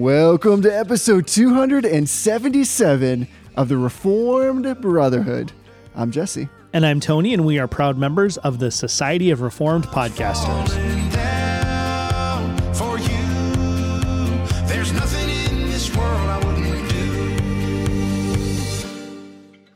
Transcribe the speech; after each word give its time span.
Welcome 0.00 0.62
to 0.62 0.74
episode 0.74 1.26
277 1.26 3.28
of 3.54 3.68
the 3.68 3.76
Reformed 3.76 4.80
Brotherhood. 4.80 5.52
I'm 5.94 6.10
Jesse. 6.10 6.48
And 6.72 6.86
I'm 6.86 7.00
Tony, 7.00 7.34
and 7.34 7.44
we 7.44 7.58
are 7.58 7.68
proud 7.68 7.98
members 7.98 8.38
of 8.38 8.60
the 8.60 8.70
Society 8.70 9.30
of 9.30 9.42
Reformed 9.42 9.84
Podcasters. 9.88 10.70
down 11.12 12.56
for 12.72 12.98
you. 12.98 13.08
There's 14.66 14.90
nothing 14.94 15.28
in 15.28 15.66
this 15.66 15.94
world 15.94 16.08
I 16.08 16.38
wouldn't 16.46 16.88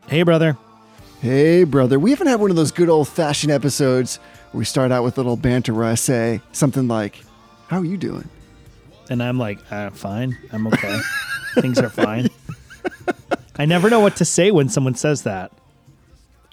do. 0.01 0.09
Hey, 0.09 0.23
brother. 0.23 0.57
Hey, 1.21 1.65
brother. 1.65 1.99
We 1.99 2.13
haven't 2.13 2.29
had 2.29 2.41
one 2.41 2.49
of 2.49 2.57
those 2.57 2.73
good 2.73 2.89
old 2.89 3.09
fashioned 3.09 3.53
episodes 3.53 4.17
where 4.53 4.61
we 4.61 4.65
start 4.65 4.91
out 4.91 5.05
with 5.05 5.19
a 5.19 5.21
little 5.21 5.37
banter 5.37 5.75
where 5.75 5.85
I 5.85 5.97
say 5.97 6.41
something 6.53 6.89
like, 6.89 7.21
How 7.69 7.81
are 7.81 7.85
you 7.85 7.99
doing? 7.99 8.31
And 9.11 9.23
I'm 9.23 9.39
like, 9.39 9.59
uh, 9.71 9.91
fine. 9.91 10.37
I'm 10.53 10.67
okay. 10.69 11.01
Things 11.61 11.79
are 11.79 11.89
fine. 11.91 12.29
I 13.57 13.67
never 13.67 13.89
know 13.91 14.01
what 14.01 14.17
to 14.17 14.25
say 14.25 14.51
when 14.51 14.69
someone 14.69 14.95
says 14.95 15.23
that. 15.23 15.53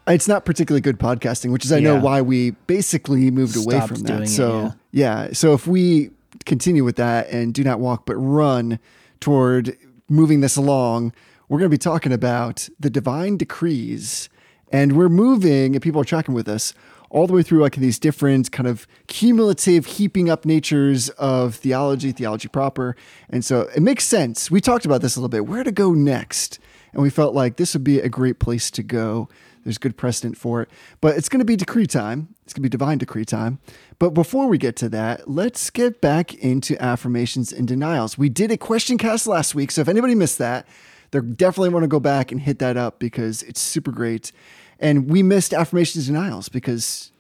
It's 0.08 0.28
not 0.28 0.46
particularly 0.46 0.82
good 0.82 1.00
podcasting, 1.00 1.52
which 1.52 1.64
is, 1.66 1.72
I 1.72 1.80
know, 1.80 1.96
Yeah. 1.96 2.02
why 2.02 2.22
we 2.22 2.52
basically 2.68 3.32
moved 3.32 3.56
away 3.56 3.76
Stopped 3.76 3.88
from 3.94 4.04
doing 4.04 4.20
that. 4.22 4.26
it, 4.26 4.30
So, 4.30 4.74
yeah. 4.92 5.30
So, 5.34 5.54
if 5.54 5.66
we 5.68 6.12
continue 6.46 6.84
with 6.84 6.96
that 6.98 7.30
and 7.30 7.54
do 7.54 7.64
not 7.64 7.80
walk 7.80 8.06
but 8.06 8.16
run 8.16 8.80
toward 9.20 9.78
moving 10.10 10.42
this 10.42 10.56
along, 10.58 11.14
we're 11.50 11.60
going 11.60 11.70
to 11.70 11.74
be 11.74 11.78
talking 11.80 12.12
about 12.12 12.68
the 12.80 12.90
divine 12.90 13.38
decrees. 13.38 14.28
And 14.74 14.94
we're 14.98 15.10
moving, 15.10 15.76
and 15.76 15.82
people 15.82 16.02
are 16.02 16.06
tracking 16.06 16.34
with 16.34 16.48
us, 16.48 16.74
all 17.12 17.28
the 17.28 17.34
way 17.34 17.44
through 17.44 17.62
like 17.62 17.76
these 17.76 18.00
different 18.00 18.52
kind 18.52 18.68
of 18.68 18.88
cumulative 19.08 19.86
heaping 19.86 20.30
up 20.30 20.46
natures 20.46 21.10
of 21.10 21.56
theology, 21.56 22.12
theology 22.12 22.48
proper. 22.48 22.96
And 23.30 23.44
so 23.46 23.70
it 23.76 23.82
makes 23.82 24.06
sense. 24.06 24.50
We 24.50 24.62
talked 24.62 24.86
about 24.86 25.02
this 25.02 25.16
a 25.16 25.20
little 25.20 25.30
bit, 25.30 25.46
where 25.46 25.64
to 25.64 25.72
go 25.72 25.94
next. 25.94 26.58
And 26.94 27.04
we 27.04 27.10
felt 27.10 27.36
like 27.36 27.58
this 27.58 27.74
would 27.74 27.84
be 27.84 28.00
a 28.00 28.10
great 28.10 28.40
place 28.40 28.72
to 28.72 28.84
go. 28.84 29.30
There's 29.64 29.78
good 29.78 29.98
precedent 29.98 30.38
for 30.38 30.62
it. 30.62 30.70
But 31.02 31.18
it's 31.18 31.30
going 31.30 31.40
to 31.40 31.46
be 31.46 31.56
decree 31.56 31.86
time. 31.86 32.34
It's 32.44 32.54
going 32.54 32.62
to 32.62 32.66
be 32.66 32.70
divine 32.70 32.98
decree 32.98 33.26
time. 33.26 33.60
But 34.00 34.12
before 34.12 34.48
we 34.48 34.58
get 34.58 34.76
to 34.78 34.90
that, 34.90 35.30
let's 35.30 35.70
get 35.70 36.02
back 36.02 36.34
into 36.34 36.82
affirmations 36.82 37.52
and 37.54 37.68
denials. 37.68 38.18
We 38.18 38.30
did 38.30 38.52
a 38.52 38.58
question 38.58 38.98
cast 38.98 39.28
last 39.28 39.54
week. 39.54 39.72
So 39.72 39.82
if 39.82 39.88
anybody 39.88 40.16
missed 40.16 40.38
that, 40.40 40.66
they're 41.12 41.22
definitely 41.22 41.70
want 41.70 41.84
to 41.84 41.90
go 41.90 42.00
back 42.00 42.32
and 42.32 42.40
hit 42.40 42.60
that 42.60 42.78
up 42.78 43.00
because 43.00 43.44
it's 43.44 43.60
super 43.60 43.92
great. 43.92 44.32
And 44.80 45.10
we 45.10 45.22
missed 45.22 45.54
affirmations 45.54 46.08
and 46.08 46.16
denials 46.16 46.50
because 46.50 47.11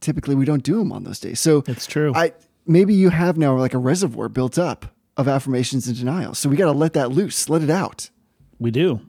typically 0.00 0.34
we 0.34 0.44
don't 0.44 0.62
do 0.62 0.78
them 0.78 0.92
on 0.92 1.04
those 1.04 1.20
days. 1.20 1.40
So 1.40 1.64
It's 1.66 1.86
true. 1.86 2.12
I 2.14 2.32
maybe 2.66 2.94
you 2.94 3.10
have 3.10 3.36
now 3.36 3.56
like 3.56 3.74
a 3.74 3.78
reservoir 3.78 4.28
built 4.28 4.58
up 4.58 4.86
of 5.16 5.28
affirmations 5.28 5.86
and 5.88 5.96
denials. 5.96 6.38
So 6.38 6.48
we 6.48 6.56
got 6.56 6.66
to 6.66 6.72
let 6.78 6.92
that 6.94 7.10
loose, 7.10 7.48
let 7.48 7.62
it 7.62 7.70
out. 7.70 8.10
We 8.58 8.70
do. 8.70 9.00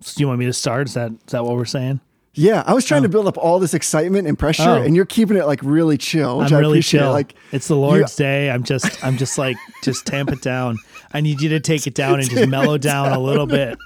So 0.00 0.14
do 0.16 0.22
you 0.22 0.28
want 0.28 0.38
me 0.38 0.46
to 0.46 0.52
start? 0.52 0.88
Is 0.88 0.94
that 0.94 1.10
is 1.12 1.32
that 1.32 1.44
what 1.44 1.56
we're 1.56 1.64
saying? 1.64 2.00
Yeah, 2.38 2.62
I 2.66 2.74
was 2.74 2.84
trying 2.84 3.00
to 3.02 3.08
oh. 3.08 3.12
build 3.12 3.26
up 3.28 3.38
all 3.38 3.58
this 3.58 3.72
excitement 3.72 4.28
and 4.28 4.38
pressure, 4.38 4.62
Oh. 4.68 4.82
and 4.82 4.94
you're 4.94 5.06
keeping 5.06 5.38
it 5.38 5.46
like 5.46 5.60
really 5.62 5.96
chill, 5.96 6.42
I'm 6.42 6.52
I 6.52 6.58
really 6.58 6.82
chill. 6.82 7.10
Like 7.10 7.34
it's 7.50 7.66
the 7.66 7.76
Lord's 7.76 8.14
day. 8.14 8.50
I'm 8.50 8.62
just 8.62 9.02
I'm 9.02 9.16
just 9.16 9.38
like 9.38 9.56
just 9.82 10.04
tamp 10.06 10.30
it 10.30 10.42
down. 10.42 10.76
I 11.14 11.22
need 11.22 11.40
you 11.40 11.48
to 11.50 11.60
take 11.60 11.86
it 11.86 11.94
down 11.94 12.20
and 12.20 12.28
just 12.28 12.46
mellow 12.48 12.76
down 12.76 13.12
a 13.12 13.18
little 13.18 13.46
bit. 13.58 13.78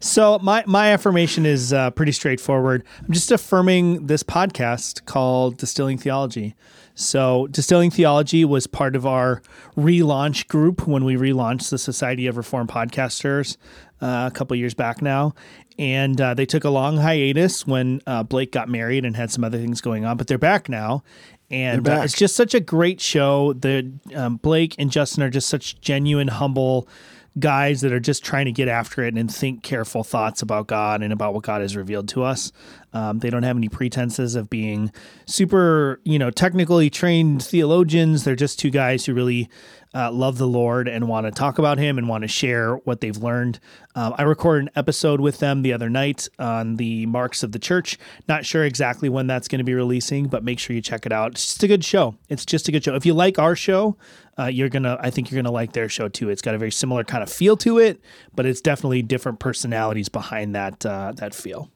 So 0.00 0.38
my 0.38 0.64
my 0.66 0.92
affirmation 0.92 1.44
is 1.44 1.74
uh, 1.74 1.90
pretty 1.90 2.12
straightforward. 2.12 2.84
I'm 3.06 3.12
just 3.12 3.30
affirming 3.30 4.06
this 4.06 4.22
podcast 4.22 5.04
called 5.04 5.58
Distilling 5.58 5.98
Theology. 5.98 6.54
So 6.94 7.46
Distilling 7.48 7.90
Theology 7.90 8.44
was 8.46 8.66
part 8.66 8.96
of 8.96 9.06
our 9.06 9.42
relaunch 9.76 10.48
group 10.48 10.86
when 10.86 11.04
we 11.04 11.16
relaunched 11.16 11.68
the 11.68 11.78
Society 11.78 12.26
of 12.26 12.38
Reformed 12.38 12.70
Podcasters 12.70 13.58
uh, 14.00 14.30
a 14.32 14.34
couple 14.34 14.56
years 14.56 14.72
back 14.72 15.02
now, 15.02 15.34
and 15.78 16.18
uh, 16.18 16.32
they 16.32 16.46
took 16.46 16.64
a 16.64 16.70
long 16.70 16.96
hiatus 16.96 17.66
when 17.66 18.00
uh, 18.06 18.22
Blake 18.22 18.52
got 18.52 18.70
married 18.70 19.04
and 19.04 19.16
had 19.16 19.30
some 19.30 19.44
other 19.44 19.58
things 19.58 19.82
going 19.82 20.06
on, 20.06 20.16
but 20.16 20.26
they're 20.28 20.38
back 20.38 20.68
now. 20.70 21.02
And 21.50 21.88
uh, 21.88 22.02
it's 22.04 22.16
just 22.16 22.36
such 22.36 22.54
a 22.54 22.60
great 22.60 23.00
show. 23.00 23.54
The 23.54 23.92
um, 24.14 24.36
Blake 24.36 24.76
and 24.78 24.90
Justin 24.90 25.24
are 25.24 25.30
just 25.30 25.48
such 25.48 25.80
genuine, 25.80 26.28
humble 26.28 26.88
guys 27.40 27.80
that 27.80 27.92
are 27.92 28.00
just 28.00 28.24
trying 28.24 28.46
to 28.46 28.52
get 28.52 28.68
after 28.68 29.02
it 29.02 29.14
and 29.14 29.32
think 29.32 29.62
careful 29.62 30.04
thoughts 30.04 30.42
about 30.42 30.66
God 30.66 31.02
and 31.02 31.12
about 31.12 31.34
what 31.34 31.42
God 31.42 31.62
has 31.62 31.76
revealed 31.76 32.08
to 32.10 32.22
us. 32.22 32.52
Um, 32.92 33.18
they 33.20 33.30
don't 33.30 33.42
have 33.42 33.56
any 33.56 33.68
pretenses 33.68 34.34
of 34.34 34.50
being 34.50 34.92
super, 35.26 36.00
you 36.04 36.18
know, 36.18 36.30
technically 36.30 36.90
trained 36.90 37.42
theologians. 37.42 38.24
They're 38.24 38.36
just 38.36 38.58
two 38.58 38.70
guys 38.70 39.06
who 39.06 39.14
really 39.14 39.48
uh, 39.94 40.10
love 40.12 40.38
the 40.38 40.46
Lord 40.46 40.88
and 40.88 41.08
want 41.08 41.26
to 41.26 41.32
talk 41.32 41.58
about 41.58 41.78
Him 41.78 41.98
and 41.98 42.08
want 42.08 42.22
to 42.22 42.28
share 42.28 42.76
what 42.76 43.00
they've 43.00 43.16
learned. 43.16 43.58
Um, 43.94 44.14
I 44.16 44.22
recorded 44.22 44.66
an 44.66 44.70
episode 44.76 45.20
with 45.20 45.38
them 45.38 45.62
the 45.62 45.72
other 45.72 45.90
night 45.90 46.28
on 46.38 46.76
the 46.76 47.06
marks 47.06 47.42
of 47.42 47.52
the 47.52 47.58
church. 47.58 47.98
Not 48.28 48.46
sure 48.46 48.64
exactly 48.64 49.08
when 49.08 49.26
that's 49.26 49.48
going 49.48 49.58
to 49.58 49.64
be 49.64 49.74
releasing, 49.74 50.28
but 50.28 50.44
make 50.44 50.58
sure 50.58 50.76
you 50.76 50.82
check 50.82 51.06
it 51.06 51.12
out. 51.12 51.32
It's 51.32 51.46
just 51.46 51.62
a 51.62 51.68
good 51.68 51.84
show. 51.84 52.14
It's 52.28 52.46
just 52.46 52.68
a 52.68 52.72
good 52.72 52.84
show. 52.84 52.94
If 52.94 53.04
you 53.04 53.14
like 53.14 53.38
our 53.38 53.56
show, 53.56 53.96
uh, 54.38 54.46
you're 54.46 54.68
gonna. 54.68 54.96
I 55.00 55.10
think 55.10 55.30
you're 55.30 55.42
gonna 55.42 55.52
like 55.52 55.72
their 55.72 55.88
show 55.88 56.08
too. 56.08 56.30
It's 56.30 56.40
got 56.40 56.54
a 56.54 56.58
very 56.58 56.70
similar 56.70 57.04
kind 57.04 57.22
of 57.22 57.30
feel 57.30 57.56
to 57.58 57.78
it, 57.78 58.00
but 58.34 58.46
it's 58.46 58.60
definitely 58.60 59.02
different 59.02 59.38
personalities 59.40 60.08
behind 60.08 60.54
that 60.54 60.86
uh, 60.86 61.12
that 61.16 61.34
feel. 61.34 61.70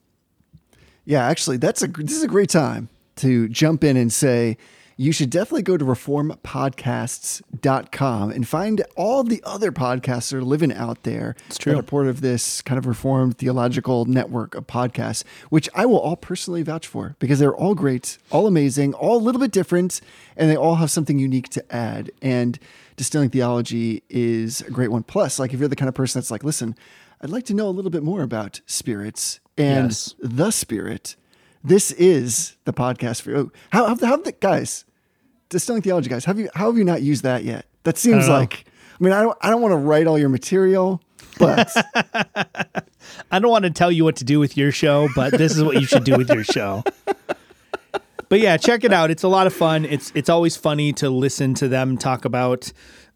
Yeah, 1.04 1.26
actually, 1.26 1.58
that's 1.58 1.82
a 1.82 1.86
this 1.86 2.16
is 2.16 2.22
a 2.22 2.28
great 2.28 2.50
time 2.50 2.88
to 3.16 3.48
jump 3.48 3.84
in 3.84 3.96
and 3.96 4.12
say 4.12 4.56
you 4.96 5.12
should 5.12 5.30
definitely 5.30 5.62
go 5.62 5.76
to 5.76 5.84
reformpodcasts.com 5.84 8.30
and 8.30 8.46
find 8.46 8.84
all 8.96 9.24
the 9.24 9.42
other 9.44 9.72
podcasts 9.72 10.30
that 10.30 10.38
are 10.38 10.42
living 10.42 10.72
out 10.72 11.02
there 11.02 11.34
it's 11.48 11.58
true. 11.58 11.72
that 11.72 11.80
are 11.80 11.82
part 11.82 12.06
of 12.06 12.20
this 12.20 12.62
kind 12.62 12.78
of 12.78 12.86
reformed 12.86 13.36
theological 13.38 14.04
network 14.04 14.54
of 14.54 14.68
podcasts, 14.68 15.24
which 15.48 15.68
I 15.74 15.84
will 15.86 15.98
all 15.98 16.14
personally 16.16 16.62
vouch 16.62 16.86
for 16.86 17.16
because 17.18 17.40
they're 17.40 17.56
all 17.56 17.74
great, 17.74 18.18
all 18.30 18.46
amazing, 18.46 18.94
all 18.94 19.16
a 19.16 19.24
little 19.24 19.40
bit 19.40 19.50
different, 19.50 20.00
and 20.36 20.48
they 20.48 20.56
all 20.56 20.76
have 20.76 20.92
something 20.92 21.18
unique 21.18 21.48
to 21.50 21.74
add. 21.74 22.12
And 22.22 22.56
distilling 22.96 23.30
theology 23.30 24.04
is 24.08 24.60
a 24.62 24.70
great 24.70 24.92
one. 24.92 25.02
Plus, 25.02 25.40
like 25.40 25.52
if 25.52 25.58
you're 25.58 25.68
the 25.68 25.74
kind 25.76 25.88
of 25.88 25.96
person 25.96 26.20
that's 26.20 26.30
like, 26.30 26.44
listen, 26.44 26.76
I'd 27.20 27.30
like 27.30 27.46
to 27.46 27.54
know 27.54 27.66
a 27.68 27.70
little 27.70 27.90
bit 27.90 28.04
more 28.04 28.22
about 28.22 28.60
spirits 28.66 29.40
and 29.56 29.86
Yes. 29.90 30.14
the 30.20 30.50
spirit. 30.50 31.16
This 31.62 31.92
is 31.92 32.56
the 32.64 32.72
podcast 32.72 33.22
for 33.22 33.30
you. 33.30 33.36
Oh, 33.38 33.50
how 33.70 33.86
have 33.86 34.00
how 34.00 34.16
the 34.16 34.32
guys, 34.32 34.84
distilling 35.48 35.82
theology 35.82 36.10
guys, 36.10 36.24
have 36.26 36.38
you 36.38 36.48
how 36.54 36.66
have 36.66 36.76
you 36.78 36.84
not 36.84 37.02
used 37.02 37.22
that 37.22 37.44
yet? 37.44 37.66
That 37.84 37.96
seems 37.98 38.26
don't 38.26 38.34
like 38.36 38.64
I 39.00 39.04
mean 39.04 39.12
I 39.12 39.22
don't 39.22 39.38
I 39.40 39.50
don't 39.50 39.62
want 39.62 39.72
to 39.72 39.76
write 39.78 40.06
all 40.06 40.18
your 40.18 40.28
material, 40.28 41.00
but 41.38 41.70
I 43.30 43.38
don't 43.38 43.50
want 43.50 43.64
to 43.64 43.70
tell 43.70 43.90
you 43.92 44.04
what 44.04 44.16
to 44.16 44.24
do 44.24 44.38
with 44.40 44.56
your 44.56 44.72
show, 44.72 45.08
but 45.14 45.32
this 45.32 45.56
is 45.56 45.62
what 45.62 45.80
you 45.80 45.86
should 45.86 46.04
do 46.04 46.16
with 46.16 46.28
your 46.30 46.44
show. 46.44 46.82
But 48.28 48.40
yeah, 48.40 48.56
check 48.56 48.84
it 48.84 48.92
out. 48.92 49.10
It's 49.10 49.22
a 49.22 49.28
lot 49.28 49.46
of 49.46 49.54
fun. 49.54 49.84
It's 49.84 50.10
it's 50.14 50.28
always 50.28 50.56
funny 50.56 50.92
to 50.94 51.08
listen 51.10 51.54
to 51.54 51.68
them 51.68 51.96
talk 51.96 52.24
about 52.24 52.72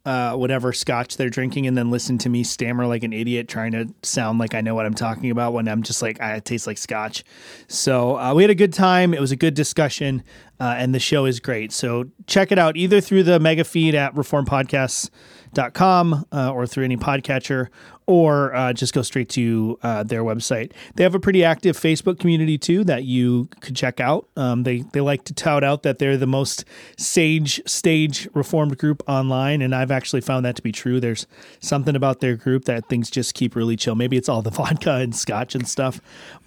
uh, 0.08 0.34
whatever 0.34 0.72
scotch 0.72 1.19
they're 1.19 1.28
drinking, 1.28 1.66
and 1.66 1.76
then 1.76 1.91
listen 1.91 2.16
to 2.16 2.30
me 2.30 2.42
stammer 2.42 2.86
like 2.86 3.02
an 3.02 3.12
idiot, 3.12 3.46
trying 3.46 3.72
to 3.72 3.92
sound 4.02 4.38
like 4.38 4.54
I 4.54 4.62
know 4.62 4.74
what 4.74 4.86
I'm 4.86 4.94
talking 4.94 5.30
about 5.30 5.52
when 5.52 5.69
I'm 5.69 5.82
just 5.82 6.00
like, 6.00 6.19
I 6.19 6.41
taste 6.41 6.66
like 6.66 6.78
scotch. 6.78 7.24
So 7.66 8.18
uh, 8.18 8.32
we 8.32 8.42
had 8.42 8.48
a 8.48 8.54
good 8.54 8.72
time. 8.72 9.12
It 9.12 9.20
was 9.20 9.32
a 9.32 9.36
good 9.36 9.52
discussion, 9.52 10.22
uh, 10.60 10.74
and 10.76 10.94
the 10.94 11.00
show 11.00 11.24
is 11.24 11.41
great. 11.41 11.72
So 11.72 12.04
check 12.26 12.52
it 12.52 12.58
out 12.58 12.76
either 12.76 13.00
through 13.00 13.22
the 13.24 13.41
mega 13.41 13.64
feed 13.64 13.94
at 13.94 14.14
reformpodcasts.com 14.14 16.26
uh, 16.32 16.52
or 16.52 16.66
through 16.66 16.84
any 16.84 16.96
podcatcher 16.96 17.69
or 18.08 18.54
uh, 18.54 18.72
just 18.72 18.94
go 18.94 19.02
straight 19.02 19.28
to 19.28 19.78
uh, 19.82 20.02
their 20.02 20.24
website. 20.24 20.72
They 20.94 21.02
have 21.02 21.14
a 21.14 21.20
pretty 21.20 21.44
active 21.44 21.76
Facebook 21.76 22.18
community 22.18 22.56
too 22.56 22.83
that 22.84 23.04
you 23.04 23.50
could 23.60 23.77
check 23.77 24.00
out. 24.00 24.27
Um, 24.34 24.62
they 24.62 24.78
they 24.94 25.03
like 25.03 25.24
to 25.24 25.34
tout 25.34 25.62
out 25.62 25.83
that 25.83 25.98
they're 25.98 26.16
the 26.16 26.27
most 26.27 26.65
sage 26.97 27.60
stage 27.66 28.27
reformed 28.33 28.78
group 28.78 29.03
online, 29.06 29.60
and 29.60 29.74
I've 29.74 29.91
actually 29.91 30.22
found 30.22 30.47
that 30.47 30.56
to 30.56 30.62
be 30.62 30.72
true. 30.72 31.00
There's 31.00 31.27
something 31.60 31.94
about 31.94 32.21
their 32.21 32.34
group 32.34 32.65
that 32.65 32.88
things 32.88 33.10
just 33.10 33.34
keep 33.34 33.54
really 33.54 33.77
chill. 33.77 33.94
Maybe 33.94 34.16
it's 34.16 34.28
all 34.28 34.41
the 34.41 34.50
vodka 34.59 34.94
and 34.94 35.15
scotch 35.15 35.54
and 35.54 35.68
stuff, 35.68 36.00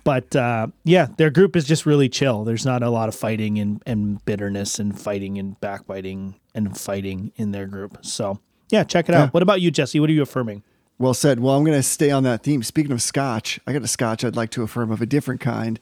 but 0.03 0.35
uh, 0.35 0.67
yeah, 0.83 1.07
their 1.17 1.29
group 1.29 1.55
is 1.55 1.65
just 1.65 1.85
really 1.85 2.09
chill. 2.09 2.43
There's 2.43 2.65
not 2.65 2.83
a 2.83 2.89
lot 2.89 3.09
of 3.09 3.15
fighting 3.15 3.59
and, 3.59 3.81
and 3.85 4.23
bitterness 4.25 4.79
and 4.79 4.99
fighting 4.99 5.37
and 5.37 5.59
backbiting 5.59 6.35
and 6.53 6.77
fighting 6.77 7.31
in 7.35 7.51
their 7.51 7.67
group. 7.67 8.05
So 8.05 8.39
yeah, 8.69 8.83
check 8.83 9.09
it 9.09 9.15
out. 9.15 9.33
What 9.33 9.43
about 9.43 9.61
you, 9.61 9.71
Jesse? 9.71 9.99
What 9.99 10.09
are 10.09 10.13
you 10.13 10.21
affirming? 10.21 10.63
well 11.01 11.13
said. 11.15 11.39
Well, 11.39 11.55
I'm 11.55 11.63
going 11.65 11.77
to 11.77 11.83
stay 11.83 12.11
on 12.11 12.23
that 12.23 12.43
theme. 12.43 12.63
Speaking 12.63 12.91
of 12.91 13.01
scotch, 13.01 13.59
I 13.65 13.73
got 13.73 13.81
a 13.81 13.87
scotch 13.87 14.23
I'd 14.23 14.35
like 14.35 14.51
to 14.51 14.61
affirm 14.61 14.91
of 14.91 15.01
a 15.01 15.05
different 15.05 15.41
kind, 15.41 15.79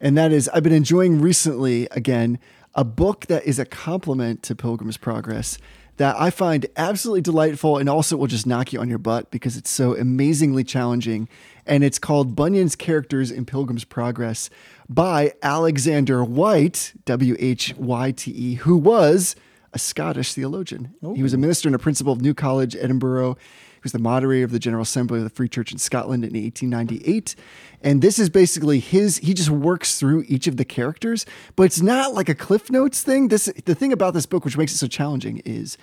and 0.00 0.16
that 0.16 0.30
is 0.30 0.48
I've 0.50 0.62
been 0.62 0.72
enjoying 0.72 1.20
recently 1.20 1.88
again 1.90 2.38
a 2.74 2.84
book 2.84 3.26
that 3.26 3.44
is 3.44 3.58
a 3.58 3.64
complement 3.64 4.42
to 4.44 4.54
Pilgrim's 4.54 4.98
Progress 4.98 5.58
that 5.98 6.16
I 6.18 6.30
find 6.30 6.66
absolutely 6.76 7.20
delightful 7.20 7.76
and 7.76 7.88
also 7.88 8.16
will 8.16 8.28
just 8.28 8.46
knock 8.46 8.72
you 8.72 8.80
on 8.80 8.88
your 8.88 8.98
butt 8.98 9.30
because 9.30 9.56
it's 9.56 9.70
so 9.70 9.96
amazingly 9.96 10.64
challenging. 10.64 11.28
And 11.66 11.84
it's 11.84 11.98
called 11.98 12.34
Bunyan's 12.34 12.74
Characters 12.74 13.30
in 13.30 13.44
Pilgrim's 13.44 13.84
Progress 13.84 14.48
by 14.88 15.34
Alexander 15.42 16.24
Whyte, 16.24 16.94
W 17.04 17.36
H 17.38 17.74
Y 17.76 18.12
T 18.12 18.30
E, 18.30 18.54
who 18.54 18.76
was 18.76 19.36
a 19.74 19.78
Scottish 19.78 20.32
theologian. 20.32 20.94
He 21.14 21.22
was 21.22 21.34
a 21.34 21.36
oh. 21.36 21.40
minister 21.40 21.68
and 21.68 21.74
a 21.74 21.78
principal 21.78 22.12
of 22.12 22.22
New 22.22 22.32
College, 22.32 22.74
Edinburgh. 22.74 23.36
He 23.78 23.82
was 23.84 23.92
the 23.92 23.98
moderator 24.00 24.44
of 24.44 24.50
the 24.50 24.58
General 24.58 24.82
Assembly 24.82 25.18
of 25.18 25.24
the 25.24 25.30
Free 25.30 25.48
Church 25.48 25.70
in 25.70 25.78
Scotland 25.78 26.24
in 26.24 26.32
1898. 26.34 27.36
And 27.82 28.02
this 28.02 28.18
is 28.18 28.28
basically 28.28 28.80
his, 28.80 29.18
he 29.18 29.34
just 29.34 29.50
works 29.50 30.00
through 30.00 30.24
each 30.26 30.48
of 30.48 30.56
the 30.56 30.64
characters, 30.64 31.24
but 31.54 31.62
it's 31.64 31.80
not 31.80 32.12
like 32.12 32.28
a 32.28 32.34
Cliff 32.34 32.70
Notes 32.70 33.02
thing. 33.02 33.28
This, 33.28 33.46
the 33.64 33.74
thing 33.74 33.92
about 33.92 34.14
this 34.14 34.26
book, 34.26 34.44
which 34.44 34.56
makes 34.58 34.72
it 34.72 34.78
so 34.78 34.88
challenging, 34.88 35.40
is 35.44 35.78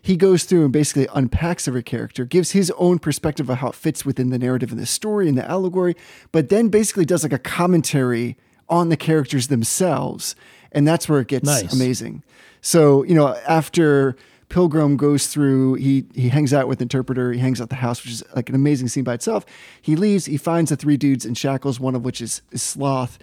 he 0.00 0.16
goes 0.16 0.44
through 0.44 0.64
and 0.64 0.72
basically 0.72 1.08
unpacks 1.14 1.66
every 1.66 1.82
character, 1.82 2.24
gives 2.24 2.52
his 2.52 2.72
own 2.76 2.98
perspective 3.00 3.50
of 3.50 3.58
how 3.58 3.68
it 3.68 3.74
fits 3.74 4.04
within 4.04 4.30
the 4.30 4.38
narrative 4.38 4.70
and 4.70 4.80
the 4.80 4.86
story 4.86 5.28
and 5.28 5.36
the 5.36 5.48
allegory, 5.48 5.96
but 6.30 6.48
then 6.48 6.68
basically 6.68 7.04
does 7.04 7.22
like 7.24 7.32
a 7.32 7.38
commentary 7.38 8.36
on 8.68 8.88
the 8.88 8.96
characters 8.96 9.48
themselves. 9.48 10.34
And 10.72 10.86
that's 10.88 11.08
where 11.08 11.20
it 11.20 11.28
gets 11.28 11.44
Nice. 11.44 11.72
amazing. 11.72 12.22
So, 12.60 13.02
you 13.02 13.14
know, 13.14 13.36
after 13.46 14.16
Pilgrim 14.52 14.98
goes 14.98 15.28
through, 15.28 15.74
he 15.74 16.04
he 16.14 16.28
hangs 16.28 16.52
out 16.52 16.68
with 16.68 16.82
Interpreter, 16.82 17.32
he 17.32 17.38
hangs 17.38 17.58
out 17.58 17.70
the 17.70 17.76
house, 17.76 18.04
which 18.04 18.12
is 18.12 18.22
like 18.36 18.50
an 18.50 18.54
amazing 18.54 18.86
scene 18.88 19.02
by 19.02 19.14
itself. 19.14 19.46
He 19.80 19.96
leaves, 19.96 20.26
he 20.26 20.36
finds 20.36 20.68
the 20.68 20.76
three 20.76 20.98
dudes 20.98 21.24
in 21.24 21.32
shackles, 21.32 21.80
one 21.80 21.94
of 21.94 22.04
which 22.04 22.20
is, 22.20 22.42
is 22.50 22.62
Sloth. 22.62 23.18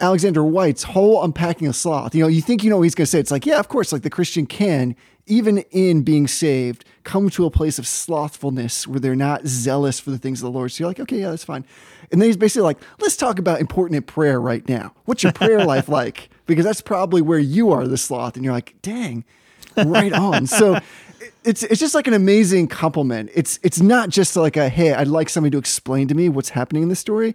Alexander 0.00 0.44
Whyte's 0.44 0.84
whole 0.84 1.22
unpacking 1.24 1.66
of 1.66 1.74
sloth. 1.74 2.14
You 2.14 2.22
know, 2.22 2.28
you 2.28 2.40
think 2.40 2.62
you 2.62 2.70
know 2.70 2.76
what 2.76 2.84
he's 2.84 2.94
going 2.94 3.06
to 3.06 3.10
say. 3.10 3.18
It's 3.18 3.30
like, 3.30 3.44
yeah, 3.44 3.58
of 3.58 3.68
course, 3.68 3.92
like 3.92 4.02
the 4.02 4.10
Christian 4.10 4.46
can, 4.46 4.96
even 5.26 5.58
in 5.70 6.02
being 6.02 6.26
saved, 6.26 6.84
come 7.04 7.28
to 7.30 7.44
a 7.44 7.50
place 7.50 7.78
of 7.78 7.86
slothfulness 7.86 8.86
where 8.86 8.98
they're 8.98 9.14
not 9.14 9.46
zealous 9.46 10.00
for 10.00 10.10
the 10.10 10.18
things 10.18 10.40
of 10.40 10.44
the 10.44 10.56
Lord. 10.56 10.72
So 10.72 10.82
you're 10.82 10.90
like, 10.90 11.00
okay, 11.00 11.20
yeah, 11.20 11.30
that's 11.30 11.44
fine. 11.44 11.64
And 12.10 12.20
then 12.20 12.28
he's 12.28 12.36
basically 12.36 12.62
like, 12.62 12.78
let's 13.00 13.16
talk 13.16 13.38
about 13.38 13.60
important 13.60 14.06
prayer 14.06 14.40
right 14.40 14.68
now. 14.68 14.94
What's 15.04 15.22
your 15.22 15.32
prayer 15.32 15.64
life 15.64 15.88
like? 15.88 16.30
Because 16.46 16.64
that's 16.64 16.80
probably 16.80 17.22
where 17.22 17.38
you 17.38 17.70
are, 17.70 17.86
the 17.86 17.96
sloth. 17.96 18.34
And 18.34 18.44
you're 18.44 18.54
like, 18.54 18.74
dang, 18.82 19.24
right 19.76 20.12
on. 20.12 20.46
So 20.46 20.78
it's 21.44 21.62
it's 21.62 21.80
just 21.80 21.94
like 21.94 22.06
an 22.06 22.14
amazing 22.14 22.68
complement. 22.68 23.30
It's 23.34 23.58
it's 23.62 23.80
not 23.80 24.08
just 24.08 24.36
like 24.36 24.56
a 24.56 24.68
hey, 24.68 24.92
I'd 24.92 25.08
like 25.08 25.28
somebody 25.28 25.52
to 25.52 25.58
explain 25.58 26.08
to 26.08 26.14
me 26.14 26.28
what's 26.28 26.50
happening 26.50 26.82
in 26.82 26.88
the 26.88 26.96
story. 26.96 27.34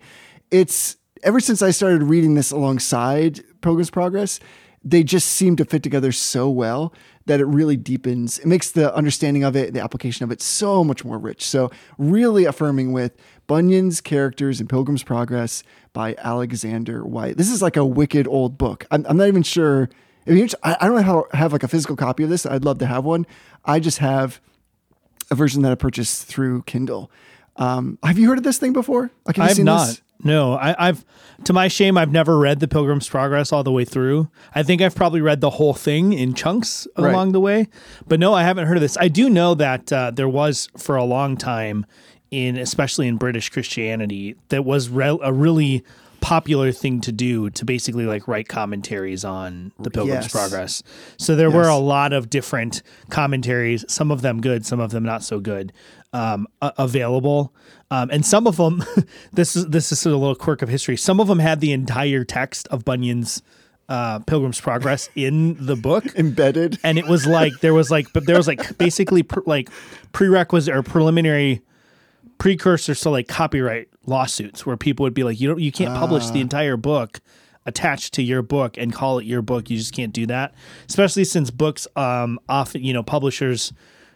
It's 0.52 0.98
ever 1.24 1.40
since 1.40 1.62
I 1.62 1.72
started 1.72 2.04
reading 2.04 2.36
this 2.36 2.52
alongside 2.52 3.42
Pilgrim's 3.62 3.90
Progress, 3.90 4.40
they 4.84 5.04
just 5.04 5.28
seem 5.30 5.56
to 5.58 5.66
fit 5.66 5.84
together 5.84 6.12
so 6.12 6.50
well 6.50 6.94
that 7.26 7.42
it 7.42 7.46
really 7.46 7.76
deepens. 7.76 8.40
It 8.40 8.46
makes 8.48 8.72
the 8.72 8.94
understanding 8.96 9.44
of 9.44 9.56
it, 9.56 9.74
the 9.74 9.82
application 9.82 10.24
of 10.24 10.32
it, 10.32 10.42
so 10.42 10.84
much 10.84 11.04
more 11.04 11.18
rich. 11.18 11.46
So 11.46 11.70
really 11.98 12.46
affirming 12.46 12.94
with 12.94 13.18
Bunyan's 13.48 14.00
characters 14.00 14.62
in 14.62 14.68
Pilgrim's 14.68 15.04
Progress 15.04 15.64
by 15.92 16.16
Alexander 16.20 17.06
Whyte. 17.06 17.38
This 17.38 17.52
is 17.52 17.62
like 17.62 17.76
a 17.76 17.86
wicked 17.86 18.28
old 18.28 18.58
book. 18.58 18.86
I'm, 18.90 19.06
I'm 19.10 19.18
not 19.18 19.28
even 19.28 19.44
sure. 19.44 19.90
I, 20.28 20.32
mean, 20.32 20.50
I 20.64 20.78
I 20.82 20.88
don't 20.88 21.02
have, 21.04 21.24
have 21.32 21.54
like 21.54 21.64
a 21.64 21.68
physical 21.68 21.96
copy 21.96 22.24
of 22.24 22.30
this. 22.30 22.46
I'd 22.46 22.66
love 22.66 22.80
to 22.80 22.86
have 22.86 23.06
one. 23.06 23.26
I 23.66 23.80
just 23.80 24.00
have 24.00 24.40
a 25.32 25.36
version 25.36 25.62
that 25.64 25.72
I 25.72 25.76
purchased 25.76 26.26
through 26.26 26.64
Kindle. 26.64 27.12
Um, 27.56 27.98
have 28.04 28.18
you 28.20 28.28
heard 28.30 28.38
of 28.38 28.44
this 28.44 28.58
thing 28.60 28.74
before? 28.74 29.10
Like, 29.26 29.38
have 29.38 29.50
I've 29.52 29.60
not. 29.60 29.88
this? 29.88 30.02
No, 30.24 30.54
I, 30.54 30.90
I've 30.90 31.06
to 31.44 31.54
my 31.54 31.68
shame, 31.68 31.96
I've 31.98 32.12
never 32.12 32.40
read 32.40 32.60
the 32.60 32.68
Pilgrim's 32.68 33.08
Progress 33.08 33.54
all 33.54 33.64
the 33.64 33.72
way 33.72 33.86
through. 33.86 34.30
I 34.56 34.64
think 34.64 34.82
I've 34.82 34.96
probably 34.96 35.22
read 35.22 35.42
the 35.42 35.52
whole 35.52 35.76
thing 35.76 36.14
in 36.14 36.34
chunks 36.34 36.88
Right. 36.98 37.12
along 37.12 37.34
the 37.34 37.40
way, 37.40 37.68
but 38.08 38.20
no, 38.20 38.34
I 38.34 38.42
haven't 38.44 38.66
heard 38.68 38.78
of 38.78 38.82
this. 38.82 38.98
I 38.98 39.10
do 39.10 39.30
know 39.30 39.54
that 39.56 39.94
uh, 39.94 40.10
there 40.12 40.28
was 40.28 40.70
for 40.76 40.96
a 40.96 41.04
long 41.04 41.38
time 41.38 41.86
in, 42.32 42.58
especially 42.58 43.08
in 43.08 43.18
British 43.18 43.50
Christianity, 43.50 44.36
that 44.50 44.66
was 44.66 44.90
re- 44.90 45.20
a 45.22 45.32
really 45.32 45.84
popular 46.28 46.74
thing 46.74 47.00
to 47.00 47.12
do 47.14 47.50
to 47.52 47.64
basically 47.64 48.06
like 48.06 48.28
write 48.28 48.50
commentaries 48.50 49.24
on 49.24 49.72
the 49.80 49.90
Pilgrim's 49.90 50.26
Yes. 50.26 50.32
Progress. 50.34 50.84
So 51.18 51.38
there 51.38 51.50
were 51.50 51.70
a 51.70 51.78
lot 51.78 52.12
of 52.12 52.30
different 52.30 52.82
commentaries, 53.10 53.86
some 53.88 54.12
of 54.12 54.22
them 54.22 54.42
good, 54.42 54.66
some 54.66 54.82
of 54.82 54.92
them 54.92 55.04
not 55.04 55.24
so 55.24 55.40
good, 55.40 55.72
um, 56.12 56.46
a- 56.62 56.74
available. 56.78 57.54
Um, 57.92 58.10
and 58.12 58.26
some 58.26 58.46
of 58.46 58.58
them, 58.58 58.84
this 59.32 59.56
is 59.56 59.68
this 59.68 59.94
is 59.94 60.00
sort 60.00 60.12
of 60.12 60.18
a 60.20 60.22
little 60.22 60.36
quirk 60.36 60.62
of 60.62 60.68
history. 60.68 60.98
Some 60.98 61.22
of 61.22 61.28
them 61.28 61.40
had 61.40 61.62
the 61.62 61.72
entire 61.72 62.26
text 62.26 62.68
of 62.68 62.84
Bunyan's 62.84 63.42
uh, 63.88 64.20
Pilgrim's 64.20 64.60
Progress 64.60 65.10
in 65.16 65.56
the 65.66 65.78
book, 65.78 66.04
Embedded. 66.18 66.78
and 66.84 66.98
it 66.98 67.08
was 67.08 67.26
like 67.26 67.54
there 67.62 67.74
was 67.74 67.90
like, 67.90 68.12
but 68.12 68.26
there 68.26 68.36
was 68.36 68.48
like 68.50 68.78
basically 68.78 69.24
pr- 69.24 69.40
like 69.46 69.70
prerequisite 70.12 70.76
or 70.76 70.84
preliminary 70.84 71.62
precursors 72.38 73.02
to 73.02 73.10
like 73.10 73.28
copyright 73.28 73.90
lawsuits 74.06 74.66
where 74.66 74.78
people 74.78 75.04
would 75.04 75.14
be 75.14 75.24
like, 75.24 75.40
you 75.40 75.48
don't, 75.48 75.60
you 75.60 75.72
can't 75.72 75.96
publish 75.96 76.30
the 76.30 76.42
entire 76.42 76.78
book 76.78 77.20
attached 77.66 78.14
to 78.14 78.22
your 78.24 78.42
book 78.42 78.78
and 78.78 78.94
call 78.94 79.20
it 79.20 79.26
your 79.26 79.42
book. 79.42 79.70
You 79.70 79.78
just 79.78 79.94
can't 79.94 80.14
do 80.14 80.26
that. 80.28 80.54
Especially 80.88 81.24
since 81.26 81.52
books, 81.52 81.88
um, 81.96 82.40
often, 82.48 82.84
you 82.84 82.94
know, 82.94 83.04
publishers 83.04 83.74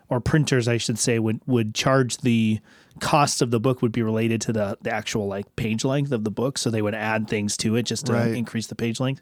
or 0.10 0.20
printers, 0.22 0.68
I 0.68 0.78
should 0.78 1.00
say, 1.00 1.20
would, 1.20 1.42
would 1.46 1.74
charge 1.76 2.18
the 2.18 2.60
cost 3.00 3.42
of 3.42 3.52
the 3.52 3.60
book 3.60 3.82
would 3.82 3.92
be 3.92 4.04
related 4.04 4.42
to 4.42 4.54
the, 4.54 4.78
the 4.82 4.94
actual 4.94 5.28
like 5.28 5.54
page 5.56 5.84
length 5.84 6.12
of 6.12 6.24
the 6.24 6.32
book. 6.32 6.58
So 6.58 6.70
they 6.70 6.82
would 6.82 6.96
add 6.96 7.28
things 7.28 7.58
to 7.58 7.76
it 7.76 7.84
just 7.84 8.06
to 8.08 8.14
Right. 8.14 8.34
increase 8.36 8.68
the 8.68 8.76
page 8.76 9.00
length. 9.00 9.22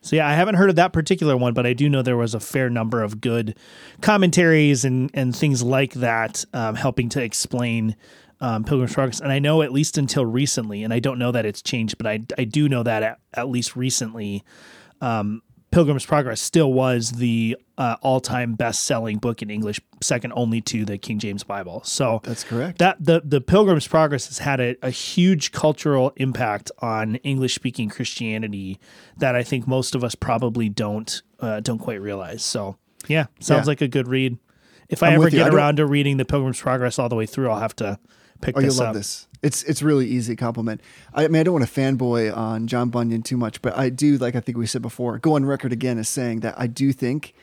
So 0.00 0.16
yeah, 0.16 0.26
I 0.26 0.34
haven't 0.34 0.56
heard 0.56 0.68
of 0.68 0.76
that 0.76 0.92
particular 0.92 1.36
one, 1.36 1.54
but 1.54 1.64
I 1.64 1.74
do 1.74 1.88
know 1.88 2.02
there 2.02 2.16
was 2.16 2.34
a 2.34 2.40
fair 2.40 2.68
number 2.68 3.02
of 3.02 3.20
good 3.20 3.56
commentaries 4.00 4.84
and 4.84 5.10
and 5.14 5.34
things 5.34 5.62
like 5.62 5.94
that 5.94 6.44
um, 6.52 6.74
helping 6.74 7.08
to 7.10 7.22
explain 7.22 7.94
um, 8.42 8.64
Pilgrim's 8.64 8.92
Progress. 8.92 9.20
And 9.20 9.32
I 9.32 9.38
know 9.38 9.62
at 9.62 9.72
least 9.72 9.96
until 9.96 10.26
recently, 10.26 10.82
and 10.84 10.92
I 10.92 10.98
don't 10.98 11.18
know 11.18 11.32
that 11.32 11.46
it's 11.46 11.62
changed, 11.62 11.96
but 11.96 12.06
I 12.06 12.24
I 12.36 12.44
do 12.44 12.68
know 12.68 12.82
that 12.82 13.02
at, 13.02 13.18
at 13.32 13.48
least 13.48 13.76
recently, 13.76 14.42
um, 15.00 15.42
Pilgrim's 15.70 16.04
Progress 16.04 16.40
still 16.42 16.70
was 16.72 17.12
the 17.12 17.56
uh, 17.78 17.96
all 18.02 18.20
time 18.20 18.54
best 18.54 18.82
selling 18.84 19.16
book 19.16 19.40
in 19.40 19.48
English, 19.48 19.80
second 20.02 20.32
only 20.36 20.60
to 20.60 20.84
the 20.84 20.98
King 20.98 21.18
James 21.18 21.44
Bible. 21.44 21.82
So 21.84 22.20
That's 22.24 22.44
correct. 22.44 22.78
that 22.78 22.96
the 23.02 23.22
the 23.24 23.40
Pilgrim's 23.40 23.88
Progress 23.88 24.26
has 24.26 24.38
had 24.38 24.60
a, 24.60 24.76
a 24.82 24.90
huge 24.90 25.52
cultural 25.52 26.12
impact 26.16 26.70
on 26.80 27.14
English 27.16 27.54
speaking 27.54 27.88
Christianity 27.88 28.78
that 29.16 29.34
I 29.34 29.42
think 29.42 29.66
most 29.66 29.94
of 29.94 30.04
us 30.04 30.14
probably 30.14 30.68
don't 30.68 31.22
uh, 31.40 31.60
don't 31.60 31.78
quite 31.78 32.02
realize. 32.02 32.42
So 32.44 32.76
yeah, 33.08 33.26
sounds 33.40 33.66
Yeah. 33.66 33.70
like 33.70 33.80
a 33.80 33.88
good 33.88 34.08
read. 34.08 34.36
If 34.88 35.02
I 35.02 35.08
I'm 35.08 35.14
ever. 35.14 35.26
I 35.28 35.30
get 35.30 35.54
around 35.54 35.76
to 35.76 35.86
reading 35.86 36.18
the 36.18 36.24
Pilgrim's 36.26 36.60
Progress 36.60 36.98
all 36.98 37.08
the 37.08 37.16
way 37.16 37.24
through, 37.26 37.48
I'll 37.50 37.60
have 37.60 37.74
to 37.76 37.98
pick 38.42 38.56
Oh, 38.56 38.60
you'll 38.60 38.68
this 38.68 38.78
love 38.78 38.88
up. 38.88 38.94
this. 38.94 39.26
It's 39.42 39.62
it's 39.64 39.82
really 39.82 40.06
easy 40.06 40.36
compliment. 40.36 40.80
I 41.14 41.26
mean, 41.28 41.40
I 41.40 41.42
don't 41.42 41.54
want 41.54 41.66
to 41.66 41.72
fanboy 41.80 42.36
on 42.36 42.66
John 42.66 42.90
Bunyan 42.90 43.22
too 43.22 43.36
much, 43.36 43.60
but 43.62 43.76
I 43.76 43.88
do, 43.88 44.18
like 44.18 44.36
I 44.36 44.40
think 44.40 44.56
we 44.58 44.66
said 44.66 44.82
before, 44.82 45.18
go 45.18 45.34
on 45.36 45.44
record 45.44 45.72
again 45.72 45.98
as 45.98 46.08
saying 46.08 46.40
that 46.40 46.54
I 46.58 46.66
do 46.66 46.92
think 46.92 47.34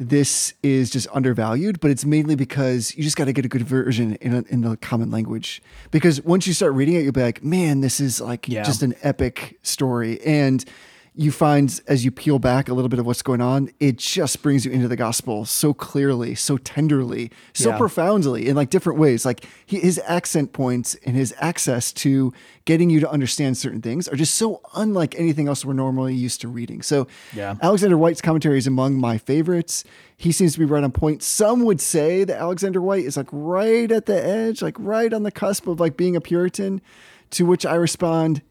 this 0.00 0.54
is 0.62 0.90
just 0.90 1.06
undervalued, 1.12 1.78
but 1.80 1.90
it's 1.90 2.04
mainly 2.04 2.34
because 2.34 2.96
you 2.96 3.04
just 3.04 3.16
got 3.16 3.26
to 3.26 3.32
get 3.32 3.44
a 3.44 3.48
good 3.48 3.62
version 3.62 4.16
in, 4.16 4.34
a, 4.34 4.42
in 4.48 4.62
the 4.62 4.76
common 4.78 5.10
language. 5.10 5.62
Because 5.92 6.20
once 6.22 6.46
you 6.48 6.52
start 6.52 6.72
reading 6.72 6.94
it, 6.96 7.02
you'll 7.02 7.12
be 7.12 7.22
like, 7.22 7.44
man, 7.44 7.80
this 7.80 8.00
is 8.00 8.20
like 8.20 8.48
Yeah. 8.48 8.64
just 8.64 8.82
an 8.82 8.94
epic 9.02 9.56
story. 9.62 10.20
And 10.22 10.64
you 11.16 11.30
find 11.30 11.80
as 11.86 12.04
you 12.04 12.10
peel 12.10 12.40
back 12.40 12.68
a 12.68 12.74
little 12.74 12.88
bit 12.88 12.98
of 12.98 13.06
what's 13.06 13.22
going 13.22 13.40
on, 13.40 13.70
it 13.78 13.98
just 13.98 14.42
brings 14.42 14.66
you 14.66 14.72
into 14.72 14.88
the 14.88 14.96
gospel 14.96 15.44
so 15.44 15.72
clearly, 15.72 16.34
so 16.34 16.56
tenderly, 16.56 17.30
so 17.52 17.70
Yeah. 17.70 17.78
profoundly 17.78 18.48
in 18.48 18.56
like 18.56 18.68
different 18.68 18.98
ways. 18.98 19.24
Like 19.24 19.44
he, 19.64 19.78
his 19.78 20.00
accent 20.06 20.52
points 20.52 20.96
and 21.06 21.14
his 21.14 21.32
access 21.38 21.92
to 21.92 22.32
getting 22.64 22.90
you 22.90 22.98
to 22.98 23.08
understand 23.08 23.56
certain 23.56 23.80
things 23.80 24.08
are 24.08 24.16
just 24.16 24.34
so 24.34 24.60
unlike 24.74 25.14
anything 25.16 25.46
else 25.46 25.64
we're 25.64 25.72
normally 25.72 26.14
used 26.16 26.40
to 26.40 26.48
reading. 26.48 26.82
So 26.82 27.06
Yeah. 27.32 27.54
Alexander 27.62 27.96
Whyte's 27.96 28.20
commentary 28.20 28.58
is 28.58 28.66
among 28.66 28.96
my 28.96 29.16
favorites. 29.16 29.84
He 30.16 30.32
seems 30.32 30.54
to 30.54 30.58
be 30.58 30.64
right 30.64 30.82
on 30.82 30.90
point. 30.90 31.22
Some 31.22 31.62
would 31.64 31.80
say 31.80 32.24
that 32.24 32.36
Alexander 32.40 32.80
Whyte 32.82 33.04
is 33.04 33.16
like 33.16 33.28
right 33.30 33.92
at 33.92 34.06
the 34.06 34.20
edge, 34.26 34.62
like 34.62 34.74
right 34.80 35.12
on 35.12 35.22
the 35.22 35.30
cusp 35.30 35.68
of 35.68 35.78
like 35.78 35.96
being 35.96 36.16
a 36.16 36.20
Puritan, 36.20 36.80
to 37.30 37.46
which 37.46 37.64
I 37.64 37.76
respond, 37.76 38.42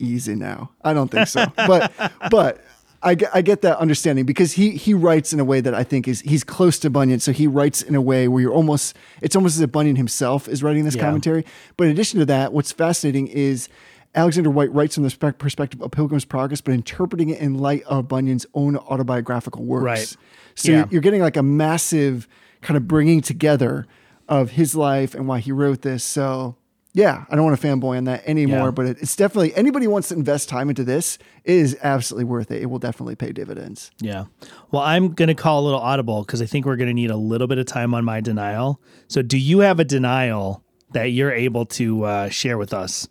easy 0.00 0.34
now. 0.34 0.70
I 0.82 0.92
don't 0.92 1.10
think 1.10 1.28
so. 1.28 1.46
but 1.56 1.92
but 2.30 2.64
I 3.02 3.14
get, 3.14 3.30
I 3.34 3.40
get 3.42 3.62
that 3.62 3.78
understanding 3.78 4.26
because 4.26 4.52
he 4.52 4.72
he 4.72 4.92
writes 4.94 5.32
in 5.32 5.40
a 5.40 5.44
way 5.44 5.60
that 5.60 5.74
I 5.74 5.84
think 5.84 6.06
is 6.08 6.20
he's 6.20 6.44
close 6.44 6.78
to 6.80 6.90
Bunyan. 6.90 7.20
So 7.20 7.32
he 7.32 7.46
writes 7.46 7.82
in 7.82 7.94
a 7.94 8.00
way 8.00 8.28
where 8.28 8.42
you're 8.42 8.52
almost 8.52 8.96
it's 9.22 9.34
almost 9.36 9.56
as 9.56 9.60
if 9.62 9.72
Bunyan 9.72 9.96
himself 9.96 10.48
is 10.48 10.62
writing 10.62 10.84
this 10.84 10.96
Yeah. 10.96 11.02
commentary. 11.04 11.44
But 11.76 11.84
in 11.84 11.90
addition 11.92 12.18
to 12.20 12.26
that, 12.26 12.52
what's 12.52 12.72
fascinating 12.72 13.26
is 13.28 13.68
Alexander 14.14 14.50
Whyte 14.50 14.72
writes 14.74 14.96
from 14.96 15.04
the 15.04 15.34
perspective 15.38 15.80
of 15.80 15.92
Pilgrim's 15.92 16.24
Progress, 16.24 16.60
but 16.60 16.72
interpreting 16.74 17.28
it 17.30 17.38
in 17.40 17.54
light 17.54 17.84
of 17.84 18.08
Bunyan's 18.08 18.44
own 18.54 18.76
autobiographical 18.76 19.64
works. 19.64 19.84
Right. 19.84 20.16
So 20.56 20.72
Yeah. 20.72 20.78
you're, 20.78 20.88
you're 20.90 21.00
getting 21.00 21.20
like 21.22 21.36
a 21.36 21.42
massive 21.44 22.26
kind 22.60 22.76
of 22.76 22.88
bringing 22.88 23.20
together 23.20 23.86
of 24.28 24.50
his 24.50 24.74
life 24.74 25.14
and 25.14 25.26
why 25.28 25.38
he 25.38 25.52
wrote 25.52 25.82
this. 25.82 26.02
So 26.04 26.56
yeah, 26.92 27.24
I 27.30 27.36
don't 27.36 27.44
want 27.44 27.60
to 27.60 27.66
fanboy 27.66 27.96
on 27.98 28.04
that 28.04 28.26
anymore, 28.26 28.66
Yeah. 28.66 28.70
but 28.72 28.86
it, 28.86 28.98
it's 29.00 29.14
definitely 29.14 29.54
anybody 29.54 29.84
who 29.86 29.90
wants 29.92 30.08
to 30.08 30.14
invest 30.14 30.48
time 30.48 30.68
into 30.68 30.82
this 30.84 31.18
it 31.44 31.54
is 31.54 31.76
absolutely 31.82 32.24
worth 32.24 32.50
it. 32.50 32.62
It 32.62 32.66
will 32.66 32.78
definitely 32.78 33.14
pay 33.16 33.32
dividends. 33.32 33.90
Yeah. 34.00 34.24
Well, 34.70 34.82
I'm 34.82 35.12
going 35.14 35.28
to 35.28 35.34
call 35.34 35.60
a 35.60 35.64
little 35.64 35.80
audible 35.80 36.22
because 36.22 36.42
I 36.42 36.46
think 36.46 36.66
we're 36.66 36.76
going 36.76 36.88
to 36.88 36.94
need 36.94 37.10
a 37.10 37.16
little 37.16 37.46
bit 37.46 37.58
of 37.58 37.66
time 37.66 37.94
on 37.94 38.04
my 38.04 38.20
denial. 38.20 38.80
So, 39.08 39.22
do 39.22 39.38
you 39.38 39.60
have 39.60 39.78
a 39.80 39.84
denial 39.84 40.64
that 40.92 41.06
you're 41.12 41.32
able 41.32 41.64
to 41.66 42.04
uh, 42.04 42.28
share 42.28 42.58
with 42.58 42.74
us? 42.74 43.08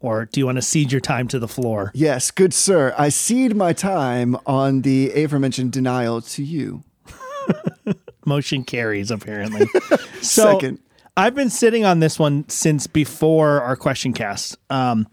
Or 0.00 0.24
do 0.26 0.40
you 0.40 0.46
want 0.46 0.56
to 0.56 0.62
cede 0.62 0.90
your 0.90 1.00
time 1.00 1.28
to 1.28 1.38
the 1.38 1.46
floor? 1.48 1.92
Yes, 1.94 2.30
good 2.32 2.52
sir. 2.52 2.92
I 2.98 3.08
cede 3.08 3.54
my 3.56 3.72
time 3.72 4.36
on 4.46 4.82
the 4.82 5.12
aforementioned 5.12 5.70
denial 5.72 6.20
to 6.22 6.42
you. 6.42 6.82
Motion 8.26 8.64
carries, 8.64 9.10
apparently. 9.10 9.66
so, 10.20 10.52
Second. 10.52 10.80
I've 11.16 11.34
been 11.34 11.50
sitting 11.50 11.84
on 11.84 12.00
this 12.00 12.18
one 12.18 12.48
since 12.48 12.86
before 12.86 13.60
our 13.60 13.76
question 13.76 14.14
cast. 14.14 14.56
Um, 14.70 15.06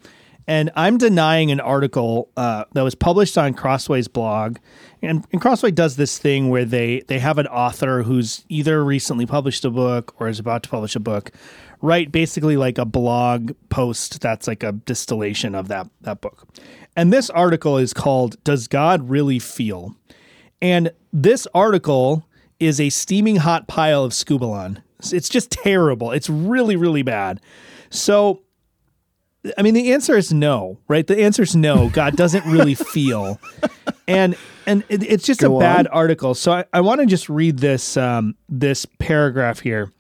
and 0.48 0.72
I'm 0.76 0.98
denying 0.98 1.52
an 1.52 1.60
article 1.60 2.30
uh, 2.38 2.64
that 2.74 2.82
was 2.82 2.96
published 2.96 3.38
on 3.38 3.54
Crossway's 3.54 4.08
blog. 4.08 4.58
And, 5.02 5.26
and 5.32 5.42
Crossway 5.42 5.72
does 5.72 5.98
this 5.98 6.18
thing 6.18 6.50
where 6.50 6.66
they, 6.66 7.02
they 7.08 7.20
have 7.20 7.38
an 7.38 7.48
author 7.48 8.04
who's 8.04 8.46
either 8.48 8.84
recently 8.84 9.26
published 9.26 9.66
a 9.66 9.70
book 9.70 10.16
or 10.20 10.30
is 10.30 10.40
about 10.40 10.64
to 10.64 10.70
publish 10.70 10.96
a 10.96 11.00
book 11.00 11.32
write 11.82 12.12
basically 12.12 12.58
like 12.58 12.78
a 12.78 12.86
blog 12.86 13.52
post 13.70 14.20
that's 14.22 14.48
like 14.48 14.64
a 14.64 14.72
distillation 14.72 15.56
of 15.56 15.68
that, 15.70 15.88
that 16.02 16.22
book. 16.22 16.48
And 16.96 17.14
this 17.14 17.30
article 17.30 17.78
is 17.78 17.94
called 17.94 18.42
Does 18.44 18.68
God 18.68 19.10
Really 19.10 19.40
Feel? 19.40 19.96
And 20.62 20.92
this 21.14 21.48
article 21.54 22.26
is 22.60 22.80
a 22.82 22.90
steaming 22.90 23.38
hot 23.38 23.68
pile 23.68 24.04
of 24.04 24.12
scubalon. 24.12 24.82
It's 25.12 25.30
just 25.30 25.52
terrible. 25.52 26.12
It's 26.12 26.30
really, 26.30 26.76
really 26.76 27.04
bad. 27.04 27.40
So, 27.90 28.42
I 29.58 29.62
mean, 29.62 29.74
the 29.74 29.94
answer 29.94 30.18
is 30.18 30.34
no, 30.34 30.80
right? 30.88 31.08
The 31.08 31.22
answer 31.22 31.44
is 31.44 31.56
no. 31.56 31.90
God 31.90 32.16
doesn't 32.16 32.46
really 32.46 32.76
feel. 32.76 33.40
And 34.10 34.36
and 34.70 34.84
it, 34.88 35.02
it's 35.02 35.26
just 35.26 35.40
Go 35.40 35.58
a 35.58 35.60
bad 35.60 35.88
on. 35.88 35.94
article. 35.94 36.36
So 36.36 36.52
I, 36.52 36.66
I 36.74 36.82
want 36.82 37.02
to 37.02 37.08
just 37.08 37.28
read 37.28 37.58
this 37.58 37.98
um, 37.98 38.36
this 38.48 38.86
paragraph 38.86 39.60
here, 39.60 39.92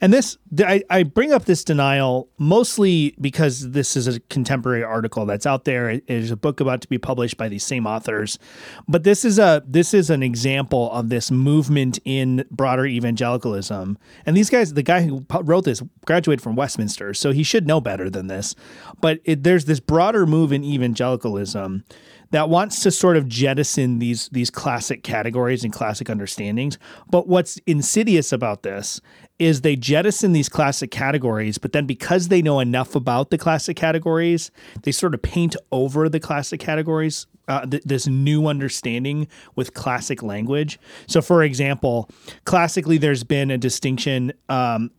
and 0.00 0.12
this 0.12 0.36
I, 0.58 0.82
I 0.90 1.02
bring 1.02 1.32
up 1.32 1.46
this 1.46 1.64
denial 1.64 2.28
mostly 2.38 3.14
because 3.20 3.70
this 3.70 3.96
is 3.96 4.06
a 4.06 4.20
contemporary 4.20 4.84
article 4.84 5.24
that's 5.24 5.46
out 5.46 5.64
there. 5.64 5.88
It 5.88 6.04
is 6.08 6.30
a 6.30 6.36
book 6.36 6.60
about 6.60 6.82
to 6.82 6.88
be 6.88 6.98
published 6.98 7.36
by 7.38 7.48
these 7.48 7.64
same 7.64 7.86
authors, 7.86 8.38
but 8.86 9.04
this 9.04 9.24
is 9.24 9.38
a 9.38 9.62
this 9.66 9.94
is 9.94 10.10
an 10.10 10.22
example 10.22 10.90
of 10.92 11.08
this 11.08 11.30
movement 11.30 11.98
in 12.04 12.44
broader 12.50 12.84
evangelicalism. 12.86 13.98
And 14.26 14.36
these 14.36 14.50
guys, 14.50 14.74
the 14.74 14.82
guy 14.82 15.02
who 15.02 15.24
wrote 15.42 15.64
this 15.64 15.82
graduated 16.04 16.42
from 16.42 16.54
Westminster, 16.54 17.14
so 17.14 17.32
he 17.32 17.42
should 17.42 17.66
know 17.66 17.80
better 17.80 18.10
than 18.10 18.26
this. 18.26 18.54
But 19.00 19.20
it, 19.24 19.42
there's 19.42 19.64
this 19.64 19.80
broader 19.80 20.26
move 20.26 20.52
in 20.52 20.64
evangelicalism 20.64 21.84
that 22.30 22.48
wants 22.48 22.82
to 22.82 22.90
sort 22.90 23.16
of 23.16 23.28
jettison 23.28 23.98
these 23.98 24.28
these 24.30 24.50
classic 24.50 25.02
categories 25.02 25.64
and 25.64 25.72
classic 25.72 26.08
understandings. 26.08 26.78
But 27.10 27.28
what's 27.28 27.58
insidious 27.66 28.32
about 28.32 28.62
this 28.62 29.00
is 29.38 29.60
they 29.60 29.76
jettison 29.76 30.32
these 30.32 30.48
classic 30.48 30.90
categories, 30.90 31.58
but 31.58 31.72
then 31.72 31.86
because 31.86 32.28
they 32.28 32.42
know 32.42 32.58
enough 32.58 32.94
about 32.94 33.30
the 33.30 33.38
classic 33.38 33.76
categories, 33.76 34.50
they 34.82 34.90
sort 34.92 35.14
of 35.14 35.22
paint 35.22 35.54
over 35.70 36.08
the 36.08 36.18
classic 36.18 36.58
categories 36.58 37.26
uh, 37.46 37.64
th- 37.66 37.82
this 37.84 38.06
new 38.06 38.46
understanding 38.46 39.26
with 39.56 39.74
classic 39.74 40.22
language. 40.22 40.78
So, 41.06 41.22
for 41.22 41.42
example, 41.42 42.10
classically, 42.44 42.98
there's 42.98 43.24
been 43.24 43.50
a 43.50 43.58
distinction 43.58 44.32
um, 44.48 44.90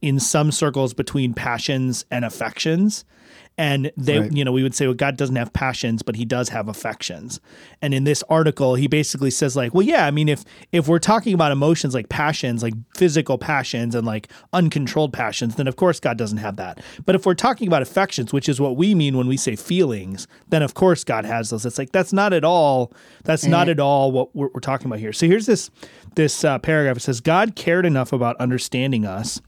in 0.00 0.18
some 0.18 0.50
circles 0.50 0.94
between 0.94 1.34
passions 1.34 2.04
and 2.10 2.24
affections. 2.24 3.04
And 3.58 3.92
they, 3.98 4.18
Right. 4.18 4.32
you 4.32 4.44
know, 4.44 4.52
we 4.52 4.62
would 4.62 4.74
say, 4.74 4.86
well, 4.86 4.94
God 4.94 5.16
doesn't 5.18 5.36
have 5.36 5.52
passions, 5.52 6.02
but 6.02 6.16
he 6.16 6.24
does 6.24 6.48
have 6.48 6.68
affections. 6.68 7.38
And 7.82 7.92
in 7.92 8.04
this 8.04 8.22
article, 8.30 8.76
he 8.76 8.86
basically 8.86 9.30
says, 9.30 9.54
like, 9.54 9.74
well, 9.74 9.82
yeah, 9.86 10.06
I 10.06 10.10
mean, 10.10 10.28
if 10.28 10.42
if 10.72 10.88
we're 10.88 10.98
talking 10.98 11.34
about 11.34 11.52
emotions 11.52 11.94
like 11.94 12.08
passions, 12.08 12.62
like 12.62 12.72
physical 12.96 13.36
passions 13.36 13.94
and 13.94 14.06
like 14.06 14.28
uncontrolled 14.52 15.12
passions, 15.12 15.56
then 15.56 15.66
of 15.68 15.76
course 15.76 16.00
God 16.00 16.16
doesn't 16.16 16.38
have 16.38 16.56
that. 16.56 16.80
But 17.04 17.14
if 17.14 17.26
we're 17.26 17.34
talking 17.34 17.68
about 17.68 17.82
affections, 17.82 18.32
which 18.32 18.48
is 18.48 18.58
what 18.60 18.76
we 18.76 18.94
mean 18.94 19.16
when 19.18 19.28
we 19.28 19.36
say 19.36 19.54
feelings, 19.56 20.26
then 20.48 20.62
of 20.62 20.72
course 20.74 21.04
God 21.04 21.24
has 21.26 21.50
those. 21.50 21.66
It's 21.66 21.78
like 21.78 21.92
that's 21.92 22.12
not 22.12 22.32
at 22.32 22.44
all. 22.44 22.92
That's 23.24 23.44
not 23.44 23.68
at 23.68 23.78
all 23.80 24.12
what 24.12 24.34
we're, 24.34 24.48
we're 24.54 24.60
talking 24.60 24.86
about 24.86 24.98
here. 24.98 25.12
So 25.12 25.26
here's 25.26 25.46
this 25.46 25.70
this 26.14 26.42
uh, 26.44 26.58
paragraph. 26.58 26.96
It 26.96 27.00
says 27.00 27.20
God 27.20 27.54
cared 27.54 27.84
enough 27.86 28.12
about 28.12 28.36
understanding 28.38 29.04
us 29.04 29.40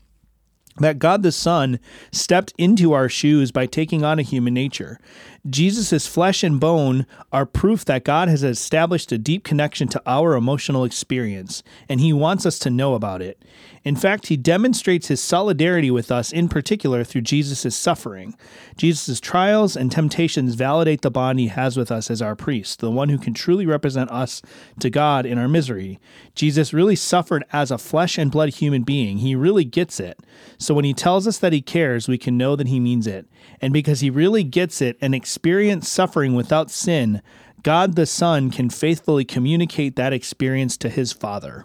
that 0.79 0.99
God 0.99 1.23
the 1.23 1.33
Son 1.33 1.79
stepped 2.13 2.53
into 2.59 2.93
our 2.93 3.09
shoes 3.09 3.53
by 3.53 3.67
taking 3.67 4.05
on 4.05 4.19
a 4.19 4.23
human 4.23 4.55
nature. 4.55 4.99
Jesus' 5.49 6.07
flesh 6.07 6.43
and 6.43 6.59
bone 6.59 7.05
are 7.31 7.45
proof 7.45 7.85
that 7.85 8.05
God 8.05 8.29
has 8.29 8.43
established 8.43 9.13
a 9.13 9.19
deep 9.19 9.45
connection 9.45 9.89
to 9.89 10.03
our 10.07 10.37
emotional 10.37 10.85
experience, 10.85 11.63
and 11.87 12.01
He 12.01 12.15
wants 12.15 12.47
us 12.47 12.59
to 12.61 12.71
know 12.71 12.95
about 12.95 13.21
it. 13.21 13.43
In 13.85 13.95
fact, 13.95 14.29
He 14.29 14.39
demonstrates 14.39 15.09
His 15.09 15.21
solidarity 15.21 15.91
with 15.91 16.11
us, 16.11 16.33
in 16.33 16.49
particular 16.49 17.05
through 17.05 17.21
Jesus' 17.21 17.77
suffering. 17.77 18.35
Jesus' 18.79 19.21
trials 19.21 19.77
and 19.77 19.93
temptations 19.93 20.55
validate 20.55 21.03
the 21.03 21.11
bond 21.11 21.39
He 21.39 21.49
has 21.49 21.77
with 21.77 21.93
us 21.93 22.11
as 22.11 22.23
our 22.23 22.35
priest, 22.35 22.81
the 22.81 22.91
one 22.91 23.11
who 23.11 23.19
can 23.19 23.35
truly 23.35 23.67
represent 23.67 24.11
us 24.11 24.41
to 24.81 24.89
God 24.89 25.27
in 25.27 25.37
our 25.37 25.49
misery. 25.49 26.01
Jesus 26.35 26.73
really 26.73 26.97
suffered 26.97 27.45
as 27.53 27.71
a 27.71 27.77
flesh 27.77 28.17
and 28.17 28.31
blood 28.31 28.55
human 28.55 28.83
being. 28.83 29.19
He 29.19 29.35
really 29.35 29.65
gets 29.65 30.01
it. 30.01 30.19
So 30.57 30.73
when 30.73 30.87
he 30.87 30.95
tells 30.95 31.27
us 31.27 31.37
that 31.39 31.53
he 31.53 31.61
cares, 31.61 32.09
we 32.09 32.17
can 32.17 32.39
know 32.39 32.57
that 32.57 32.69
he 32.69 32.81
means 32.81 33.07
it. 33.07 33.27
And 33.61 33.73
because 33.73 34.01
he 34.01 34.11
really 34.11 34.45
gets 34.45 34.81
it 34.81 34.97
and 35.01 35.15
experienced 35.15 35.93
suffering 35.93 36.35
without 36.35 36.71
sin, 36.71 37.23
God 37.63 37.97
the 37.97 38.07
Son 38.07 38.51
can 38.51 38.71
faithfully 38.71 39.25
communicate 39.25 39.97
that 39.97 40.13
experience 40.13 40.77
to 40.79 40.89
his 40.89 41.13
Father. 41.13 41.65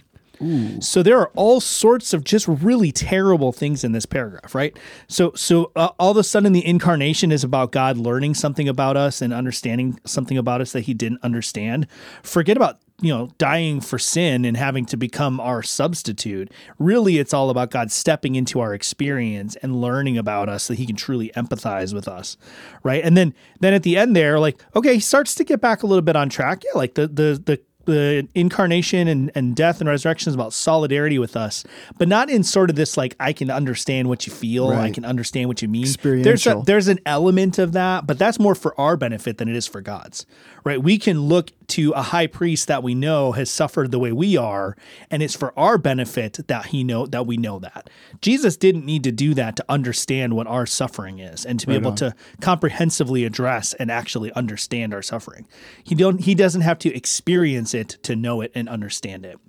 So 0.80 1.04
there 1.04 1.20
are 1.20 1.32
all 1.36 1.60
sorts 1.60 2.14
of 2.14 2.24
just 2.24 2.48
really 2.48 2.94
terrible 2.94 3.52
things 3.52 3.84
in 3.84 3.92
this 3.92 4.06
paragraph, 4.06 4.56
right? 4.56 4.78
So 5.10 5.34
so 5.36 5.72
uh, 5.76 5.90
all 6.00 6.12
of 6.12 6.18
a 6.18 6.24
sudden 6.24 6.54
the 6.54 6.66
incarnation 6.66 7.32
is 7.32 7.44
about 7.44 7.74
God 7.74 7.98
learning 7.98 8.36
something 8.36 8.70
about 8.70 8.96
us 8.96 9.22
and 9.22 9.34
understanding 9.34 10.00
something 10.06 10.38
about 10.38 10.62
us 10.62 10.72
that 10.72 10.82
he 10.82 10.94
didn't 10.94 11.20
understand. 11.24 11.88
Forget 12.24 12.56
about 12.56 12.80
you 13.02 13.14
know 13.14 13.30
dying 13.38 13.82
for 13.82 13.98
sin 13.98 14.46
and 14.46 14.58
having 14.58 14.86
to 14.86 14.98
become 14.98 15.40
our 15.40 15.64
substitute. 15.64 16.52
Really 16.78 17.18
it's 17.18 17.34
all 17.34 17.50
about 17.50 17.72
God 17.72 17.92
stepping 17.92 18.36
into 18.36 18.60
our 18.60 18.74
experience 18.74 19.56
and 19.58 19.82
learning 19.82 20.18
about 20.18 20.50
us 20.50 20.64
so 20.64 20.74
he 20.74 20.86
can 20.86 20.96
truly 20.96 21.32
empathize 21.36 21.94
with 21.94 22.08
us, 22.08 22.38
right? 22.84 23.04
And 23.04 23.16
then 23.16 23.34
then 23.60 23.74
at 23.74 23.84
the 23.84 23.98
end 23.98 24.16
there 24.16 24.40
like 24.40 24.62
okay, 24.76 24.96
he 24.96 25.00
starts 25.00 25.36
to 25.36 25.44
get 25.44 25.62
back 25.62 25.84
a 25.84 25.88
little 25.88 26.02
bit 26.02 26.16
on 26.16 26.30
track. 26.30 26.64
Yeah, 26.64 26.78
like 26.78 26.96
the 26.96 27.08
the 27.08 27.42
the 27.46 27.62
the 27.86 28.28
incarnation 28.36 29.08
and, 29.08 29.32
and 29.34 29.56
death 29.56 29.80
and 29.80 29.90
resurrection 29.90 30.30
is 30.30 30.36
about 30.36 30.54
solidarity 30.54 31.18
with 31.18 31.36
us, 31.36 31.64
but 31.98 32.08
not 32.08 32.30
in 32.30 32.44
sort 32.44 32.70
of 32.70 32.76
this 32.76 32.98
like 32.98 33.16
I 33.20 33.34
can 33.34 33.50
understand 33.50 34.08
what 34.10 34.28
you 34.28 34.34
feel, 34.34 34.70
I 34.70 34.92
can 34.92 35.06
understand 35.06 35.48
what 35.48 35.62
you 35.62 35.68
mean. 35.68 35.88
There's 36.24 36.46
a, 36.46 36.62
there's 36.66 36.88
an 36.88 37.00
element 37.06 37.58
of 37.58 37.72
that, 37.74 38.06
but 38.06 38.20
that's 38.20 38.38
more 38.38 38.54
for 38.54 38.80
our 38.80 38.96
benefit 38.96 39.38
than 39.40 39.48
it 39.48 39.56
is 39.56 39.66
for 39.66 39.82
God's. 39.82 40.26
Right? 40.64 40.82
We 40.82 41.00
can 41.00 41.22
look 41.22 41.52
to 41.70 41.92
a 41.92 42.02
high 42.02 42.28
priest 42.28 42.68
that 42.68 42.84
we 42.84 42.96
know 42.96 43.32
has 43.34 43.50
suffered 43.50 43.92
the 43.92 44.00
way 44.00 44.12
we 44.12 44.38
are, 44.38 44.76
and 45.10 45.24
it's 45.24 45.36
for 45.36 45.58
our 45.58 45.78
benefit 45.78 46.48
that 46.48 46.68
he 46.68 46.84
know 46.84 47.06
that 47.06 47.26
we 47.26 47.38
know 47.38 47.60
that. 47.60 47.90
Jesus 48.22 48.58
didn't 48.58 48.86
need 48.86 49.04
to 49.04 49.12
do 49.12 49.34
that 49.34 49.56
to 49.58 49.66
understand 49.70 50.34
what 50.34 50.48
our 50.48 50.66
suffering 50.66 51.20
is 51.20 51.46
and 51.46 51.60
to 51.60 51.68
be 51.68 51.74
Right 51.74 51.82
able 51.82 51.92
on. 51.92 51.98
to 51.98 52.16
comprehensively 52.42 53.26
address 53.26 53.74
and 53.74 53.90
actually 53.92 54.32
understand 54.34 54.94
our 54.94 55.02
suffering. 55.02 55.48
He 55.84 55.96
don't 55.96 56.20
he 56.22 56.36
doesn't 56.36 56.62
have 56.62 56.80
to 56.80 56.96
experience 56.96 57.74
it 57.74 57.98
to 58.04 58.16
know 58.16 58.42
it 58.42 58.52
and 58.56 58.68
understand 58.68 59.26
it 59.26 59.40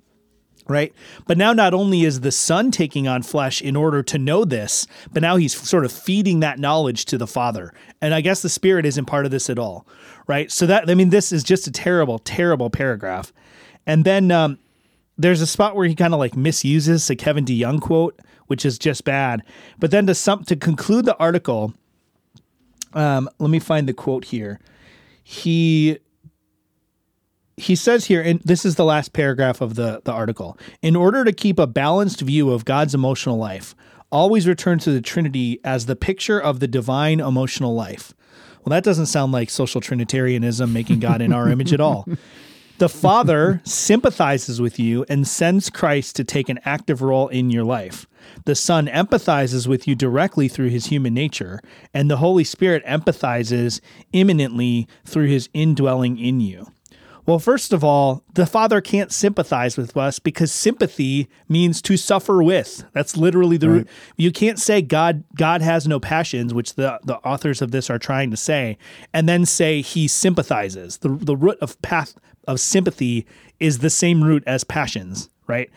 right? 0.67 0.93
But 1.27 1.37
now 1.37 1.53
not 1.53 1.73
only 1.73 2.03
is 2.03 2.21
the 2.21 2.31
son 2.31 2.71
taking 2.71 3.07
on 3.07 3.23
flesh 3.23 3.61
in 3.61 3.75
order 3.75 4.03
to 4.03 4.17
know 4.17 4.45
this, 4.45 4.87
but 5.11 5.21
now 5.21 5.35
he's 5.35 5.59
sort 5.59 5.85
of 5.85 5.91
feeding 5.91 6.39
that 6.39 6.59
knowledge 6.59 7.05
to 7.05 7.17
the 7.17 7.27
father. 7.27 7.73
And 8.01 8.13
I 8.13 8.21
guess 8.21 8.41
the 8.41 8.49
spirit 8.49 8.85
isn't 8.85 9.05
part 9.05 9.25
of 9.25 9.31
this 9.31 9.49
at 9.49 9.59
all, 9.59 9.85
right? 10.31 10.49
So 10.49 10.65
that 10.65 10.89
I 10.89 10.95
mean 10.95 11.09
this 11.09 11.33
is 11.33 11.43
just 11.43 11.67
a 11.67 11.71
terrible 11.71 12.17
terrible 12.17 12.69
paragraph. 12.69 13.33
And 13.85 14.05
then 14.05 14.31
um 14.31 14.59
there's 15.17 15.41
a 15.41 15.45
spot 15.47 15.75
where 15.75 15.85
he 15.85 15.93
kind 15.93 16.13
of 16.13 16.19
like 16.19 16.37
misuses 16.37 17.09
a 17.09 17.17
Kevin 17.17 17.43
DeYoung 17.43 17.81
quote, 17.81 18.17
which 18.47 18.65
is 18.65 18.79
just 18.79 19.03
bad. 19.03 19.43
But 19.77 19.91
then 19.91 20.07
to 20.07 20.15
some 20.15 20.45
to 20.45 20.55
conclude 20.55 21.03
the 21.03 21.17
article, 21.17 21.73
um, 22.93 23.29
let 23.39 23.49
me 23.49 23.59
find 23.59 23.89
the 23.89 23.93
quote 23.93 24.25
here. 24.25 24.61
He 25.21 25.99
he 27.57 27.75
says 27.75 28.05
here, 28.05 28.21
and 28.21 28.39
this 28.41 28.63
is 28.63 28.75
the 28.75 28.85
last 28.85 29.11
paragraph 29.11 29.59
of 29.59 29.75
the, 29.75 30.01
the 30.05 30.13
article 30.13 30.57
in 30.81 30.95
order 30.95 31.25
to 31.25 31.33
keep 31.33 31.59
a 31.59 31.67
balanced 31.67 32.21
view 32.21 32.51
of 32.51 32.63
God's 32.63 32.95
emotional 32.95 33.37
life, 33.37 33.75
always 34.13 34.47
return 34.47 34.79
to 34.79 34.91
the 34.91 35.01
Trinity 35.01 35.59
as 35.65 35.87
the 35.87 35.97
picture 35.97 36.39
of 36.39 36.61
the 36.61 36.69
divine 36.69 37.19
emotional 37.19 37.75
life. 37.75 38.13
Well, 38.63 38.71
that 38.71 38.83
doesn't 38.83 39.07
sound 39.07 39.31
like 39.31 39.49
social 39.49 39.81
Trinitarianism 39.81 40.71
making 40.71 40.99
God 40.99 41.21
in 41.21 41.33
our 41.33 41.49
image 41.49 41.73
at 41.73 41.81
all. 41.81 42.07
The 42.77 42.89
Father 42.89 43.61
sympathizes 43.63 44.59
with 44.59 44.79
you 44.79 45.05
and 45.07 45.27
sends 45.27 45.69
Christ 45.69 46.15
to 46.15 46.23
take 46.23 46.49
an 46.49 46.59
active 46.65 47.03
role 47.03 47.27
in 47.27 47.51
your 47.51 47.63
life. 47.63 48.07
The 48.45 48.55
Son 48.55 48.87
empathizes 48.87 49.67
with 49.67 49.87
you 49.87 49.93
directly 49.93 50.47
through 50.47 50.69
his 50.69 50.87
human 50.87 51.13
nature, 51.13 51.59
and 51.93 52.09
the 52.09 52.17
Holy 52.17 52.43
Spirit 52.43 52.83
empathizes 52.85 53.81
immanently 54.13 54.87
through 55.05 55.27
his 55.27 55.47
indwelling 55.53 56.17
in 56.17 56.39
you. 56.39 56.65
Well, 57.25 57.39
first 57.39 57.71
of 57.71 57.83
all, 57.83 58.23
the 58.33 58.45
Father 58.45 58.81
can't 58.81 59.11
sympathize 59.11 59.77
with 59.77 59.95
us 59.95 60.19
because 60.19 60.51
sympathy 60.51 61.29
means 61.47 61.81
to 61.83 61.97
suffer 61.97 62.41
with. 62.41 62.83
That's 62.93 63.15
literally 63.15 63.57
the 63.57 63.69
root. 63.69 63.89
You 64.17 64.31
can't 64.31 64.59
say 64.59 64.81
God 64.81 65.23
God 65.35 65.61
has 65.61 65.87
no 65.87 65.99
passions, 65.99 66.53
which 66.53 66.75
the, 66.75 66.99
the 67.03 67.17
authors 67.17 67.61
of 67.61 67.71
this 67.71 67.89
are 67.89 67.99
trying 67.99 68.31
to 68.31 68.37
say, 68.37 68.77
and 69.13 69.29
then 69.29 69.45
say 69.45 69.81
he 69.81 70.07
sympathizes. 70.07 70.97
The 70.99 71.09
the 71.09 71.35
root 71.35 71.57
of 71.61 71.81
path 71.81 72.15
of 72.47 72.59
sympathy 72.59 73.27
is 73.59 73.79
the 73.79 73.89
same 73.89 74.23
root 74.23 74.43
as 74.47 74.63
passions, 74.63 75.29
right? 75.47 75.69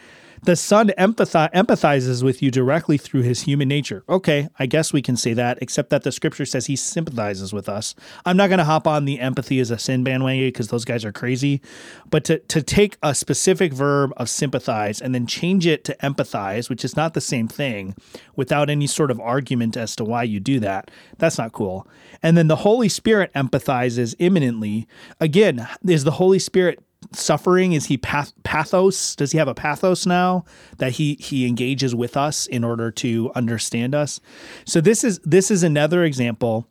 The 0.45 0.57
Son 0.57 0.89
empathize, 0.99 1.51
empathizes 1.53 2.23
with 2.23 2.43
you 2.43 2.51
directly 2.51 2.99
through 2.99 3.23
his 3.23 3.45
human 3.45 3.67
nature. 3.67 4.05
Okay, 4.11 4.51
I 4.59 4.67
guess 4.67 4.93
we 4.93 5.01
can 5.01 5.17
say 5.17 5.33
that, 5.33 5.57
except 5.63 5.89
that 5.89 6.03
the 6.03 6.13
scripture 6.13 6.45
says 6.45 6.67
he 6.67 6.77
sympathizes 6.77 7.55
with 7.55 7.67
us. 7.67 7.95
I'm 8.27 8.37
not 8.37 8.49
going 8.49 8.59
to 8.59 8.65
hop 8.65 8.87
on 8.87 9.07
the 9.07 9.21
empathy 9.21 9.59
as 9.59 9.71
a 9.71 9.79
sin 9.79 10.05
bandwagon 10.05 10.49
because 10.49 10.69
those 10.69 10.85
guys 10.85 11.03
are 11.03 11.13
crazy. 11.13 11.63
But 12.11 12.25
to, 12.25 12.41
to 12.41 12.61
take 12.61 12.99
a 13.03 13.15
specific 13.15 13.73
verb 13.73 14.13
of 14.19 14.29
sympathize 14.29 15.01
and 15.01 15.15
then 15.15 15.27
change 15.27 15.67
it 15.67 15.83
to 15.85 15.97
empathize, 16.03 16.69
which 16.69 16.85
is 16.85 16.95
not 16.95 17.15
the 17.15 17.23
same 17.23 17.49
thing, 17.49 17.95
without 18.37 18.69
any 18.69 18.87
sort 18.87 19.11
of 19.11 19.19
argument 19.21 19.79
as 19.79 19.97
to 19.97 20.05
why 20.05 20.25
you 20.25 20.41
do 20.41 20.61
that, 20.61 20.91
that's 21.17 21.39
not 21.39 21.53
cool. 21.53 21.89
And 22.23 22.37
then 22.37 22.49
the 22.49 22.57
Holy 22.57 22.91
Spirit 22.91 23.33
empathizes 23.33 24.15
immanently. 24.19 24.87
Again, 25.21 25.67
is 25.89 26.05
the 26.05 26.11
Holy 26.11 26.39
Spirit 26.39 26.81
suffering 27.13 27.73
is 27.73 27.87
he 27.87 27.97
path- 27.97 28.33
pathos 28.43 29.17
does 29.17 29.33
he 29.33 29.39
have 29.39 29.49
a 29.49 29.55
pathos 29.55 30.07
now 30.07 30.45
that 30.79 30.93
he 30.93 31.15
he 31.21 31.47
engages 31.47 31.95
with 31.95 32.17
us 32.17 32.47
in 32.47 32.65
order 32.65 32.91
to 32.91 33.31
understand 33.35 33.95
us 33.95 34.21
so 34.65 34.81
this 34.81 35.05
is 35.05 35.21
this 35.25 35.51
is 35.51 35.63
another 35.63 36.05
example 36.05 36.67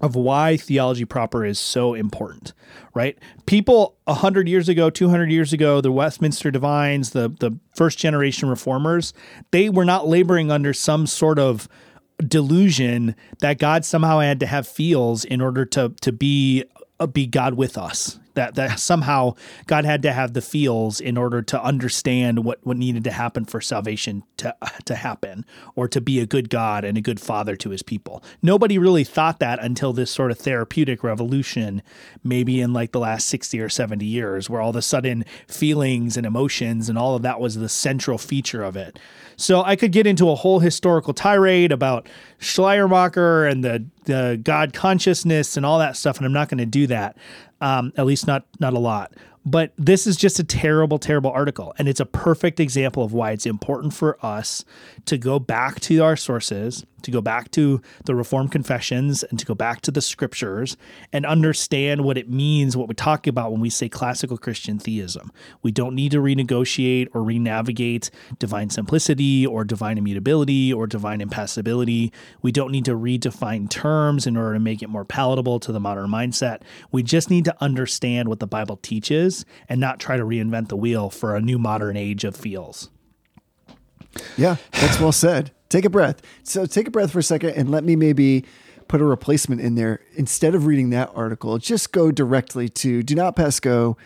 of 0.00 0.16
why 0.16 0.56
theology 0.56 1.04
proper 1.04 1.44
is 1.44 1.58
so 1.58 1.94
important 1.94 2.52
right 2.94 3.18
people 3.46 3.96
100 4.04 4.48
years 4.48 4.68
ago 4.68 4.90
200 4.90 5.30
years 5.30 5.52
ago 5.52 5.80
the 5.80 5.92
westminster 5.92 6.50
divines 6.50 7.10
the 7.10 7.28
the 7.40 7.56
first 7.74 7.98
generation 7.98 8.48
reformers 8.48 9.12
they 9.50 9.68
were 9.68 9.84
not 9.84 10.08
laboring 10.08 10.50
under 10.50 10.72
some 10.72 11.06
sort 11.06 11.38
of 11.38 11.68
delusion 12.26 13.14
that 13.40 13.58
god 13.58 13.84
somehow 13.84 14.18
had 14.18 14.40
to 14.40 14.46
have 14.46 14.66
feels 14.66 15.24
in 15.24 15.40
order 15.40 15.64
to 15.64 15.90
to 16.00 16.12
be 16.12 16.64
uh, 17.00 17.06
be 17.06 17.26
God 17.26 17.54
with 17.54 17.76
us. 17.76 18.18
That 18.34 18.56
that 18.56 18.80
somehow 18.80 19.34
God 19.66 19.84
had 19.84 20.02
to 20.02 20.12
have 20.12 20.32
the 20.32 20.42
feels 20.42 21.00
in 21.00 21.16
order 21.16 21.40
to 21.42 21.62
understand 21.62 22.44
what 22.44 22.58
what 22.64 22.76
needed 22.76 23.04
to 23.04 23.12
happen 23.12 23.44
for 23.44 23.60
salvation 23.60 24.24
to 24.38 24.54
to 24.86 24.96
happen, 24.96 25.46
or 25.76 25.86
to 25.88 26.00
be 26.00 26.18
a 26.18 26.26
good 26.26 26.50
God 26.50 26.84
and 26.84 26.98
a 26.98 27.00
good 27.00 27.20
Father 27.20 27.54
to 27.56 27.70
His 27.70 27.82
people. 27.82 28.24
Nobody 28.42 28.76
really 28.76 29.04
thought 29.04 29.38
that 29.38 29.62
until 29.62 29.92
this 29.92 30.10
sort 30.10 30.32
of 30.32 30.38
therapeutic 30.38 31.04
revolution, 31.04 31.80
maybe 32.24 32.60
in 32.60 32.72
like 32.72 32.90
the 32.90 32.98
last 33.00 33.26
sixty 33.26 33.60
or 33.60 33.68
seventy 33.68 34.06
years, 34.06 34.50
where 34.50 34.60
all 34.60 34.70
of 34.70 34.76
a 34.76 34.82
sudden 34.82 35.24
feelings 35.46 36.16
and 36.16 36.26
emotions 36.26 36.88
and 36.88 36.98
all 36.98 37.14
of 37.14 37.22
that 37.22 37.38
was 37.38 37.54
the 37.54 37.68
central 37.68 38.18
feature 38.18 38.64
of 38.64 38.76
it. 38.76 38.98
So 39.36 39.62
I 39.62 39.76
could 39.76 39.92
get 39.92 40.06
into 40.06 40.28
a 40.30 40.34
whole 40.34 40.60
historical 40.60 41.14
tirade 41.14 41.72
about 41.72 42.08
Schleiermacher 42.38 43.46
and 43.46 43.64
the 43.64 43.84
the 44.04 44.40
God 44.42 44.72
consciousness 44.72 45.56
and 45.56 45.64
all 45.64 45.78
that 45.78 45.96
stuff, 45.96 46.18
and 46.18 46.26
I'm 46.26 46.32
not 46.32 46.48
going 46.48 46.58
to 46.58 46.66
do 46.66 46.86
that. 46.88 47.16
Um, 47.60 47.92
at 47.96 48.06
least 48.06 48.26
not 48.26 48.46
not 48.60 48.74
a 48.74 48.78
lot. 48.78 49.14
But 49.46 49.72
this 49.76 50.06
is 50.06 50.16
just 50.16 50.38
a 50.38 50.44
terrible, 50.44 50.98
terrible 50.98 51.30
article. 51.30 51.74
And 51.78 51.86
it's 51.86 52.00
a 52.00 52.06
perfect 52.06 52.60
example 52.60 53.04
of 53.04 53.12
why 53.12 53.32
it's 53.32 53.44
important 53.44 53.92
for 53.92 54.16
us 54.24 54.64
to 55.04 55.18
go 55.18 55.38
back 55.38 55.80
to 55.80 56.02
our 56.02 56.16
sources, 56.16 56.86
to 57.04 57.10
go 57.10 57.20
back 57.20 57.50
to 57.52 57.80
the 58.04 58.14
Reformed 58.14 58.52
confessions, 58.52 59.22
and 59.22 59.38
to 59.38 59.46
go 59.46 59.54
back 59.54 59.80
to 59.82 59.90
the 59.90 60.00
scriptures 60.00 60.76
and 61.12 61.24
understand 61.24 62.02
what 62.02 62.18
it 62.18 62.28
means, 62.28 62.76
what 62.76 62.88
we 62.88 62.94
talk 62.94 63.26
about 63.26 63.52
when 63.52 63.60
we 63.60 63.70
say 63.70 63.88
classical 63.88 64.36
Christian 64.36 64.78
theism. 64.78 65.30
We 65.62 65.72
don't 65.72 65.94
need 65.94 66.12
to 66.12 66.18
renegotiate 66.18 67.08
or 67.14 67.22
renavigate 67.22 68.10
divine 68.38 68.70
simplicity 68.70 69.46
or 69.46 69.64
divine 69.64 69.98
immutability 69.98 70.72
or 70.72 70.86
divine 70.86 71.20
impassibility. 71.20 72.12
We 72.42 72.52
don't 72.52 72.72
need 72.72 72.84
to 72.86 72.96
redefine 72.96 73.70
terms 73.70 74.26
in 74.26 74.36
order 74.36 74.54
to 74.54 74.60
make 74.60 74.82
it 74.82 74.88
more 74.88 75.04
palatable 75.04 75.60
to 75.60 75.72
the 75.72 75.80
modern 75.80 76.10
mindset. 76.10 76.62
We 76.90 77.02
just 77.02 77.30
need 77.30 77.44
to 77.44 77.56
understand 77.62 78.28
what 78.28 78.40
the 78.40 78.46
Bible 78.46 78.76
teaches 78.78 79.44
and 79.68 79.80
not 79.80 80.00
try 80.00 80.16
to 80.16 80.24
reinvent 80.24 80.68
the 80.68 80.76
wheel 80.76 81.10
for 81.10 81.36
a 81.36 81.40
new 81.40 81.58
modern 81.58 81.96
age 81.96 82.24
of 82.24 82.36
feels. 82.36 82.90
Yeah, 84.36 84.56
that's 84.72 85.00
well 85.00 85.12
said. 85.12 85.50
Take 85.74 85.84
a 85.84 85.90
breath. 85.90 86.22
So 86.44 86.66
take 86.66 86.86
a 86.86 86.90
breath 86.92 87.10
for 87.10 87.18
a 87.18 87.22
second 87.24 87.50
and 87.50 87.68
let 87.68 87.82
me 87.82 87.96
maybe 87.96 88.44
put 88.86 89.00
a 89.00 89.04
replacement 89.04 89.60
in 89.60 89.74
there. 89.74 90.02
Instead 90.14 90.54
of 90.54 90.66
reading 90.66 90.90
that 90.90 91.10
article, 91.16 91.58
just 91.58 91.90
go 91.90 92.12
directly 92.12 92.68
to 92.68 93.02
do 93.02 93.16
not 93.16 93.34
pass 93.34 93.58
go 93.58 93.96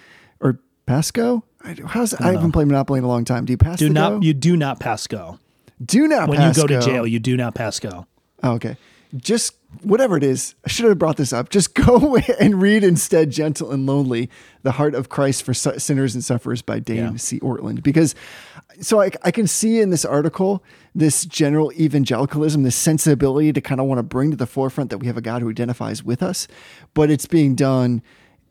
or 0.41 0.61
pass 0.87 1.11
go. 1.11 1.45
I- 1.63 1.77
How's 1.85 2.15
I, 2.15 2.33
haven't 2.33 2.53
played 2.53 2.69
Monopoly 2.69 2.97
in 3.01 3.05
a 3.05 3.09
long 3.09 3.27
time. 3.27 3.45
Do 3.45 3.53
you 3.53 3.59
pass 3.59 3.79
Do 3.79 3.91
not 3.91 4.13
go? 4.13 4.21
you 4.23 4.33
do 4.33 4.57
not 4.57 4.81
pass 4.81 5.07
go. 5.07 5.39
do 5.85 6.09
not 6.09 6.31
When 6.31 6.41
you 6.41 6.55
go 6.55 6.67
to 6.67 6.81
jail, 6.81 7.07
you 7.07 7.19
do 7.19 7.37
not 7.37 7.55
pass 7.55 7.79
go. 7.79 8.07
Oh, 8.43 8.53
okay. 8.53 8.79
Just 9.15 9.53
whatever 9.83 10.17
it 10.17 10.23
is, 10.25 10.55
I 10.65 10.69
should 10.69 10.87
have 10.87 10.99
brought 10.99 11.17
this 11.17 11.33
up. 11.33 11.51
Just 11.51 11.75
go 11.87 12.17
and 12.17 12.61
read 12.61 12.85
instead 12.85 13.31
Gentle 13.31 13.71
and 13.71 13.87
Lowly, 13.87 14.31
The 14.63 14.73
Heart 14.73 14.95
of 14.95 15.09
Christ 15.09 15.43
for 15.43 15.55
Sinners 15.55 16.15
and 16.15 16.25
Sufferers 16.25 16.63
by 16.63 16.79
Dane 16.79 16.97
Yeah. 16.97 17.17
C. 17.17 17.41
Ortlund. 17.41 17.83
Because 17.83 18.15
so 18.81 19.01
I, 19.01 19.11
I 19.23 19.31
can 19.31 19.47
see 19.47 19.81
in 19.81 19.91
this 19.91 20.05
article 20.05 20.63
this 20.95 21.25
general 21.25 21.73
evangelicalism, 21.73 22.63
this 22.63 22.77
sensibility 22.77 23.53
to 23.53 23.61
kind 23.61 23.81
of 23.81 23.87
want 23.87 23.99
to 23.99 24.03
bring 24.03 24.31
to 24.31 24.37
the 24.37 24.47
forefront 24.47 24.91
that 24.91 24.99
we 24.99 25.07
have 25.07 25.17
a 25.17 25.21
God 25.21 25.43
who 25.43 25.51
identifies 25.51 26.03
with 26.03 26.23
us, 26.23 26.49
but 26.95 27.11
it's 27.11 27.27
being 27.27 27.55
done 27.55 28.03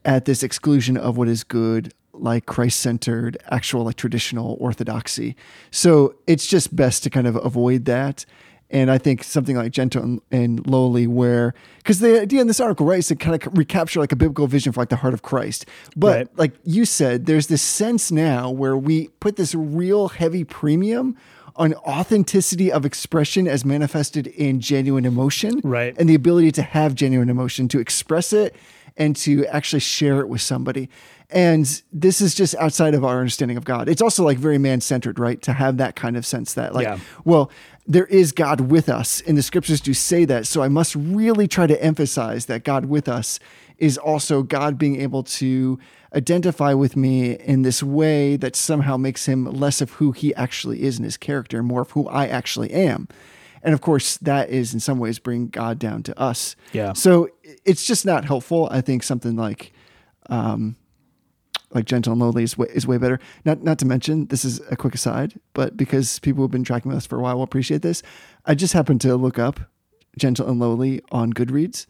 at 0.05 0.25
this 0.25 0.43
exclusion 0.43 0.97
of 0.97 1.17
what 1.17 1.27
is 1.27 1.43
good, 1.43 1.93
like 2.13 2.45
Christ 2.45 2.79
centered, 2.79 3.37
actual, 3.49 3.83
like 3.83 3.95
traditional 3.95 4.57
orthodoxy. 4.59 5.35
So 5.71 6.15
it's 6.25 6.47
just 6.47 6.75
best 6.75 7.03
to 7.03 7.09
kind 7.09 7.27
of 7.27 7.35
avoid 7.37 7.85
that. 7.85 8.25
And 8.69 8.91
I 8.91 8.97
think 8.97 9.23
something 9.23 9.55
like 9.55 9.71
gentle 9.71 10.03
and, 10.03 10.21
and 10.29 10.67
lowly, 10.67 11.07
where 11.07 11.53
because 11.77 11.99
the 11.99 12.21
idea 12.21 12.41
in 12.41 12.47
this 12.47 12.59
article, 12.59 12.85
right, 12.85 12.99
is 12.99 13.07
to 13.07 13.15
kind 13.15 13.41
of 13.41 13.57
recapture 13.57 13.99
like 14.01 14.11
a 14.11 14.15
biblical 14.17 14.45
vision 14.47 14.73
for 14.73 14.81
like 14.81 14.89
the 14.89 14.97
heart 14.97 15.13
of 15.13 15.21
Christ. 15.21 15.65
But 15.95 16.15
Right. 16.17 16.27
like 16.37 16.53
you 16.65 16.83
said, 16.83 17.27
there's 17.27 17.47
this 17.47 17.61
sense 17.61 18.11
now 18.11 18.49
where 18.51 18.75
we 18.77 19.07
put 19.21 19.37
this 19.37 19.55
real 19.55 20.09
heavy 20.09 20.43
premium 20.43 21.15
on 21.55 21.73
authenticity 21.75 22.71
of 22.71 22.85
expression 22.85 23.47
as 23.47 23.63
manifested 23.65 24.27
in 24.27 24.59
genuine 24.59 25.05
emotion, 25.05 25.59
Right. 25.63 25.95
and 25.97 26.07
the 26.09 26.13
ability 26.15 26.51
to 26.51 26.61
have 26.61 26.93
genuine 26.93 27.29
emotion, 27.29 27.67
to 27.69 27.79
express 27.79 28.31
it, 28.33 28.53
and 28.97 29.15
to 29.15 29.45
actually 29.47 29.79
share 29.79 30.19
it 30.19 30.27
with 30.29 30.41
somebody. 30.41 30.89
And 31.29 31.81
this 31.91 32.21
is 32.21 32.33
just 32.35 32.55
outside 32.55 32.93
of 32.93 33.03
our 33.03 33.19
understanding 33.19 33.57
of 33.57 33.65
God. 33.65 33.89
It's 33.89 34.01
also 34.01 34.23
like 34.23 34.37
very 34.37 34.57
man 34.57 34.81
centered, 34.81 35.19
right? 35.19 35.41
To 35.43 35.53
have 35.53 35.77
that 35.77 35.95
kind 35.95 36.15
of 36.15 36.25
sense 36.25 36.53
that, 36.53 36.73
like, 36.75 36.85
Yeah. 36.85 36.99
well, 37.25 37.51
there 37.87 38.05
is 38.05 38.33
God 38.33 38.61
with 38.61 38.89
us, 38.89 39.21
and 39.21 39.37
the 39.37 39.41
scriptures 39.41 39.79
do 39.79 39.93
say 39.93 40.25
that. 40.25 40.45
So 40.45 40.61
I 40.61 40.67
must 40.67 40.93
really 40.95 41.47
try 41.47 41.67
to 41.67 41.81
emphasize 41.81 42.45
that 42.47 42.63
God 42.63 42.85
with 42.85 43.07
us 43.07 43.39
is 43.77 43.97
also 43.97 44.43
God 44.43 44.77
being 44.77 44.99
able 44.99 45.23
to 45.23 45.79
identify 46.13 46.73
with 46.73 46.95
me 46.95 47.33
in 47.33 47.61
this 47.61 47.81
way 47.81 48.35
that 48.37 48.55
somehow 48.55 48.97
makes 48.97 49.25
him 49.25 49.45
less 49.45 49.81
of 49.81 49.91
who 49.93 50.11
he 50.11 50.35
actually 50.35 50.83
is 50.83 50.97
in 50.97 51.05
his 51.05 51.15
character, 51.15 51.63
more 51.63 51.81
of 51.81 51.91
who 51.91 52.07
I 52.07 52.27
actually 52.27 52.71
am. 52.71 53.07
And 53.63 53.73
of 53.73 53.81
course, 53.81 54.17
that 54.17 54.49
is 54.49 54.73
in 54.73 54.79
some 54.79 54.99
ways 54.99 55.19
bring 55.19 55.47
God 55.47 55.79
down 55.79 56.03
to 56.03 56.19
us. 56.19 56.55
Yeah. 56.73 56.93
So 56.93 57.29
it's 57.65 57.85
just 57.85 58.05
not 58.05 58.25
helpful. 58.25 58.67
I 58.71 58.81
think 58.81 59.03
something 59.03 59.35
like, 59.35 59.73
um, 60.29 60.75
like 61.77 61.85
gentle 61.85 62.11
and 62.11 62.21
lowly 62.21 62.43
is 62.43 62.57
way, 62.57 62.67
is 62.73 62.87
way 62.87 62.97
better. 62.97 63.19
Not 63.45 63.63
not 63.63 63.77
to 63.79 63.85
mention 63.85 64.25
this 64.27 64.43
is 64.43 64.59
a 64.71 64.75
quick 64.75 64.95
aside, 64.95 65.39
but 65.53 65.77
because 65.77 66.19
people 66.19 66.43
who've 66.43 66.51
been 66.51 66.63
tracking 66.63 66.89
with 66.89 66.97
us 66.97 67.05
for 67.05 67.17
a 67.17 67.21
while 67.21 67.35
will 67.35 67.43
appreciate 67.43 67.83
this. 67.83 68.01
I 68.45 68.55
just 68.55 68.73
happened 68.73 69.01
to 69.01 69.15
look 69.15 69.37
up 69.37 69.59
gentle 70.17 70.49
and 70.49 70.59
lowly 70.59 71.01
on 71.11 71.33
Goodreads, 71.33 71.85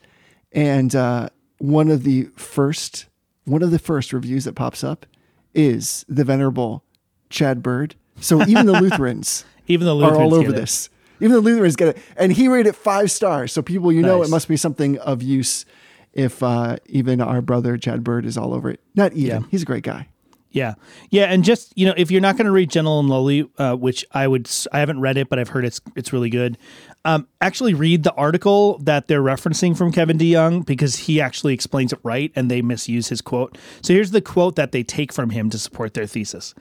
and 0.52 0.94
uh, 0.94 1.30
one 1.60 1.90
of 1.90 2.04
the 2.04 2.26
first 2.36 3.08
one 3.46 3.64
of 3.64 3.72
the 3.72 3.80
first 3.80 4.12
reviews 4.12 4.44
that 4.44 4.56
pops 4.56 4.84
up 4.84 5.06
is 5.54 6.06
the 6.10 6.26
venerable 6.26 6.84
Chad 7.30 7.64
Bird. 7.64 7.96
So 8.20 8.46
even 8.46 8.66
the 8.66 8.74
Lutherans 8.82 9.46
Even 9.68 9.88
the 9.88 9.94
Lutherans 9.94 10.18
are 10.18 10.22
all 10.22 10.34
over 10.34 10.52
this. 10.52 10.90
Even 11.20 11.32
the 11.32 11.42
Lutherans 11.42 11.76
get 11.76 11.90
it, 11.90 11.98
and 12.16 12.32
he 12.32 12.48
rated 12.48 12.68
it 12.68 12.76
five 12.76 13.10
stars. 13.10 13.52
So 13.52 13.62
people, 13.62 13.92
you 13.92 14.04
know, 14.04 14.22
it 14.22 14.30
must 14.30 14.48
be 14.48 14.58
something 14.58 15.00
of 15.00 15.24
use. 15.24 15.66
If 16.18 16.42
uh, 16.42 16.78
even 16.88 17.22
our 17.22 17.42
brother 17.42 17.78
Chad 17.78 18.04
Bird 18.04 18.26
is 18.26 18.38
all 18.38 18.54
over 18.54 18.70
it, 18.72 18.82
not 18.96 19.14
even. 19.14 19.44
Yeah. 19.44 19.48
He's 19.52 19.62
a 19.62 19.66
great 19.66 19.84
guy. 19.84 20.08
Yeah, 20.50 20.74
yeah, 21.12 21.26
and 21.26 21.44
just 21.44 21.72
you 21.76 21.86
know, 21.86 21.94
if 21.96 22.10
you're 22.10 22.22
not 22.22 22.36
going 22.36 22.46
to 22.46 22.52
read 22.52 22.72
Gentle 22.72 23.00
and 23.00 23.08
Lowly, 23.08 23.48
uh, 23.60 23.76
which 23.76 24.04
I 24.14 24.28
would, 24.28 24.50
I 24.72 24.80
haven't 24.80 25.00
read 25.00 25.18
it, 25.18 25.30
but 25.30 25.38
I've 25.38 25.50
heard 25.50 25.66
it's 25.66 25.80
it's 25.96 26.12
really 26.12 26.32
good. 26.32 26.58
Um, 27.06 27.28
actually, 27.42 27.76
read 27.76 28.02
the 28.02 28.14
article 28.14 28.80
that 28.80 29.08
they're 29.08 29.22
referencing 29.22 29.78
from 29.78 29.92
Kevin 29.92 30.18
DeYoung 30.18 30.66
because 30.66 30.96
he 30.96 31.22
actually 31.22 31.54
explains 31.54 31.94
it 31.94 32.00
right, 32.02 32.32
and 32.36 32.50
they 32.50 32.64
misuse 32.64 33.10
his 33.10 33.22
quote. 33.22 33.56
So 33.84 33.94
here's 33.94 34.12
the 34.12 34.22
quote 34.22 34.56
that 34.56 34.72
they 34.72 34.82
take 34.82 35.14
from 35.14 35.30
him 35.30 35.52
to 35.52 35.60
support 35.60 35.94
their 35.94 36.08
thesis. 36.08 36.56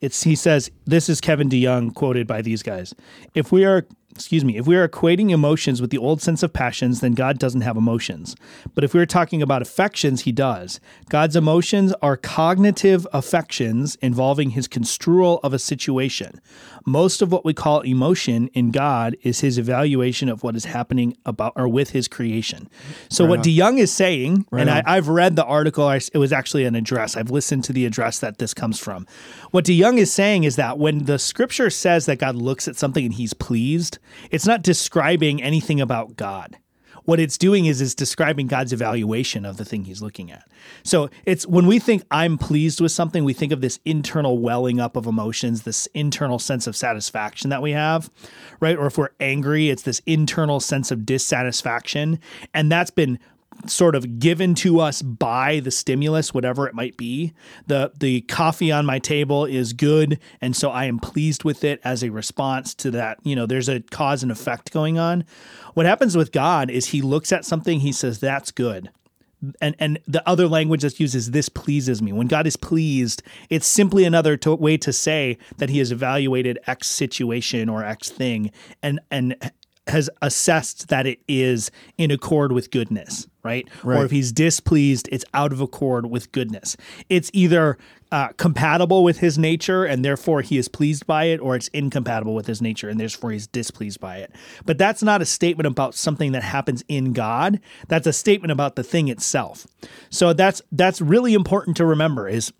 It's 0.00 0.22
he 0.22 0.34
says, 0.34 0.70
"This 0.86 1.10
is 1.10 1.20
Kevin 1.20 1.50
DeYoung 1.50 1.94
quoted 1.94 2.26
by 2.26 2.40
these 2.40 2.62
guys. 2.62 2.94
If 3.34 3.52
we 3.52 3.64
are 3.66 3.86
excuse 4.14 4.44
me, 4.44 4.56
if 4.56 4.66
we 4.66 4.76
are 4.76 4.86
equating 4.86 5.30
emotions 5.30 5.80
with 5.80 5.90
the 5.90 5.98
old 5.98 6.20
sense 6.20 6.42
of 6.42 6.52
passions, 6.52 7.00
then 7.00 7.12
God 7.12 7.38
doesn't 7.38 7.62
have 7.62 7.76
emotions. 7.76 8.36
But 8.74 8.84
if 8.84 8.94
we 8.94 9.00
are 9.00 9.06
talking 9.06 9.42
about 9.42 9.62
affections, 9.62 10.22
he 10.22 10.32
does. 10.32 10.80
God's 11.08 11.34
emotions 11.34 11.94
are 12.02 12.16
cognitive 12.16 13.06
affections 13.12 13.96
involving 13.96 14.50
his 14.50 14.68
construal 14.68 15.40
of 15.42 15.52
a 15.52 15.58
situation. 15.58 16.40
Most 16.84 17.22
of 17.22 17.30
what 17.30 17.44
we 17.44 17.54
call 17.54 17.80
emotion 17.80 18.48
in 18.48 18.70
God 18.70 19.16
is 19.22 19.40
his 19.40 19.56
evaluation 19.56 20.28
of 20.28 20.42
what 20.42 20.56
is 20.56 20.64
happening 20.64 21.16
about 21.24 21.52
or 21.56 21.68
with 21.68 21.90
his 21.90 22.08
creation. 22.08 22.68
So 23.08 23.24
what 23.24 23.40
DeYoung 23.40 23.78
is 23.78 23.92
saying, 23.92 24.46
and 24.52 24.68
I, 24.68 24.82
I've 24.84 25.08
read 25.08 25.36
the 25.36 25.44
article, 25.44 25.86
I, 25.86 26.00
it 26.12 26.18
was 26.18 26.32
actually 26.32 26.64
an 26.64 26.74
address. 26.74 27.16
I've 27.16 27.30
listened 27.30 27.64
to 27.64 27.72
the 27.72 27.86
address 27.86 28.18
that 28.18 28.38
this 28.38 28.52
comes 28.52 28.78
from. 28.78 29.06
What 29.52 29.64
DeYoung 29.64 29.98
is 29.98 30.12
saying 30.12 30.44
is 30.44 30.56
that 30.56 30.78
when 30.78 31.04
the 31.04 31.18
scripture 31.18 31.70
says 31.70 32.06
that 32.06 32.18
God 32.18 32.34
looks 32.34 32.66
at 32.66 32.76
something 32.76 33.04
and 33.04 33.14
he's 33.14 33.32
pleased, 33.32 33.98
it's 34.30 34.46
not 34.46 34.62
describing 34.62 35.42
anything 35.42 35.80
about 35.80 36.16
God. 36.16 36.58
What 37.04 37.18
it's 37.18 37.36
doing 37.36 37.66
is 37.66 37.80
is 37.80 37.94
describing 37.94 38.46
God's 38.46 38.72
evaluation 38.72 39.44
of 39.44 39.56
the 39.56 39.64
thing 39.64 39.84
he's 39.84 40.02
looking 40.02 40.30
at. 40.30 40.48
So 40.84 41.10
it's 41.24 41.46
when 41.46 41.66
we 41.66 41.80
think 41.80 42.04
I'm 42.12 42.38
pleased 42.38 42.80
with 42.80 42.92
something, 42.92 43.24
we 43.24 43.32
think 43.32 43.52
of 43.52 43.60
this 43.60 43.80
internal 43.84 44.38
welling 44.38 44.78
up 44.78 44.96
of 44.96 45.06
emotions, 45.06 45.62
this 45.62 45.86
internal 45.94 46.38
sense 46.38 46.68
of 46.68 46.76
satisfaction 46.76 47.50
that 47.50 47.62
we 47.62 47.72
have, 47.72 48.08
right? 48.60 48.76
Or 48.76 48.86
if 48.86 48.98
we're 48.98 49.10
angry, 49.18 49.68
it's 49.68 49.82
this 49.82 50.00
internal 50.06 50.60
sense 50.60 50.92
of 50.92 51.04
dissatisfaction. 51.04 52.20
And 52.54 52.70
that's 52.70 52.92
been 52.92 53.18
sort 53.66 53.94
of 53.94 54.18
given 54.18 54.54
to 54.54 54.80
us 54.80 55.02
by 55.02 55.60
the 55.60 55.70
stimulus 55.70 56.34
whatever 56.34 56.66
it 56.66 56.74
might 56.74 56.96
be 56.96 57.32
the 57.66 57.92
the 57.98 58.20
coffee 58.22 58.72
on 58.72 58.84
my 58.86 58.98
table 58.98 59.44
is 59.44 59.72
good 59.72 60.18
and 60.40 60.56
so 60.56 60.70
i 60.70 60.84
am 60.84 60.98
pleased 60.98 61.44
with 61.44 61.64
it 61.64 61.80
as 61.84 62.02
a 62.02 62.10
response 62.10 62.74
to 62.74 62.90
that. 62.90 63.18
You 63.22 63.36
know 63.36 63.46
there's 63.46 63.68
a 63.68 63.80
cause 63.80 64.22
and 64.22 64.32
effect 64.32 64.72
going 64.72 64.98
on. 64.98 65.24
What 65.74 65.86
happens 65.86 66.16
with 66.16 66.32
god 66.32 66.70
is 66.70 66.86
he 66.86 67.02
looks 67.02 67.32
at 67.32 67.44
something 67.44 67.80
he 67.80 67.92
says 67.92 68.20
that's 68.20 68.50
good. 68.50 68.90
And 69.60 69.74
and 69.80 69.98
the 70.06 70.26
other 70.28 70.46
language 70.46 70.82
that's 70.82 71.00
used 71.00 71.16
is 71.16 71.32
this 71.32 71.48
pleases 71.48 72.00
me. 72.00 72.12
When 72.12 72.28
God 72.28 72.46
is 72.46 72.56
pleased, 72.56 73.22
it's 73.50 73.66
simply 73.66 74.04
another 74.04 74.36
to, 74.36 74.54
way 74.54 74.76
to 74.76 74.92
say 74.92 75.36
that 75.58 75.68
He 75.68 75.78
has 75.78 75.90
evaluated 75.90 76.60
X 76.68 76.86
situation 76.86 77.68
or 77.68 77.84
X 77.84 78.08
thing, 78.08 78.52
and 78.84 79.00
and 79.10 79.34
has 79.88 80.08
assessed 80.20 80.88
that 80.88 81.06
it 81.06 81.20
is 81.26 81.70
in 81.98 82.10
accord 82.10 82.52
with 82.52 82.70
goodness, 82.70 83.26
right? 83.42 83.68
Or 83.98 84.04
if 84.04 84.10
He's 84.12 84.30
displeased, 84.30 85.08
it's 85.10 85.24
out 85.34 85.52
of 85.52 85.60
accord 85.60 86.06
with 86.06 86.30
goodness. 86.30 86.76
It's 87.08 87.30
either 87.32 87.78
uh, 88.12 88.28
compatible 88.36 89.02
with 89.02 89.18
His 89.18 89.38
nature, 89.38 89.84
and 89.84 90.04
therefore 90.04 90.42
He 90.42 90.56
is 90.56 90.68
pleased 90.68 91.04
by 91.06 91.24
it, 91.24 91.40
or 91.40 91.56
it's 91.56 91.66
incompatible 91.68 92.34
with 92.34 92.46
His 92.46 92.62
nature, 92.62 92.88
and 92.88 93.00
therefore 93.00 93.32
He's 93.32 93.48
displeased 93.48 93.98
by 93.98 94.18
it. 94.18 94.32
But 94.64 94.78
that's 94.78 95.02
not 95.02 95.20
a 95.20 95.26
statement 95.26 95.66
about 95.66 95.96
something 95.96 96.30
that 96.32 96.44
happens 96.44 96.84
in 96.86 97.12
God. 97.12 97.60
That's 97.88 98.06
a 98.06 98.12
statement 98.12 98.52
about 98.52 98.76
the 98.76 98.84
thing 98.84 99.08
itself. 99.08 99.66
So 100.10 100.32
that's 100.32 100.62
that's 100.70 101.00
really 101.00 101.34
important 101.34 101.76
to 101.78 101.86
remember. 101.86 102.28
Is 102.28 102.52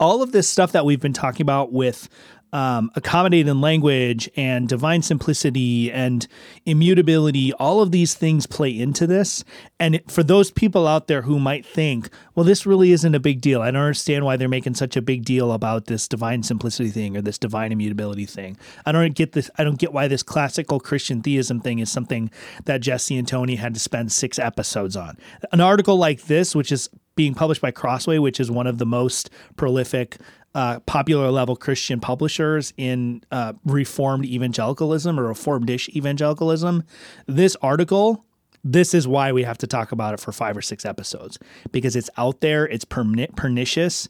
all 0.00 0.22
of 0.22 0.32
this 0.32 0.48
stuff 0.48 0.72
that 0.72 0.84
we've 0.84 1.00
been 1.00 1.12
talking 1.12 1.42
about 1.42 1.72
with 1.72 2.08
um, 2.52 2.90
accommodating 2.94 3.60
language 3.60 4.28
and 4.36 4.68
divine 4.68 5.02
simplicity 5.02 5.92
and 5.92 6.26
immutability, 6.64 7.52
all 7.54 7.80
of 7.80 7.92
these 7.92 8.14
things 8.14 8.46
play 8.46 8.78
into 8.78 9.06
this. 9.06 9.44
And 9.78 10.00
for 10.08 10.22
those 10.22 10.50
people 10.50 10.86
out 10.86 11.06
there 11.06 11.22
who 11.22 11.38
might 11.38 11.66
think, 11.66 12.08
well, 12.34 12.44
this 12.44 12.66
really 12.66 12.92
isn't 12.92 13.14
a 13.14 13.20
big 13.20 13.40
deal. 13.40 13.62
I 13.62 13.70
don't 13.70 13.82
understand 13.82 14.24
why 14.24 14.36
they're 14.36 14.48
making 14.48 14.74
such 14.74 14.96
a 14.96 15.02
big 15.02 15.24
deal 15.24 15.52
about 15.52 15.86
this 15.86 16.08
divine 16.08 16.42
simplicity 16.42 16.90
thing 16.90 17.16
or 17.16 17.22
this 17.22 17.38
divine 17.38 17.72
immutability 17.72 18.26
thing. 18.26 18.56
I 18.86 18.92
don't 18.92 19.14
get 19.14 19.32
this. 19.32 19.50
I 19.58 19.64
don't 19.64 19.78
get 19.78 19.92
why 19.92 20.08
this 20.08 20.22
classical 20.22 20.80
Christian 20.80 21.22
theism 21.22 21.60
thing 21.60 21.78
is 21.80 21.90
something 21.90 22.30
that 22.64 22.80
Jesse 22.80 23.16
and 23.16 23.28
Tony 23.28 23.56
had 23.56 23.74
to 23.74 23.80
spend 23.80 24.12
six 24.12 24.38
episodes 24.38 24.96
on. 24.96 25.18
An 25.52 25.60
article 25.60 25.96
like 25.96 26.22
this, 26.22 26.54
which 26.54 26.72
is 26.72 26.88
being 27.18 27.34
published 27.34 27.60
by 27.60 27.72
Crossway, 27.72 28.18
which 28.18 28.38
is 28.38 28.48
one 28.48 28.68
of 28.68 28.78
the 28.78 28.86
most 28.86 29.28
prolific, 29.56 30.18
uh, 30.58 30.80
popular 30.80 31.30
level 31.30 31.54
Christian 31.54 32.00
publishers 32.00 32.74
in 32.76 33.22
uh, 33.30 33.52
Reformed 33.64 34.26
evangelicalism 34.26 35.18
or 35.18 35.28
Reformed-ish 35.28 35.88
evangelicalism. 35.90 36.82
This 37.28 37.56
article, 37.62 38.24
this 38.64 38.92
is 38.92 39.06
why 39.06 39.30
we 39.30 39.44
have 39.44 39.58
to 39.58 39.68
talk 39.68 39.92
about 39.92 40.14
it 40.14 40.20
for 40.20 40.32
five 40.32 40.56
or 40.56 40.60
six 40.60 40.84
episodes 40.84 41.38
because 41.70 41.94
it's 41.94 42.10
out 42.16 42.40
there, 42.40 42.66
it's 42.66 42.84
perni- 42.84 43.32
pernicious. 43.36 44.08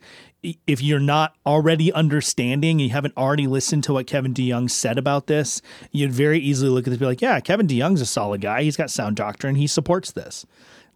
If 0.67 0.81
you're 0.81 1.01
not 1.01 1.35
already 1.45 1.93
understanding, 1.93 2.79
you 2.79 2.89
haven't 2.89 3.15
already 3.19 3.47
listened 3.47 3.85
to 3.85 3.93
what 3.93 4.07
Kevin 4.07 4.33
DeYoung 4.33 4.71
said 4.71 4.97
about 4.97 5.27
this, 5.27 5.61
you'd 5.93 6.13
very 6.13 6.39
easily 6.39 6.71
look 6.71 6.87
at 6.87 6.91
this 6.91 6.95
and 6.95 7.01
be 7.01 7.07
like, 7.07 7.21
yeah, 7.21 7.41
Kevin 7.41 7.67
DeYoung's 7.67 8.01
a 8.01 8.07
solid 8.07 8.41
guy. 8.41 8.63
He's 8.63 8.77
got 8.79 8.91
sound 8.91 9.17
doctrine. 9.17 9.57
He 9.57 9.67
supports 9.67 10.13
this. 10.13 10.47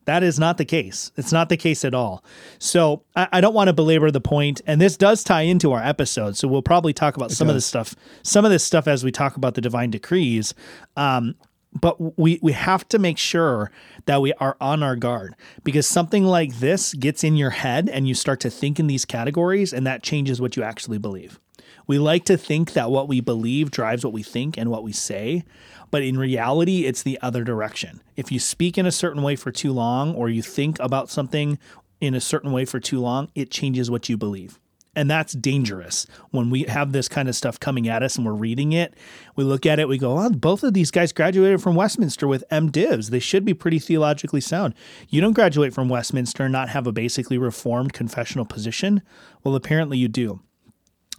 That 0.05 0.23
is 0.23 0.39
not 0.39 0.59
the 0.59 0.65
case. 0.65 1.13
It's 1.17 1.33
not 1.33 1.49
the 1.49 1.57
case 1.57 1.85
at 1.85 1.95
all. 1.95 2.25
So 2.59 3.05
I, 3.15 3.29
I 3.35 3.41
don't 3.41 3.55
want 3.55 3.69
to 3.69 3.73
belabor 3.73 4.11
the 4.11 4.21
point, 4.21 4.61
and 4.67 4.81
this 4.81 4.97
does 4.97 5.23
tie 5.23 5.43
into 5.43 5.73
our 5.73 5.83
episode. 5.83 6.37
So 6.37 6.49
we'll 6.49 6.63
probably 6.63 6.93
talk 6.93 7.17
about 7.17 7.31
some 7.31 7.49
of 7.49 7.55
this 7.55 7.67
stuff, 7.67 7.95
some 8.23 8.45
of 8.45 8.51
this 8.51 8.65
stuff 8.65 8.89
as 8.89 9.05
we 9.05 9.13
talk 9.13 9.37
about 9.37 9.55
the 9.55 9.61
divine 9.61 9.91
decrees. 9.91 10.55
Um, 10.97 11.37
but 11.73 12.19
we 12.19 12.39
we 12.43 12.53
have 12.53 12.87
to 12.89 12.99
make 12.99 13.17
sure 13.17 13.71
that 14.05 14.21
we 14.21 14.33
are 14.35 14.57
on 14.61 14.83
our 14.83 14.97
guard 14.97 15.35
because 15.65 15.87
something 15.87 16.25
like 16.25 16.59
this 16.59 16.93
gets 16.95 17.25
in 17.25 17.37
your 17.37 17.51
head 17.51 17.89
and 17.89 18.07
you 18.07 18.15
start 18.15 18.41
to 18.41 18.51
think 18.51 18.79
in 18.79 18.89
these 18.89 19.05
categories, 19.05 19.73
and 19.73 19.87
that 19.87 20.03
changes 20.03 20.41
what 20.41 20.57
you 20.57 20.63
actually 20.63 20.99
believe. 20.99 21.39
We 21.87 21.99
like 21.99 22.25
to 22.27 22.37
think 22.37 22.75
that 22.75 22.91
what 22.91 23.09
we 23.09 23.21
believe 23.21 23.71
drives 23.71 24.05
what 24.05 24.13
we 24.13 24.23
think 24.23 24.57
and 24.57 24.71
what 24.71 24.85
we 24.85 24.93
say, 24.93 25.45
but 25.93 26.03
in 26.03 26.19
reality, 26.19 26.87
it's 26.87 27.05
the 27.05 27.21
other 27.21 27.45
direction. 27.45 28.03
If 28.17 28.33
you 28.33 28.41
speak 28.41 28.79
in 28.79 28.87
a 28.87 28.91
certain 28.91 29.23
way 29.23 29.37
for 29.37 29.53
too 29.53 29.73
long 29.73 30.15
or 30.15 30.29
you 30.29 30.43
think 30.43 30.81
about 30.81 31.11
something 31.11 31.59
in 32.01 32.15
a 32.15 32.21
certain 32.21 32.51
way 32.51 32.65
for 32.65 32.81
too 32.81 32.99
long, 32.99 33.31
it 33.35 33.51
changes 33.51 33.91
what 33.91 34.09
you 34.09 34.17
believe. 34.17 34.59
And 34.97 35.11
that's 35.11 35.35
dangerous 35.35 36.07
when 36.31 36.49
we 36.51 36.65
have 36.65 36.93
this 36.93 37.09
kind 37.09 37.29
of 37.29 37.37
stuff 37.37 37.61
coming 37.61 37.89
at 37.89 38.03
us 38.03 38.17
and 38.17 38.27
we're 38.27 38.33
reading 38.33 38.73
it. 38.73 38.95
We 39.37 39.45
look 39.45 39.67
at 39.67 39.79
it, 39.79 39.89
we 39.89 39.99
go, 39.99 40.19
oh, 40.19 40.31
both 40.31 40.63
of 40.63 40.73
these 40.73 40.91
guys 40.91 41.13
graduated 41.13 41.63
from 41.63 41.77
Westminster 41.77 42.27
with 42.27 42.45
MDivs. 42.51 43.11
They 43.11 43.19
should 43.19 43.45
be 43.45 43.55
pretty 43.55 43.79
theologically 43.79 44.41
sound. 44.41 44.75
You 45.09 45.21
don't 45.21 45.33
graduate 45.35 45.75
from 45.75 45.91
Westminster 45.91 46.45
and 46.45 46.53
not 46.53 46.71
have 46.71 46.87
a 46.87 46.93
basically 46.93 47.37
reformed 47.37 47.93
confessional 47.93 48.47
position. 48.47 49.03
Well, 49.45 49.55
apparently 49.55 49.99
you 49.99 50.09
do. 50.09 50.41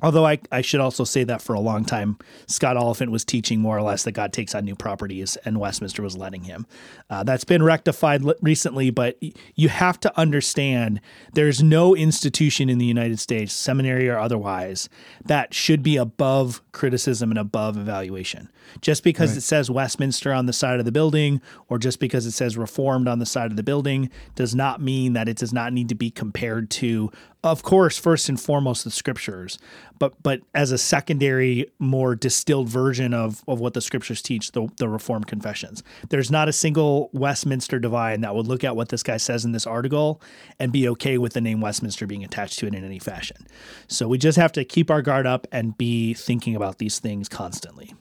Although 0.03 0.25
I, 0.27 0.39
I 0.51 0.59
should 0.59 0.81
also 0.81 1.05
say 1.05 1.23
that 1.23 1.41
for 1.41 1.53
a 1.53 1.61
long 1.61 1.85
time, 1.85 2.17
Scott 2.45 2.75
Oliphint 2.75 3.09
was 3.09 3.23
teaching 3.23 3.61
more 3.61 3.77
or 3.77 3.81
less 3.81 4.03
that 4.03 4.11
God 4.11 4.33
takes 4.33 4.53
on 4.53 4.65
new 4.65 4.75
properties, 4.75 5.37
and 5.45 5.61
Westminster 5.61 6.01
was 6.03 6.17
letting 6.17 6.43
him. 6.43 6.67
Uh, 7.09 7.23
that's 7.23 7.45
been 7.45 7.63
rectified 7.63 8.21
recently, 8.41 8.89
but 8.89 9.17
y- 9.21 9.31
you 9.55 9.69
have 9.69 9.97
to 10.01 10.19
understand 10.19 10.99
there's 11.33 11.63
no 11.63 11.95
institution 11.95 12.69
in 12.69 12.79
the 12.79 12.85
United 12.85 13.17
States, 13.19 13.53
seminary 13.53 14.09
or 14.09 14.19
otherwise, 14.19 14.89
that 15.23 15.53
should 15.53 15.81
be 15.81 15.95
above 15.95 16.61
criticism 16.73 17.31
and 17.31 17.39
above 17.39 17.77
evaluation. 17.77 18.49
Just 18.81 19.03
because 19.03 19.37
it 19.37 19.41
says 19.41 19.71
Westminster 19.71 20.33
on 20.33 20.47
the 20.47 20.53
side 20.53 20.79
of 20.79 20.85
the 20.85 20.91
building, 20.91 21.41
or 21.69 21.77
just 21.77 21.99
because 21.99 22.25
it 22.25 22.31
says 22.31 22.57
Reformed 22.57 23.07
on 23.07 23.19
the 23.19 23.25
side 23.25 23.51
of 23.51 23.57
the 23.57 23.63
building, 23.63 24.09
does 24.35 24.53
not 24.53 24.81
mean 24.81 25.13
that 25.13 25.29
it 25.29 25.37
does 25.37 25.53
not 25.53 25.71
need 25.71 25.87
to 25.89 25.95
be 25.95 26.09
compared 26.09 26.69
to 26.71 27.09
of 27.43 27.61
course, 27.61 27.97
first 27.97 28.29
and 28.29 28.39
foremost, 28.39 28.85
the 28.85 28.91
scriptures, 28.91 29.59
but 29.99 30.21
but 30.23 30.41
as 30.55 30.71
a 30.71 30.77
secondary, 30.77 31.71
more 31.77 32.15
distilled 32.15 32.69
version 32.69 33.13
of, 33.13 33.43
of 33.47 33.59
what 33.59 33.73
the 33.73 33.81
scriptures 33.81 34.21
teach, 34.21 34.53
the, 34.53 34.69
the 34.77 34.87
Reformed 34.87 35.27
confessions. 35.27 35.83
There's 36.09 36.31
not 36.31 36.47
a 36.47 36.53
single 36.53 37.09
Westminster 37.11 37.79
divine 37.79 38.21
that 38.21 38.33
would 38.33 38.47
look 38.47 38.63
at 38.63 38.75
what 38.75 38.89
this 38.89 39.03
guy 39.03 39.17
says 39.17 39.43
in 39.43 39.51
this 39.51 39.67
article 39.67 40.21
and 40.57 40.71
be 40.71 40.87
okay 40.89 41.17
with 41.17 41.33
the 41.33 41.41
name 41.41 41.59
Westminster 41.59 42.07
being 42.07 42.23
attached 42.23 42.59
to 42.59 42.67
it 42.67 42.73
in 42.73 42.85
any 42.85 42.99
fashion. 42.99 43.45
So 43.87 44.07
we 44.07 44.17
just 44.17 44.37
have 44.37 44.53
to 44.53 44.63
keep 44.63 44.89
our 44.89 45.01
guard 45.01 45.27
up 45.27 45.45
and 45.51 45.77
be 45.77 46.13
thinking 46.13 46.55
about 46.55 46.77
these 46.77 46.99
things 46.99 47.27
constantly. 47.27 47.93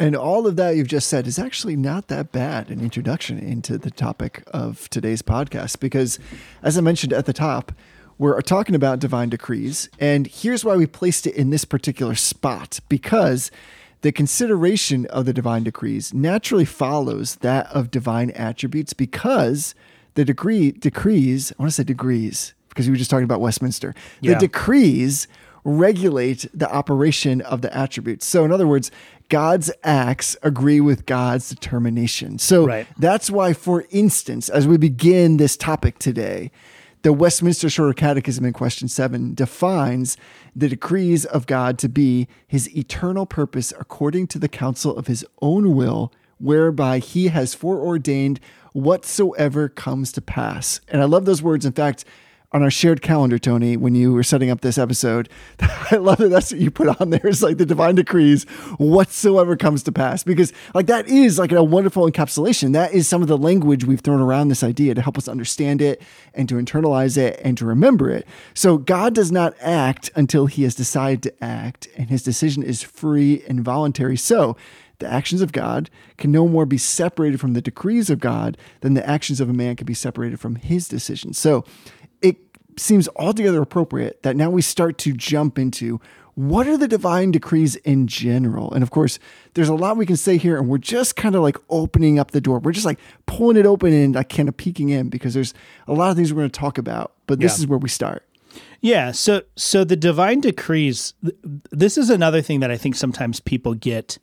And 0.00 0.14
all 0.14 0.46
of 0.46 0.54
that 0.56 0.76
you've 0.76 0.86
just 0.86 1.08
said 1.08 1.26
is 1.26 1.38
actually 1.38 1.74
not 1.74 2.06
that 2.06 2.30
bad 2.30 2.70
an 2.70 2.80
introduction 2.80 3.38
into 3.38 3.78
the 3.78 3.90
topic 3.90 4.44
of 4.46 4.88
today's 4.90 5.22
podcast 5.22 5.80
because, 5.80 6.20
as 6.62 6.78
I 6.78 6.82
mentioned 6.82 7.12
at 7.12 7.26
the 7.26 7.32
top, 7.32 7.72
we're 8.18 8.40
talking 8.42 8.74
about 8.74 8.98
divine 8.98 9.28
decrees. 9.28 9.88
And 10.00 10.26
here's 10.26 10.64
why 10.64 10.76
we 10.76 10.86
placed 10.86 11.26
it 11.26 11.34
in 11.34 11.50
this 11.50 11.64
particular 11.64 12.14
spot 12.14 12.80
because 12.88 13.50
the 14.02 14.12
consideration 14.12 15.06
of 15.06 15.24
the 15.24 15.32
divine 15.32 15.64
decrees 15.64 16.12
naturally 16.12 16.64
follows 16.64 17.36
that 17.36 17.66
of 17.68 17.90
divine 17.90 18.30
attributes 18.30 18.92
because 18.92 19.74
the 20.14 20.24
degree 20.24 20.72
decrees, 20.72 21.52
I 21.58 21.62
want 21.62 21.70
to 21.70 21.74
say 21.74 21.84
degrees 21.84 22.54
because 22.68 22.86
we 22.86 22.92
were 22.92 22.96
just 22.98 23.10
talking 23.10 23.24
about 23.24 23.40
Westminster. 23.40 23.94
Yeah. 24.20 24.34
The 24.34 24.40
decrees 24.40 25.26
regulate 25.64 26.46
the 26.54 26.70
operation 26.72 27.40
of 27.42 27.60
the 27.62 27.76
attributes. 27.76 28.24
So, 28.26 28.44
in 28.44 28.52
other 28.52 28.66
words, 28.66 28.90
God's 29.28 29.70
acts 29.84 30.36
agree 30.42 30.80
with 30.80 31.04
God's 31.04 31.48
determination. 31.48 32.38
So, 32.38 32.66
Right. 32.66 32.86
that's 32.98 33.30
why, 33.30 33.52
for 33.52 33.84
instance, 33.90 34.48
as 34.48 34.66
we 34.66 34.76
begin 34.76 35.36
this 35.36 35.56
topic 35.56 35.98
today, 35.98 36.50
The 37.02 37.12
Westminster 37.12 37.70
Shorter 37.70 37.92
Catechism 37.92 38.44
in 38.44 38.52
question 38.52 38.88
seven 38.88 39.32
defines 39.34 40.16
the 40.56 40.68
decrees 40.68 41.24
of 41.24 41.46
God 41.46 41.78
to 41.78 41.88
be 41.88 42.26
his 42.46 42.74
eternal 42.76 43.24
purpose 43.24 43.72
according 43.78 44.26
to 44.28 44.38
the 44.38 44.48
counsel 44.48 44.96
of 44.96 45.06
his 45.06 45.24
own 45.40 45.76
will, 45.76 46.12
whereby 46.38 46.98
he 46.98 47.28
has 47.28 47.54
foreordained 47.54 48.40
whatsoever 48.72 49.68
comes 49.68 50.10
to 50.12 50.20
pass. 50.20 50.80
And 50.88 51.00
I 51.00 51.04
love 51.04 51.24
those 51.24 51.42
words. 51.42 51.64
In 51.64 51.72
fact, 51.72 52.04
on 52.50 52.62
our 52.62 52.70
shared 52.70 53.02
calendar, 53.02 53.38
Tony, 53.38 53.76
when 53.76 53.94
you 53.94 54.12
were 54.12 54.22
setting 54.22 54.48
up 54.48 54.62
this 54.62 54.78
episode, 54.78 55.28
I 55.90 55.96
love 55.96 56.18
that 56.18 56.30
that's 56.30 56.50
what 56.50 56.60
you 56.60 56.70
put 56.70 57.00
on 57.00 57.10
there. 57.10 57.26
It's 57.26 57.42
like 57.42 57.58
the 57.58 57.66
divine 57.66 57.96
decrees, 57.96 58.44
whatsoever 58.78 59.54
comes 59.56 59.82
to 59.82 59.92
pass. 59.92 60.24
Because 60.24 60.52
like 60.74 60.86
that 60.86 61.08
is 61.08 61.38
like 61.38 61.52
a 61.52 61.62
wonderful 61.62 62.10
encapsulation. 62.10 62.72
That 62.72 62.94
is 62.94 63.06
some 63.06 63.20
of 63.20 63.28
the 63.28 63.36
language 63.36 63.84
we've 63.84 64.00
thrown 64.00 64.20
around 64.20 64.48
this 64.48 64.62
idea 64.62 64.94
to 64.94 65.02
help 65.02 65.18
us 65.18 65.28
understand 65.28 65.82
it 65.82 66.00
and 66.32 66.48
to 66.48 66.54
internalize 66.54 67.18
it 67.18 67.38
and 67.44 67.58
to 67.58 67.66
remember 67.66 68.08
it. 68.08 68.26
So 68.54 68.78
God 68.78 69.14
does 69.14 69.30
not 69.30 69.54
act 69.60 70.10
until 70.14 70.46
he 70.46 70.62
has 70.62 70.74
decided 70.74 71.22
to 71.24 71.44
act, 71.44 71.88
and 71.96 72.08
his 72.08 72.22
decision 72.22 72.62
is 72.62 72.82
free 72.82 73.42
and 73.46 73.62
voluntary. 73.62 74.16
So 74.16 74.56
the 74.98 75.10
actions 75.10 75.42
of 75.42 75.52
God 75.52 75.90
can 76.16 76.32
no 76.32 76.48
more 76.48 76.66
be 76.66 76.78
separated 76.78 77.40
from 77.40 77.52
the 77.52 77.62
decrees 77.62 78.10
of 78.10 78.18
God 78.18 78.56
than 78.80 78.94
the 78.94 79.08
actions 79.08 79.40
of 79.40 79.48
a 79.48 79.52
man 79.52 79.76
can 79.76 79.86
be 79.86 79.94
separated 79.94 80.40
from 80.40 80.56
his 80.56 80.88
decisions. 80.88 81.38
So 81.38 81.64
seems 82.78 83.08
altogether 83.16 83.60
appropriate 83.62 84.22
that 84.22 84.36
now 84.36 84.50
we 84.50 84.62
start 84.62 84.98
to 84.98 85.12
jump 85.12 85.58
into 85.58 86.00
what 86.34 86.68
are 86.68 86.76
the 86.76 86.86
divine 86.86 87.32
decrees 87.32 87.74
in 87.76 88.06
general? 88.06 88.72
And 88.72 88.82
of 88.84 88.90
course, 88.92 89.18
there's 89.54 89.68
a 89.68 89.74
lot 89.74 89.96
we 89.96 90.06
can 90.06 90.16
say 90.16 90.36
here, 90.36 90.56
and 90.56 90.68
we're 90.68 90.78
just 90.78 91.16
kind 91.16 91.34
of 91.34 91.42
like 91.42 91.56
opening 91.68 92.18
up 92.20 92.30
the 92.30 92.40
door. 92.40 92.60
We're 92.60 92.70
just 92.70 92.86
like 92.86 93.00
pulling 93.26 93.56
it 93.56 93.66
open 93.66 93.92
and 93.92 94.14
like 94.14 94.28
kind 94.28 94.48
of 94.48 94.56
peeking 94.56 94.90
in 94.90 95.08
because 95.08 95.34
there's 95.34 95.52
a 95.88 95.92
lot 95.92 96.10
of 96.10 96.16
things 96.16 96.32
we're 96.32 96.42
going 96.42 96.50
to 96.50 96.60
talk 96.60 96.78
about. 96.78 97.12
But 97.26 97.40
this 97.40 97.58
Yeah. 97.58 97.62
is 97.62 97.66
where 97.66 97.78
we 97.78 97.88
start. 97.88 98.24
Yeah, 98.80 99.10
so 99.10 99.42
so 99.56 99.82
the 99.82 99.96
divine 99.96 100.40
decrees 100.40 101.12
th- 101.22 101.34
this 101.72 101.98
is 101.98 102.08
another 102.08 102.40
thing 102.40 102.60
that 102.60 102.70
I 102.70 102.76
think 102.76 102.94
sometimes 102.94 103.40
people 103.40 103.74
get 103.74 104.18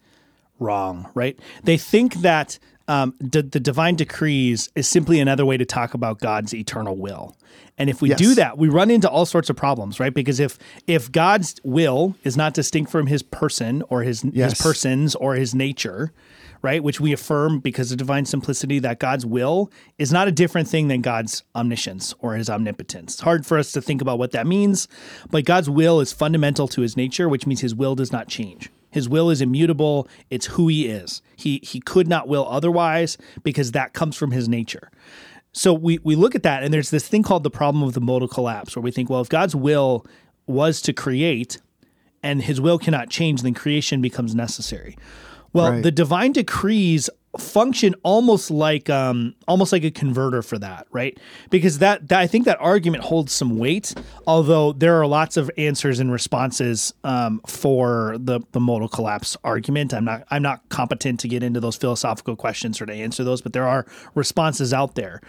wrong, 0.60 1.10
right? 1.14 1.38
They 1.66 1.78
think 1.78 2.16
that 2.22 2.58
um, 2.88 3.14
d- 3.20 3.42
the 3.42 3.60
divine 3.60 3.96
decrees 3.96 4.70
is 4.76 4.88
simply 4.88 5.20
another 5.20 5.46
way 5.46 5.58
to 5.58 5.66
talk 5.66 5.94
about 5.94 6.20
God's 6.20 6.54
eternal 6.54 6.96
will. 6.96 7.36
And 7.78 7.90
if 7.90 8.02
we 8.02 8.10
Yes. 8.10 8.20
do 8.20 8.36
that, 8.36 8.58
we 8.58 8.70
run 8.70 8.90
into 8.92 9.10
all 9.10 9.26
sorts 9.26 9.50
of 9.50 9.56
problems, 9.56 10.00
right? 10.00 10.14
Because 10.14 10.40
if 10.40 10.58
if 10.88 11.12
God's 11.12 11.56
will 11.64 12.16
is 12.24 12.38
not 12.38 12.54
distinct 12.54 12.92
from 12.92 13.08
his 13.08 13.22
person 13.24 13.84
or 13.90 14.04
his 14.04 14.24
Yes. 14.24 14.52
his 14.54 14.62
persons 14.62 15.16
or 15.16 15.36
his 15.36 15.54
nature, 15.56 16.14
right? 16.62 16.82
Which 16.84 17.00
we 17.02 17.12
affirm 17.12 17.60
because 17.60 17.92
of 17.92 17.98
divine 17.98 18.26
simplicity 18.26 18.80
that 18.80 19.00
God's 19.00 19.26
will 19.26 19.70
is 19.98 20.12
not 20.12 20.28
a 20.28 20.32
different 20.32 20.68
thing 20.70 20.88
than 20.88 21.02
God's 21.02 21.44
omniscience 21.56 22.14
or 22.20 22.36
his 22.36 22.50
omnipotence. 22.50 23.16
It's 23.16 23.22
hard 23.22 23.46
for 23.46 23.58
us 23.58 23.72
to 23.74 23.82
think 23.82 24.02
about 24.02 24.20
what 24.20 24.32
that 24.32 24.48
means, 24.48 24.88
but 25.30 25.44
God's 25.46 25.70
will 25.70 26.00
is 26.00 26.14
fundamental 26.14 26.68
to 26.70 26.82
his 26.82 26.96
nature, 26.96 27.28
which 27.28 27.46
means 27.46 27.62
his 27.62 27.76
will 27.76 27.96
does 27.96 28.12
not 28.12 28.28
change. 28.30 28.70
His 28.96 29.10
will 29.10 29.30
is 29.30 29.42
immutable. 29.42 30.08
It's 30.30 30.46
who 30.46 30.70
he 30.70 30.88
is. 30.88 31.22
He 31.36 31.60
he 31.64 31.82
could 31.82 32.08
not 32.08 32.30
will 32.30 32.48
otherwise 32.50 33.18
because 33.44 33.74
that 33.74 33.92
comes 33.92 34.16
from 34.16 34.32
his 34.32 34.48
nature. 34.48 34.90
So 35.52 35.74
we 35.74 36.00
we 36.02 36.16
look 36.16 36.34
at 36.34 36.44
that 36.44 36.64
and 36.64 36.74
there's 36.74 36.92
this 36.92 37.06
thing 37.06 37.22
called 37.22 37.44
the 37.44 37.50
problem 37.52 37.84
of 37.84 37.94
the 37.94 38.00
modal 38.00 38.30
collapse 38.30 38.74
where 38.74 38.84
we 38.84 38.92
think, 38.92 39.10
well, 39.10 39.20
if 39.20 39.28
God's 39.28 39.54
will 39.54 40.06
was 40.48 40.82
to 40.84 40.94
create 40.94 41.60
and 42.24 42.42
his 42.42 42.62
will 42.62 42.80
cannot 42.80 43.10
change, 43.10 43.42
then 43.42 43.54
creation 43.54 44.02
becomes 44.02 44.34
necessary. 44.34 44.98
Well, 45.52 45.72
Right. 45.74 45.84
the 45.84 45.92
divine 45.92 46.32
decrees 46.32 47.10
function 47.38 47.96
almost 48.04 48.52
like 48.52 48.90
um 48.90 49.36
almost 49.48 49.72
like 49.72 49.84
a 49.84 49.92
converter 49.92 50.42
for 50.42 50.58
that, 50.60 50.88
right? 50.92 51.18
Because 51.50 51.80
that, 51.80 52.08
that 52.10 52.20
I 52.20 52.28
think 52.28 52.46
that 52.46 52.58
argument 52.60 53.04
holds 53.04 53.32
some 53.32 53.58
weight, 53.58 53.94
although 54.28 54.74
there 54.74 55.00
are 55.00 55.08
lots 55.08 55.38
of 55.38 55.50
answers 55.58 56.00
and 56.00 56.12
responses 56.12 56.94
um, 57.04 57.42
for 57.48 58.18
the 58.20 58.42
the 58.52 58.60
modal 58.60 58.88
collapse 58.88 59.38
argument. 59.44 59.94
I'm 59.94 60.06
not 60.06 60.24
I'm 60.30 60.42
not 60.42 60.68
competent 60.70 61.20
to 61.22 61.28
get 61.28 61.44
into 61.44 61.60
those 61.60 61.76
philosophical 61.76 62.36
questions 62.36 62.82
or 62.82 62.86
to 62.86 62.94
answer 62.94 63.24
those, 63.24 63.42
but 63.42 63.54
there 63.54 63.68
are 63.68 63.86
responses 64.14 64.74
out 64.74 64.96
there. 64.96 65.22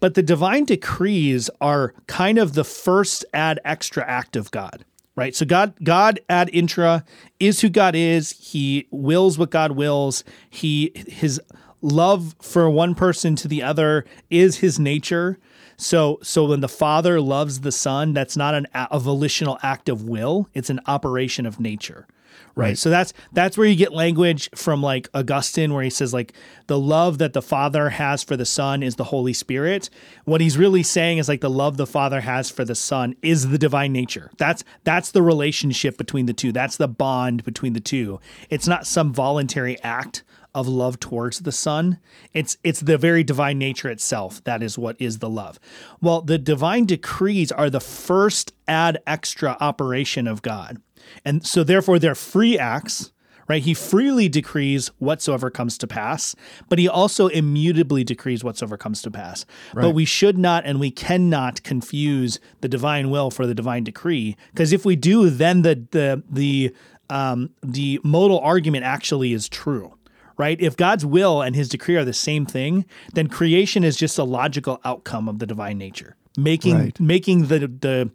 But 0.00 0.14
the 0.14 0.22
divine 0.22 0.64
decrees 0.64 1.48
are 1.60 1.94
kind 2.08 2.38
of 2.38 2.54
the 2.54 2.64
first 2.64 3.24
ad 3.32 3.60
extra 3.64 4.04
act 4.04 4.34
of 4.34 4.50
God, 4.50 4.84
right? 5.16 5.34
So 5.34 5.44
God, 5.44 5.74
God 5.82 6.20
ad 6.28 6.50
intra 6.52 7.04
is 7.38 7.60
who 7.60 7.68
God 7.68 7.94
is. 7.94 8.32
He 8.32 8.86
wills 8.90 9.38
what 9.38 9.50
God 9.50 9.72
wills. 9.72 10.24
He 10.48 10.92
his 10.94 11.40
love 11.80 12.34
for 12.40 12.70
one 12.70 12.94
person 12.94 13.36
to 13.36 13.48
the 13.48 13.62
other 13.62 14.04
is 14.30 14.58
his 14.58 14.78
nature. 14.78 15.38
So 15.76 16.18
so 16.22 16.44
when 16.44 16.60
the 16.60 16.68
Father 16.68 17.20
loves 17.20 17.60
the 17.60 17.72
Son, 17.72 18.12
that's 18.12 18.36
not 18.36 18.54
an, 18.54 18.66
a 18.72 18.98
volitional 18.98 19.58
act 19.62 19.88
of 19.88 20.04
will. 20.04 20.48
It's 20.54 20.70
an 20.70 20.80
operation 20.86 21.44
of 21.44 21.60
nature. 21.60 22.06
Right. 22.54 22.76
So 22.76 22.90
that's 22.90 23.14
that's 23.32 23.56
where 23.56 23.66
you 23.66 23.76
get 23.76 23.92
language 23.92 24.50
from 24.54 24.82
like 24.82 25.08
Augustine 25.14 25.72
where 25.72 25.82
he 25.82 25.90
says 25.90 26.12
like 26.12 26.34
the 26.66 26.78
love 26.78 27.18
that 27.18 27.32
the 27.32 27.40
Father 27.40 27.88
has 27.90 28.22
for 28.22 28.36
the 28.36 28.44
Son 28.44 28.82
is 28.82 28.96
the 28.96 29.04
Holy 29.04 29.32
Spirit. 29.32 29.88
What 30.24 30.42
he's 30.42 30.58
really 30.58 30.82
saying 30.82 31.18
is 31.18 31.28
like 31.28 31.40
the 31.40 31.48
love 31.48 31.78
the 31.78 31.86
Father 31.86 32.20
has 32.20 32.50
for 32.50 32.64
the 32.64 32.74
Son 32.74 33.16
is 33.22 33.48
the 33.48 33.58
divine 33.58 33.92
nature. 33.92 34.30
That's 34.36 34.64
that's 34.84 35.12
the 35.12 35.22
relationship 35.22 35.96
between 35.96 36.26
the 36.26 36.34
two. 36.34 36.52
That's 36.52 36.76
the 36.76 36.88
bond 36.88 37.42
between 37.44 37.72
the 37.72 37.80
two. 37.80 38.20
It's 38.50 38.66
not 38.66 38.86
some 38.86 39.14
voluntary 39.14 39.80
act 39.82 40.22
of 40.54 40.68
love 40.68 41.00
towards 41.00 41.40
the 41.40 41.52
Son. 41.52 41.98
It's 42.32 42.58
it's 42.62 42.80
the 42.80 42.98
very 42.98 43.24
divine 43.24 43.58
nature 43.58 43.88
itself 43.88 44.44
that 44.44 44.62
is 44.62 44.78
what 44.78 44.96
is 45.00 45.18
the 45.18 45.30
love. 45.30 45.58
Well, 46.00 46.20
the 46.20 46.38
divine 46.38 46.84
decrees 46.84 47.50
are 47.50 47.70
the 47.70 47.80
first 47.80 48.52
ad 48.68 49.02
extra 49.06 49.56
operation 49.60 50.26
of 50.26 50.42
God. 50.42 50.80
And 51.24 51.46
so 51.46 51.64
therefore 51.64 51.98
they're 51.98 52.14
free 52.14 52.58
acts, 52.58 53.12
right? 53.48 53.62
He 53.62 53.74
freely 53.74 54.28
decrees 54.28 54.88
whatsoever 54.98 55.50
comes 55.50 55.76
to 55.78 55.86
pass, 55.86 56.34
but 56.68 56.78
he 56.78 56.88
also 56.88 57.28
immutably 57.28 58.04
decrees 58.04 58.44
whatsoever 58.44 58.76
comes 58.76 59.02
to 59.02 59.10
pass. 59.10 59.44
But 59.74 59.90
we 59.90 60.04
should 60.04 60.38
not 60.38 60.64
and 60.64 60.78
we 60.80 60.90
cannot 60.90 61.62
confuse 61.62 62.40
the 62.60 62.68
divine 62.68 63.10
will 63.10 63.30
for 63.30 63.46
the 63.46 63.54
divine 63.54 63.84
decree, 63.84 64.36
because 64.52 64.72
if 64.72 64.84
we 64.84 64.96
do, 64.96 65.28
then 65.30 65.62
the 65.62 65.86
the 65.90 66.22
the 66.30 66.74
um, 67.10 67.50
the 67.62 68.00
modal 68.02 68.38
argument 68.40 68.84
actually 68.84 69.32
is 69.32 69.48
true 69.48 69.94
right? 70.38 70.58
If 70.60 70.76
God's 70.76 71.04
will 71.04 71.42
and 71.42 71.54
his 71.54 71.68
decree 71.68 71.96
are 71.96 72.06
the 72.06 72.12
same 72.14 72.46
thing, 72.46 72.86
then 73.12 73.28
creation 73.28 73.84
is 73.84 73.96
just 73.96 74.18
a 74.18 74.24
logical 74.24 74.80
outcome 74.82 75.28
of 75.28 75.38
the 75.38 75.46
divine 75.46 75.76
nature, 75.76 76.16
making 76.38 76.74
Right. 76.74 76.98
making 76.98 77.46
the 77.48 77.58
the 77.68 78.10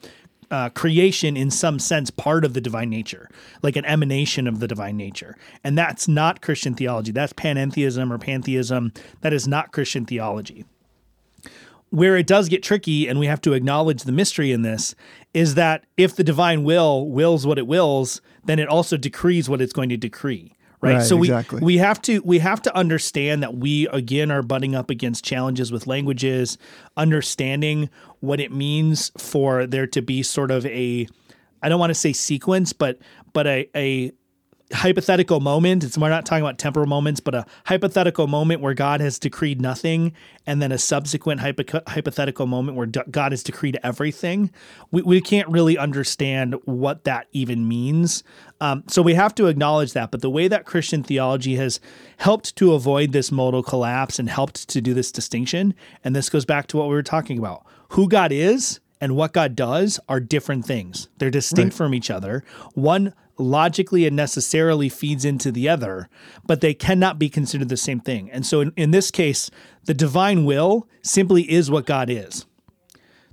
uh, 0.50 0.70
creation 0.70 1.36
in 1.36 1.52
some 1.52 1.80
sense 1.80 2.10
part 2.10 2.46
of 2.46 2.54
the 2.54 2.62
divine 2.62 2.90
nature, 2.90 3.30
like 3.62 3.76
an 3.76 3.86
emanation 3.86 4.48
of 4.48 4.60
the 4.60 4.68
divine 4.68 4.98
nature. 4.98 5.36
And 5.64 5.78
that's 5.78 6.08
not 6.08 6.42
Christian 6.42 6.74
theology. 6.74 7.12
That's 7.12 7.34
panentheism 7.34 8.12
or 8.12 8.18
pantheism. 8.18 8.94
That 9.22 9.34
is 9.34 9.48
not 9.48 9.72
Christian 9.72 10.06
theology 10.06 10.66
where 11.90 12.18
it 12.18 12.28
does 12.28 12.50
get 12.50 12.62
tricky 12.64 13.08
and 13.08 13.18
we 13.18 13.28
have 13.28 13.42
to 13.42 13.54
acknowledge 13.54 14.04
the 14.04 14.12
mystery 14.12 14.52
in 14.52 14.62
this 14.62 14.94
is 15.34 15.56
that 15.56 15.86
if 15.96 16.16
the 16.16 16.24
divine 16.24 16.64
will 16.64 17.08
wills 17.08 17.48
what 17.48 17.58
it 17.58 17.68
wills 17.68 18.22
then 18.46 18.60
it 18.60 18.68
also 18.68 18.98
decrees 18.98 19.50
what 19.50 19.62
it's 19.62 19.74
going 19.74 19.90
to 19.90 19.98
decree 19.98 20.54
right, 20.82 20.94
Right, 20.96 21.04
so 21.04 21.16
we 21.18 21.28
exactly. 21.28 21.62
we 21.62 21.78
have 21.78 22.02
to 22.04 22.20
we 22.20 22.40
have 22.40 22.62
to 22.64 22.76
understand 22.76 23.44
that 23.44 23.56
we 23.56 23.88
again 23.88 24.32
are 24.32 24.42
butting 24.44 24.76
up 24.76 24.90
against 24.90 25.24
challenges 25.24 25.72
with 25.72 25.88
languages 25.88 26.58
understanding 26.96 27.90
what 28.20 28.40
it 28.40 28.52
means 28.52 29.12
for 29.18 29.66
there 29.66 29.88
to 29.88 30.02
be 30.02 30.24
sort 30.24 30.52
of 30.52 30.66
a 30.66 31.08
I 31.62 31.70
don't 31.70 31.80
want 31.80 31.90
to 31.92 31.96
say 31.96 32.14
sequence 32.14 32.74
but 32.74 33.00
but 33.34 33.48
a 33.48 33.70
a 33.76 34.12
hypothetical 34.74 35.40
moment. 35.40 35.84
It's 35.84 35.98
we're 35.98 36.10
not 36.10 36.26
talking 36.26 36.44
about 36.44 36.58
temporal 36.58 36.88
moments, 36.88 37.20
but 37.20 37.34
a 37.34 37.46
hypothetical 37.66 38.28
moment 38.28 38.62
where 38.62 38.74
God 38.74 39.00
has 39.00 39.18
decreed 39.18 39.62
nothing, 39.62 40.14
and 40.46 40.62
then 40.62 40.72
a 40.72 40.78
subsequent 40.78 41.42
hypo- 41.42 41.82
hypothetical 41.88 42.48
moment 42.48 42.78
where 42.78 42.88
d- 42.88 43.02
God 43.10 43.32
has 43.32 43.44
decreed 43.44 43.80
everything. 43.84 44.52
We, 44.92 45.02
we 45.04 45.22
can't 45.22 45.48
really 45.48 45.78
understand 45.78 46.56
what 46.66 47.06
that 47.06 47.28
even 47.32 47.68
means. 47.68 48.24
Um, 48.60 48.84
so 48.88 49.02
we 49.02 49.14
have 49.14 49.34
to 49.36 49.48
acknowledge 49.48 49.94
that. 49.94 50.12
But 50.12 50.22
the 50.22 50.30
way 50.30 50.48
that 50.48 50.66
Christian 50.66 51.04
theology 51.04 51.56
has 51.56 51.80
helped 52.18 52.56
to 52.58 52.74
avoid 52.74 53.14
this 53.14 53.32
modal 53.32 53.64
collapse 53.64 54.20
and 54.20 54.30
helped 54.30 54.68
to 54.70 54.82
do 54.82 54.94
this 54.94 55.12
distinction, 55.12 55.74
and 56.04 56.16
this 56.16 56.30
goes 56.30 56.46
back 56.46 56.68
to 56.68 56.78
what 56.78 56.88
we 56.88 56.94
were 56.94 57.04
talking 57.04 57.40
about: 57.40 57.66
who 57.90 58.10
God 58.10 58.32
is 58.32 58.80
and 59.00 59.16
what 59.16 59.32
God 59.32 59.56
does 59.56 60.00
are 60.10 60.20
different 60.20 60.66
things. 60.66 61.08
They're 61.20 61.30
distinct 61.30 61.76
from 61.76 61.94
each 61.94 62.10
other. 62.10 62.44
One 62.74 63.14
logically 63.38 64.06
and 64.06 64.16
necessarily 64.16 64.90
feeds 64.90 65.26
into 65.26 65.52
the 65.52 65.70
other, 65.70 66.10
but 66.46 66.62
they 66.62 66.74
cannot 66.74 67.20
be 67.20 67.30
considered 67.30 67.70
the 67.70 67.78
same 67.78 68.00
thing. 68.00 68.30
And 68.32 68.46
so 68.46 68.62
in, 68.62 68.74
in 68.76 68.92
this 68.92 69.12
case, 69.12 69.50
the 69.86 69.94
divine 69.94 70.46
will 70.46 70.88
simply 71.02 71.50
is 71.52 71.72
what 71.72 71.86
God 71.86 72.10
is. 72.10 72.46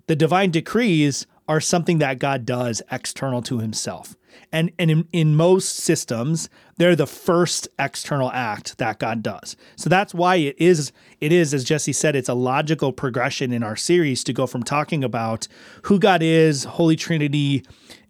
The 0.06 0.16
divine 0.16 0.50
decrees 0.50 1.26
are 1.48 1.60
something 1.60 1.98
that 1.98 2.18
God 2.18 2.46
does 2.46 2.82
external 2.90 3.42
to 3.42 3.58
himself. 3.58 4.16
And 4.50 4.72
and 4.78 4.90
in, 4.90 5.08
in 5.12 5.36
most 5.36 5.76
systems, 5.76 6.48
they're 6.76 6.96
the 6.96 7.06
first 7.06 7.68
external 7.78 8.30
act 8.32 8.78
that 8.78 8.98
God 8.98 9.22
does. 9.22 9.56
So 9.76 9.88
that's 9.88 10.14
why 10.14 10.36
it 10.36 10.56
is 10.58 10.92
it 11.20 11.32
is, 11.32 11.54
as 11.54 11.64
Jesse 11.64 11.92
said, 11.92 12.16
it's 12.16 12.28
a 12.28 12.34
logical 12.34 12.92
progression 12.92 13.52
in 13.52 13.62
our 13.62 13.76
series 13.76 14.24
to 14.24 14.32
go 14.32 14.46
from 14.46 14.62
talking 14.62 15.04
about 15.04 15.46
who 15.82 15.98
God 15.98 16.22
is, 16.22 16.64
Holy 16.64 16.96
Trinity, 16.96 17.64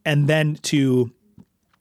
and 0.05 0.27
then 0.29 0.57
to 0.63 1.13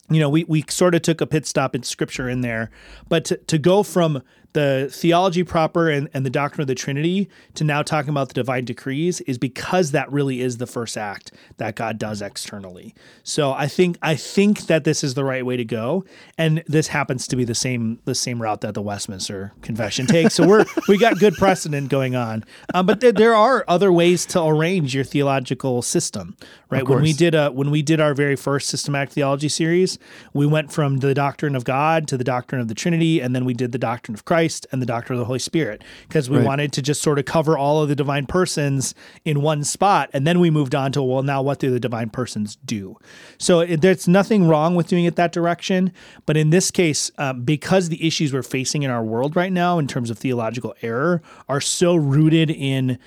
you 0.10 0.20
know, 0.20 0.30
we, 0.30 0.44
we 0.46 0.64
sort 0.70 0.96
of 0.96 1.02
took 1.02 1.22
a 1.22 1.28
pit 1.28 1.46
stop 1.46 1.76
in 1.76 1.84
scripture 1.84 2.30
in 2.30 2.42
there, 2.42 2.70
but 3.08 3.26
to, 3.26 3.38
to 3.38 3.58
go 3.58 3.84
from 3.84 4.22
the 4.54 4.90
theology 4.92 5.44
proper 5.44 5.90
and, 5.90 6.10
and 6.14 6.26
the 6.26 6.30
doctrine 6.30 6.62
of 6.62 6.68
the 6.68 6.76
Trinity 6.76 7.30
to 7.56 7.64
now 7.64 7.82
talking 7.82 8.12
about 8.12 8.28
the 8.28 8.34
divine 8.34 8.66
decrees 8.66 9.20
is 9.22 9.38
because 9.38 9.92
that 9.92 10.12
really 10.12 10.42
is 10.42 10.58
the 10.58 10.68
first 10.68 10.98
act 10.98 11.32
that 11.58 11.76
God 11.76 11.98
does 11.98 12.22
externally. 12.22 12.94
So 13.24 13.52
I 13.52 13.68
think 13.68 13.98
I 14.02 14.16
think 14.16 14.68
that 14.68 14.84
this 14.84 15.04
is 15.04 15.16
the 15.16 15.24
right 15.24 15.46
way 15.46 15.58
to 15.58 15.66
go, 15.66 16.06
and 16.38 16.64
this 16.68 16.88
happens 16.88 17.28
to 17.28 17.36
be 17.36 17.44
the 17.44 17.56
same 17.56 18.00
the 18.06 18.16
same 18.16 18.42
route 18.42 18.62
that 18.62 18.76
the 18.76 18.82
Westminster 18.82 19.54
Confession 19.62 20.06
takes. 20.06 20.36
So 20.36 20.48
we're 20.48 20.66
we 20.88 20.98
got 20.98 21.20
good 21.20 21.34
precedent 21.36 21.90
going 21.90 22.16
on, 22.16 22.44
um, 22.74 22.86
but 22.86 23.00
there, 23.00 23.12
there 23.12 23.36
are 23.36 23.66
other 23.68 23.92
ways 23.92 24.26
to 24.28 24.44
arrange 24.44 24.94
your 24.94 25.04
theological 25.04 25.82
system, 25.82 26.38
right? 26.70 26.88
When 26.88 27.02
we 27.02 27.14
did 27.14 27.34
a 27.34 27.52
when 27.52 27.72
we 27.72 27.82
did 27.82 28.00
our 28.00 28.14
very 28.14 28.36
first 28.36 28.70
systematic 28.70 29.12
theology 29.12 29.50
series, 29.50 29.98
we 30.34 30.46
went 30.46 30.72
from 30.72 30.98
the 30.98 31.16
doctrine 31.16 31.56
of 31.56 31.64
God 31.64 32.08
to 32.10 32.18
the 32.18 32.24
doctrine 32.24 32.62
of 32.62 32.68
the 32.68 32.76
Trinity, 32.76 33.20
and 33.20 33.36
then 33.36 33.46
we 33.46 33.56
did 33.56 33.72
the 33.72 33.80
doctrine 33.80 34.14
of 34.14 34.26
Christ 34.26 34.43
and 34.72 34.82
the 34.82 34.86
doctrine 34.86 35.18
of 35.18 35.20
the 35.20 35.26
Holy 35.26 35.40
Spirit 35.40 35.84
because 36.08 36.30
we 36.30 36.38
Right. 36.38 36.46
wanted 36.46 36.74
to 36.74 36.82
just 36.82 37.02
sort 37.02 37.20
of 37.20 37.26
cover 37.26 37.58
all 37.58 37.82
of 37.82 37.90
the 37.90 37.96
divine 37.96 38.26
persons 38.26 38.94
in 39.26 39.42
one 39.42 39.64
spot, 39.64 40.10
and 40.14 40.26
then 40.28 40.40
we 40.40 40.50
moved 40.50 40.76
on 40.76 40.92
to 40.94 41.02
well, 41.02 41.24
now 41.24 41.42
what 41.42 41.60
do 41.60 41.70
the 41.72 41.80
divine 41.80 42.10
persons 42.10 42.58
do? 42.66 42.98
So 43.38 43.60
it, 43.62 43.82
there's 43.82 44.08
nothing 44.08 44.48
wrong 44.48 44.76
with 44.76 44.88
doing 44.88 45.06
it 45.06 45.16
that 45.16 45.32
direction, 45.32 45.92
but 46.26 46.36
in 46.38 46.50
this 46.50 46.72
case, 46.72 47.12
um, 47.18 47.44
because 47.44 47.90
the 47.90 48.06
issues 48.06 48.34
we're 48.34 48.44
facing 48.44 48.84
in 48.84 48.90
our 48.92 49.04
world 49.04 49.36
right 49.36 49.52
now 49.52 49.80
in 49.80 49.88
terms 49.88 50.10
of 50.10 50.18
theological 50.18 50.74
error 50.82 51.22
are 51.48 51.62
so 51.62 51.96
rooted 51.96 52.50
in 52.50 52.98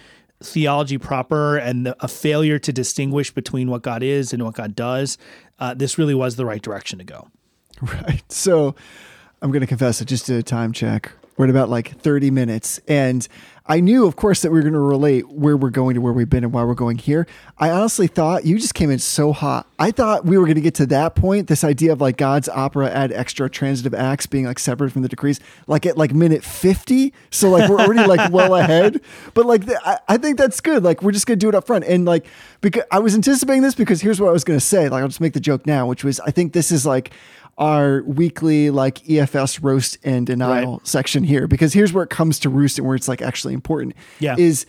theology 0.42 0.98
proper 0.98 1.56
and 1.56 1.86
the, 1.86 1.96
a 2.04 2.08
failure 2.08 2.58
to 2.58 2.72
distinguish 2.72 3.30
between 3.32 3.70
what 3.70 3.82
God 3.82 4.02
is 4.02 4.32
and 4.34 4.44
what 4.44 4.54
God 4.54 4.74
does, 4.76 5.16
uh, 5.58 5.72
this 5.72 5.96
really 5.98 6.14
was 6.14 6.36
the 6.36 6.44
right 6.44 6.60
direction 6.62 6.98
to 6.98 7.04
go. 7.04 7.28
Right. 7.82 8.22
So 8.32 8.74
I'm 9.42 9.50
going 9.50 9.60
to 9.60 9.66
confess, 9.66 10.00
I 10.00 10.06
just 10.06 10.26
did 10.26 10.36
a 10.38 10.42
time 10.42 10.72
check. 10.72 11.12
We're 11.36 11.46
at 11.46 11.50
about 11.50 11.68
like 11.68 11.98
30 12.00 12.30
minutes. 12.30 12.80
And 12.88 13.26
I 13.68 13.80
knew, 13.80 14.06
of 14.06 14.14
course, 14.14 14.42
that 14.42 14.50
we 14.52 14.58
were 14.58 14.62
going 14.62 14.74
to 14.74 14.78
relate 14.78 15.28
where 15.28 15.56
we're 15.56 15.70
going 15.70 15.94
to 15.94 16.00
where 16.00 16.12
we've 16.12 16.30
been 16.30 16.44
and 16.44 16.52
why 16.52 16.62
we're 16.62 16.74
going 16.74 16.98
here. 16.98 17.26
I 17.58 17.70
honestly 17.70 18.06
thought 18.06 18.44
you 18.44 18.58
just 18.58 18.74
came 18.74 18.90
in 18.90 19.00
so 19.00 19.32
hot. 19.32 19.66
I 19.78 19.90
thought 19.90 20.24
we 20.24 20.38
were 20.38 20.44
going 20.44 20.54
to 20.54 20.60
get 20.60 20.76
to 20.76 20.86
that 20.86 21.16
point, 21.16 21.48
this 21.48 21.64
idea 21.64 21.92
of 21.92 22.00
like 22.00 22.16
God's 22.16 22.48
opera 22.48 22.88
ad 22.88 23.12
extra 23.12 23.50
transitive 23.50 23.92
acts 23.92 24.26
being 24.26 24.44
like 24.44 24.60
separate 24.60 24.92
from 24.92 25.02
the 25.02 25.08
decrees, 25.08 25.40
like 25.66 25.84
at 25.84 25.98
like 25.98 26.14
minute 26.14 26.44
50. 26.44 27.12
So 27.30 27.50
like 27.50 27.68
we're 27.68 27.80
already 27.80 28.06
like 28.06 28.30
well 28.32 28.54
ahead. 28.54 29.00
But 29.34 29.46
like 29.46 29.68
I, 29.84 29.98
I 30.08 30.16
think 30.16 30.38
that's 30.38 30.60
good. 30.60 30.84
Like 30.84 31.02
we're 31.02 31.12
just 31.12 31.26
going 31.26 31.38
to 31.38 31.44
do 31.44 31.48
it 31.48 31.54
up 31.56 31.66
front. 31.66 31.84
And 31.84 32.04
like, 32.04 32.26
because 32.60 32.84
I 32.92 33.00
was 33.00 33.16
anticipating 33.16 33.62
this 33.62 33.74
because 33.74 34.00
here's 34.00 34.20
what 34.20 34.28
I 34.28 34.32
was 34.32 34.44
going 34.44 34.58
to 34.58 34.64
say. 34.64 34.88
Like 34.88 35.02
I'll 35.02 35.08
just 35.08 35.20
make 35.20 35.32
the 35.32 35.40
joke 35.40 35.66
now, 35.66 35.86
which 35.88 36.04
was 36.04 36.20
I 36.20 36.30
think 36.30 36.52
this 36.52 36.70
is 36.70 36.86
like, 36.86 37.10
our 37.58 38.02
weekly 38.02 38.70
like 38.70 38.98
EFS 39.04 39.62
roast 39.62 39.98
and 40.04 40.26
denial 40.26 40.72
Right. 40.78 40.86
section 40.86 41.24
here 41.24 41.46
because 41.46 41.72
here's 41.72 41.92
where 41.92 42.04
it 42.04 42.10
comes 42.10 42.38
to 42.40 42.48
roost 42.50 42.78
and 42.78 42.86
where 42.86 42.96
it's 42.96 43.08
like 43.08 43.22
actually 43.22 43.54
important. 43.54 43.94
Yeah. 44.18 44.34
Is 44.38 44.66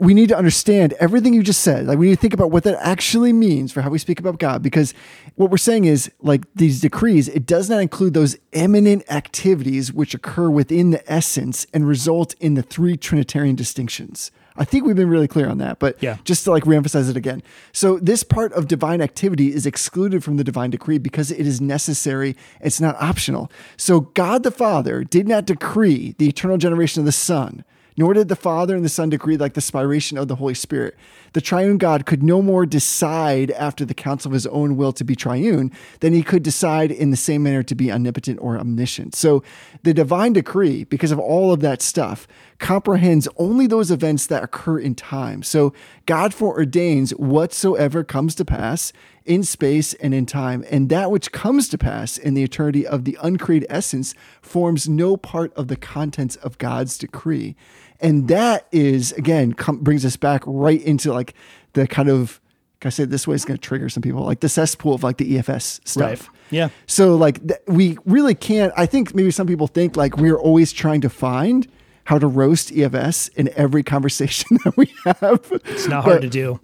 we 0.00 0.14
need 0.14 0.28
to 0.28 0.36
understand 0.38 0.92
everything 1.00 1.34
you 1.34 1.42
just 1.42 1.60
said. 1.62 1.86
Like 1.86 1.98
we 1.98 2.08
need 2.10 2.14
to 2.14 2.20
think 2.20 2.32
about 2.34 2.52
what 2.52 2.62
that 2.64 2.78
actually 2.86 3.32
means 3.32 3.72
for 3.72 3.82
how 3.82 3.90
we 3.90 3.98
speak 3.98 4.20
about 4.20 4.38
God. 4.38 4.62
Because 4.62 4.94
what 5.34 5.50
we're 5.50 5.56
saying 5.56 5.86
is 5.86 6.08
like 6.20 6.42
these 6.54 6.80
decrees, 6.80 7.28
it 7.28 7.46
does 7.46 7.68
not 7.68 7.80
include 7.80 8.14
those 8.14 8.36
immanent 8.52 9.10
activities 9.10 9.92
which 9.92 10.14
occur 10.14 10.50
within 10.50 10.90
the 10.90 11.12
essence 11.12 11.66
and 11.74 11.88
result 11.88 12.34
in 12.38 12.54
the 12.54 12.62
three 12.62 12.96
Trinitarian 12.96 13.56
distinctions. 13.56 14.30
I 14.58 14.64
think 14.64 14.84
we've 14.84 14.96
been 14.96 15.08
really 15.08 15.28
clear 15.28 15.48
on 15.48 15.58
that, 15.58 15.78
but 15.78 15.96
Yeah. 16.02 16.16
just 16.24 16.44
to 16.44 16.50
like 16.50 16.64
reemphasize 16.64 17.08
it 17.08 17.16
again. 17.16 17.42
So 17.72 17.98
this 17.98 18.22
part 18.22 18.52
of 18.52 18.66
divine 18.68 19.00
activity 19.00 19.54
is 19.54 19.66
excluded 19.66 20.24
from 20.24 20.36
the 20.36 20.44
divine 20.44 20.70
decree 20.70 20.98
because 20.98 21.30
it 21.30 21.46
is 21.46 21.60
necessary. 21.60 22.36
It's 22.60 22.80
not 22.80 22.96
optional. 23.00 23.50
So 23.76 24.00
God 24.00 24.42
the 24.42 24.50
Father 24.50 25.04
did 25.04 25.28
not 25.28 25.46
decree 25.46 26.14
the 26.18 26.28
eternal 26.28 26.58
generation 26.58 27.00
of 27.00 27.06
the 27.06 27.12
Son, 27.12 27.64
nor 27.96 28.14
did 28.14 28.28
the 28.28 28.36
Father 28.36 28.74
and 28.76 28.84
the 28.84 28.88
Son 28.88 29.08
decree 29.10 29.36
like 29.36 29.54
the 29.54 29.60
spiration 29.60 30.20
of 30.20 30.28
the 30.28 30.36
Holy 30.36 30.54
Spirit. 30.54 30.96
The 31.32 31.40
triune 31.40 31.78
God 31.78 32.06
could 32.06 32.22
no 32.22 32.42
more 32.42 32.66
decide 32.66 33.50
after 33.52 33.84
the 33.84 33.94
counsel 33.94 34.30
of 34.30 34.34
his 34.34 34.46
own 34.46 34.76
will 34.76 34.92
to 34.92 35.04
be 35.04 35.14
triune 35.14 35.70
than 36.00 36.12
he 36.12 36.22
could 36.22 36.42
decide 36.42 36.90
in 36.90 37.10
the 37.10 37.16
same 37.16 37.42
manner 37.42 37.62
to 37.62 37.74
be 37.74 37.92
omnipotent 37.92 38.38
or 38.40 38.58
omniscient. 38.58 39.14
So 39.14 39.42
the 39.82 39.94
divine 39.94 40.32
decree, 40.32 40.84
because 40.84 41.12
of 41.12 41.18
all 41.18 41.52
of 41.52 41.60
that 41.60 41.82
stuff, 41.82 42.26
comprehends 42.58 43.28
only 43.36 43.66
those 43.66 43.90
events 43.90 44.26
that 44.26 44.42
occur 44.42 44.78
in 44.78 44.94
time. 44.94 45.42
So 45.42 45.72
God 46.06 46.32
foreordains 46.32 47.10
whatsoever 47.18 48.02
comes 48.02 48.34
to 48.36 48.44
pass 48.44 48.92
in 49.24 49.42
space 49.42 49.92
and 49.94 50.14
in 50.14 50.26
time. 50.26 50.64
And 50.70 50.88
that 50.88 51.10
which 51.10 51.30
comes 51.32 51.68
to 51.68 51.78
pass 51.78 52.16
in 52.16 52.34
the 52.34 52.42
eternity 52.42 52.86
of 52.86 53.04
the 53.04 53.18
uncreated 53.22 53.66
essence 53.70 54.14
forms 54.40 54.88
no 54.88 55.16
part 55.16 55.52
of 55.54 55.68
the 55.68 55.76
contents 55.76 56.36
of 56.36 56.58
God's 56.58 56.96
decree. 56.96 57.54
And 58.00 58.28
that 58.28 58.66
is, 58.72 59.12
again, 59.12 59.52
com- 59.52 59.78
brings 59.78 60.04
us 60.04 60.16
back 60.16 60.42
right 60.46 60.80
into 60.82 61.12
like 61.12 61.34
the 61.72 61.86
kind 61.86 62.08
of, 62.08 62.40
I 62.84 62.90
say 62.90 63.04
this 63.04 63.26
way? 63.26 63.34
is 63.34 63.44
going 63.44 63.58
to 63.58 63.60
trigger 63.60 63.88
some 63.88 64.02
people, 64.02 64.22
like 64.24 64.40
the 64.40 64.48
cesspool 64.48 64.94
of 64.94 65.02
like 65.02 65.16
the 65.16 65.36
EFS 65.38 65.80
stuff. 65.86 66.30
Yeah. 66.50 66.68
So 66.86 67.16
like 67.16 67.46
th- 67.46 67.60
we 67.66 67.98
really 68.04 68.34
can't. 68.36 68.72
I 68.76 68.86
think 68.86 69.14
maybe 69.14 69.30
some 69.32 69.46
people 69.48 69.66
think 69.66 69.96
like 69.96 70.16
we're 70.16 70.38
always 70.38 70.72
trying 70.72 71.00
to 71.02 71.10
find 71.10 71.66
how 72.04 72.18
to 72.18 72.26
roast 72.26 72.70
EFS 72.72 73.30
in 73.34 73.50
every 73.56 73.82
conversation 73.82 74.58
that 74.64 74.76
we 74.76 74.92
have. 75.04 75.44
It's 75.66 75.88
not 75.88 76.04
hard 76.04 76.22
to 76.22 76.28
do. 76.28 76.60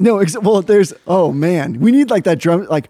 No, 0.00 0.18
ex- 0.20 0.38
well, 0.38 0.62
there's 0.62 0.94
oh 1.06 1.32
man, 1.32 1.80
we 1.80 1.92
need 1.92 2.08
like 2.10 2.24
that 2.24 2.38
drum, 2.38 2.66
like 2.66 2.88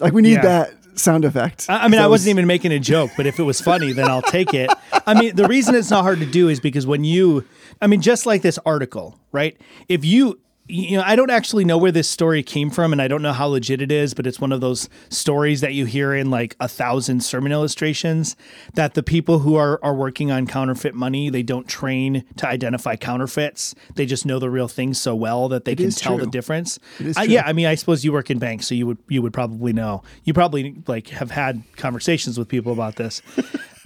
like 0.00 0.12
we 0.12 0.22
need 0.22 0.34
Yeah. 0.34 0.42
that 0.42 0.74
sound 1.00 1.24
effect. 1.24 1.66
I 1.68 1.84
I 1.84 1.88
mean, 1.88 2.00
I 2.00 2.06
was- 2.06 2.20
wasn't 2.20 2.30
even 2.30 2.46
making 2.46 2.72
a 2.72 2.78
joke, 2.78 3.10
but 3.16 3.26
if 3.26 3.38
it 3.38 3.42
was 3.44 3.60
funny, 3.60 3.92
then 3.92 4.08
I'll 4.08 4.22
take 4.22 4.54
it. 4.54 4.70
I 5.06 5.14
mean, 5.20 5.34
the 5.36 5.46
reason 5.48 5.74
it's 5.74 5.90
not 5.90 6.02
hard 6.02 6.20
to 6.20 6.26
do 6.26 6.48
is 6.48 6.60
because 6.60 6.86
when 6.86 7.04
you, 7.04 7.44
I 7.80 7.86
mean, 7.86 8.00
just 8.00 8.26
like 8.26 8.42
this 8.42 8.58
article, 8.66 9.18
right? 9.32 9.56
If 9.88 10.04
you, 10.04 10.38
you 10.70 10.96
know, 10.96 11.02
I 11.04 11.16
don't 11.16 11.30
actually 11.30 11.64
know 11.64 11.76
where 11.76 11.92
this 11.92 12.08
story 12.08 12.42
came 12.42 12.70
from, 12.70 12.92
and 12.92 13.02
I 13.02 13.08
don't 13.08 13.22
know 13.22 13.32
how 13.32 13.46
legit 13.48 13.82
it 13.82 13.90
is, 13.90 14.14
but 14.14 14.26
it's 14.26 14.40
one 14.40 14.52
of 14.52 14.60
those 14.60 14.88
stories 15.08 15.60
that 15.60 15.74
you 15.74 15.84
hear 15.84 16.14
in 16.14 16.30
like 16.30 16.56
a 16.60 16.68
thousand 16.68 17.20
sermon 17.20 17.52
illustrations 17.52 18.36
that 18.74 18.94
the 18.94 19.02
people 19.02 19.40
who 19.40 19.56
are 19.56 19.78
are 19.82 19.94
working 19.94 20.30
on 20.30 20.46
counterfeit 20.46 20.94
money 20.94 21.30
they 21.30 21.42
don't 21.42 21.68
train 21.68 22.24
to 22.36 22.48
identify 22.48 22.96
counterfeits. 22.96 23.74
They 23.94 24.06
just 24.06 24.24
know 24.24 24.38
the 24.38 24.50
real 24.50 24.68
thing 24.68 24.94
so 24.94 25.14
well 25.14 25.48
that 25.48 25.64
they 25.64 25.76
can 25.76 25.86
is 25.86 25.96
tell 25.96 26.18
the 26.18 26.26
difference. 26.26 26.78
true. 27.16 27.24
yeah, 27.24 27.42
I 27.46 27.52
mean, 27.52 27.66
I 27.66 27.74
suppose 27.74 28.04
you 28.04 28.12
work 28.12 28.30
in 28.30 28.38
banks, 28.38 28.66
so 28.66 28.74
you 28.74 28.86
would 28.86 28.98
you 29.08 29.22
would 29.22 29.32
probably 29.32 29.72
know. 29.72 30.02
You 30.24 30.32
probably 30.32 30.76
like 30.86 31.08
have 31.08 31.30
had 31.30 31.62
conversations 31.76 32.38
with 32.38 32.48
people 32.48 32.72
about 32.72 32.96
this. 32.96 33.22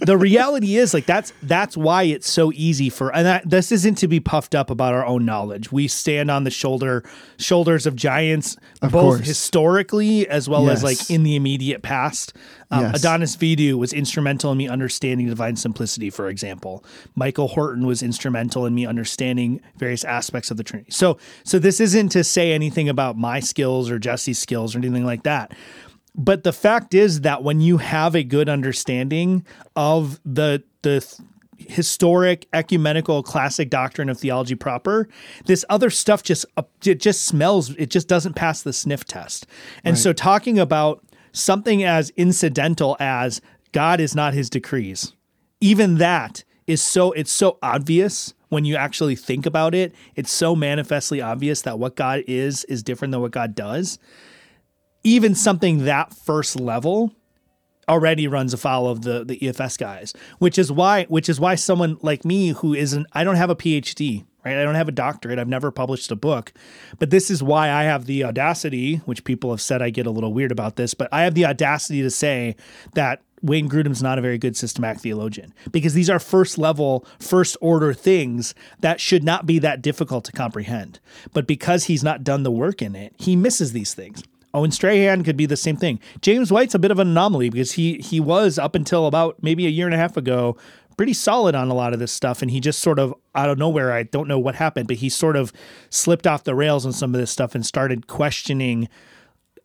The 0.05 0.17
reality 0.17 0.75
is 0.77 0.93
like 0.93 1.05
that's 1.05 1.33
that's 1.43 1.75
why 1.75 2.03
it's 2.03 2.29
so 2.29 2.51
easy 2.53 2.89
for 2.89 3.13
and 3.15 3.25
that, 3.25 3.49
this 3.49 3.71
isn't 3.71 3.95
to 3.95 4.07
be 4.07 4.19
puffed 4.19 4.55
up 4.55 4.69
about 4.69 4.93
our 4.93 5.05
own 5.05 5.25
knowledge. 5.25 5.71
We 5.71 5.87
stand 5.87 6.31
on 6.31 6.43
the 6.43 6.51
shoulder 6.51 7.03
shoulders 7.37 7.85
of 7.85 7.95
giants, 7.95 8.57
both 8.81 8.91
course. 8.91 9.19
historically 9.21 10.27
as 10.27 10.49
well 10.49 10.69
as 10.69 10.83
like 10.83 11.09
in 11.09 11.23
the 11.23 11.35
immediate 11.35 11.81
past. 11.81 12.33
Um, 12.71 12.85
Yes. 12.85 12.99
Adonis 12.99 13.35
Vidu 13.37 13.75
was 13.75 13.93
instrumental 13.93 14.51
in 14.51 14.57
me 14.57 14.67
understanding 14.67 15.27
divine 15.27 15.55
simplicity, 15.55 16.09
for 16.09 16.27
example. 16.29 16.83
Michael 17.15 17.47
Horton 17.47 17.85
was 17.85 18.01
instrumental 18.03 18.65
in 18.65 18.73
me 18.73 18.85
understanding 18.85 19.61
various 19.77 20.03
aspects 20.03 20.51
of 20.51 20.57
the 20.57 20.63
Trinity. 20.63 20.91
So, 20.91 21.17
so 21.43 21.59
this 21.59 21.79
isn't 21.79 22.09
to 22.09 22.23
say 22.23 22.53
anything 22.53 22.89
about 22.89 23.17
my 23.17 23.39
skills 23.39 23.89
or 23.89 23.99
Jesse's 23.99 24.39
skills 24.39 24.75
or 24.75 24.79
anything 24.79 25.05
like 25.05 25.23
that. 25.23 25.53
But 26.17 26.43
the 26.43 26.53
fact 26.53 26.93
is 26.93 27.21
that 27.21 27.43
when 27.43 27.61
you 27.61 27.77
have 27.77 28.15
a 28.15 28.23
good 28.23 28.49
understanding 28.49 29.45
of 29.75 30.19
the 30.25 30.63
the 30.81 31.05
historic 31.57 32.47
ecumenical 32.53 33.23
classic 33.23 33.69
doctrine 33.69 34.09
of 34.09 34.19
theology 34.19 34.55
proper 34.55 35.07
this 35.45 35.63
other 35.69 35.89
stuff 35.89 36.21
just 36.21 36.45
uh, 36.57 36.63
it 36.85 36.99
just 36.99 37.25
smells 37.25 37.69
it 37.75 37.89
just 37.89 38.09
doesn't 38.09 38.33
pass 38.33 38.61
the 38.61 38.73
sniff 38.73 39.05
test. 39.05 39.47
And 39.83 39.97
so 39.97 40.11
talking 40.13 40.59
about 40.59 41.03
something 41.31 41.83
as 41.83 42.11
incidental 42.11 42.97
as 42.99 43.41
god 43.71 43.99
is 43.99 44.15
not 44.15 44.33
his 44.33 44.49
decrees 44.49 45.13
even 45.61 45.97
that 45.97 46.43
is 46.67 46.81
so 46.81 47.11
it's 47.13 47.31
so 47.31 47.57
obvious 47.61 48.33
when 48.49 48.63
you 48.65 48.75
actually 48.75 49.15
think 49.15 49.45
about 49.45 49.73
it. 49.73 49.93
It's 50.15 50.31
so 50.31 50.55
manifestly 50.55 51.21
obvious 51.21 51.61
that 51.63 51.79
what 51.79 51.95
god 51.95 52.23
is 52.27 52.63
is 52.65 52.83
different 52.83 53.11
than 53.11 53.21
what 53.21 53.31
god 53.31 53.55
does 53.55 53.97
even 55.05 55.35
something 55.35 55.85
that 55.85 56.13
first 56.13 56.59
level 56.59 57.13
already 57.87 58.27
runs 58.27 58.53
afoul 58.53 58.87
of 58.87 59.03
the 59.03 59.23
the 59.23 59.37
EFS 59.37 59.77
guys, 59.77 60.13
which 60.39 60.57
is 60.57 60.71
why 60.71 61.05
which 61.05 61.29
is 61.29 61.39
why 61.39 61.55
someone 61.55 61.97
like 62.01 62.25
me 62.25 62.49
who 62.49 62.73
isn't 62.73 63.05
I 63.13 63.23
don't 63.23 63.35
have 63.35 63.51
a 63.51 63.55
PhD, 63.55 64.25
right? 64.43 64.57
I 64.57 64.63
don't 64.63 64.75
have 64.75 64.89
a 64.89 64.91
doctorate. 64.91 65.37
I've 65.37 65.47
never 65.47 65.71
published 65.71 66.11
a 66.11 66.15
book. 66.15 66.51
But 66.97 67.11
this 67.11 67.29
is 67.29 67.43
why 67.43 67.69
I 67.69 67.83
have 67.83 68.05
the 68.05 68.23
audacity, 68.23 68.97
which 69.05 69.23
people 69.23 69.51
have 69.51 69.61
said 69.61 69.81
I 69.81 69.91
get 69.91 70.07
a 70.07 70.11
little 70.11 70.33
weird 70.33 70.51
about 70.51 70.75
this, 70.75 70.95
but 70.95 71.07
I 71.11 71.21
have 71.21 71.35
the 71.35 71.45
audacity 71.45 72.01
to 72.01 72.09
say 72.09 72.55
that 72.95 73.21
Wayne 73.43 73.69
Grudem's 73.69 74.01
not 74.01 74.17
a 74.17 74.23
very 74.23 74.39
good 74.39 74.57
systematic 74.57 75.03
theologian 75.03 75.53
because 75.71 75.93
these 75.93 76.09
are 76.09 76.17
first 76.17 76.57
level, 76.57 77.05
first 77.19 77.55
order 77.61 77.93
things 77.93 78.55
that 78.79 78.99
should 78.99 79.23
not 79.23 79.45
be 79.45 79.59
that 79.59 79.83
difficult 79.83 80.25
to 80.25 80.31
comprehend. 80.31 80.99
But 81.31 81.45
because 81.45 81.83
he's 81.83 82.03
not 82.03 82.23
done 82.23 82.41
the 82.41 82.49
work 82.49 82.81
in 82.81 82.95
it, 82.95 83.13
he 83.19 83.35
misses 83.35 83.71
these 83.71 83.93
things. 83.93 84.23
Owen 84.55 84.71
Strachan 84.71 85.23
could 85.23 85.35
be 85.35 85.45
the 85.45 85.57
same 85.57 85.75
thing. 85.75 85.99
James 86.21 86.49
White's 86.49 86.73
a 86.73 86.79
bit 86.79 86.89
of 86.89 86.97
an 86.97 87.09
anomaly 87.09 87.49
because 87.49 87.73
he 87.73 87.95
he 87.95 88.21
was 88.21 88.57
up 88.57 88.73
until 88.73 89.05
about 89.05 89.35
maybe 89.43 89.67
a 89.67 89.69
year 89.69 89.85
and 89.85 89.93
a 89.93 89.97
half 89.97 90.15
ago 90.15 90.55
pretty 90.95 91.13
solid 91.13 91.55
on 91.55 91.67
a 91.67 91.73
lot 91.73 91.91
of 91.91 91.99
this 91.99 92.13
stuff 92.13 92.41
and 92.41 92.49
he 92.49 92.61
just 92.61 92.79
sort 92.79 92.97
of 92.97 93.13
out 93.35 93.49
of 93.49 93.57
nowhere 93.57 93.91
I 93.91 94.03
don't 94.03 94.29
know 94.29 94.39
what 94.39 94.55
happened 94.55 94.87
but 94.87 94.97
he 94.97 95.09
sort 95.09 95.35
of 95.35 95.51
slipped 95.89 96.25
off 96.25 96.45
the 96.45 96.55
rails 96.55 96.85
on 96.85 96.93
some 96.93 97.13
of 97.13 97.19
this 97.19 97.29
stuff 97.29 97.53
and 97.53 97.65
started 97.65 98.07
questioning 98.07 98.87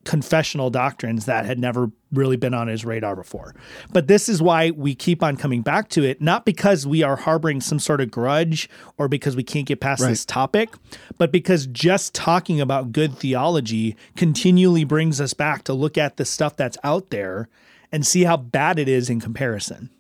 confessional 0.05 0.71
doctrines 0.71 1.27
that 1.27 1.45
had 1.45 1.59
never 1.59 1.91
really 2.11 2.37
been 2.37 2.55
on 2.55 2.69
his 2.69 2.85
radar 2.87 3.15
before. 3.15 3.55
But 3.93 4.09
this 4.09 4.29
is 4.31 4.41
why 4.41 4.71
we 4.71 4.95
keep 4.95 5.23
on 5.23 5.37
coming 5.37 5.61
back 5.61 5.89
to 5.91 6.03
it, 6.03 6.23
not 6.23 6.47
because 6.47 6.87
we 6.87 7.03
are 7.03 7.17
harboring 7.17 7.61
some 7.61 7.79
sort 7.79 8.01
of 8.01 8.11
grudge 8.11 8.69
or 8.97 9.09
because 9.09 9.37
we 9.37 9.43
can't 9.43 9.67
get 9.67 9.81
past 9.81 10.01
Right. 10.03 10.09
this 10.09 10.25
topic, 10.25 10.71
but 11.19 11.31
because 11.31 11.67
just 11.67 12.15
talking 12.15 12.61
about 12.63 12.93
good 12.93 13.19
theology 13.19 13.95
continually 14.17 14.85
brings 14.85 15.21
us 15.21 15.35
back 15.35 15.65
to 15.65 15.75
look 15.75 15.99
at 15.99 16.17
the 16.17 16.25
stuff 16.25 16.57
that's 16.57 16.79
out 16.83 17.11
there 17.11 17.49
and 17.93 18.07
see 18.07 18.25
how 18.25 18.39
bad 18.39 18.79
it 18.79 18.89
is 18.89 19.11
in 19.11 19.21
comparison. 19.21 19.91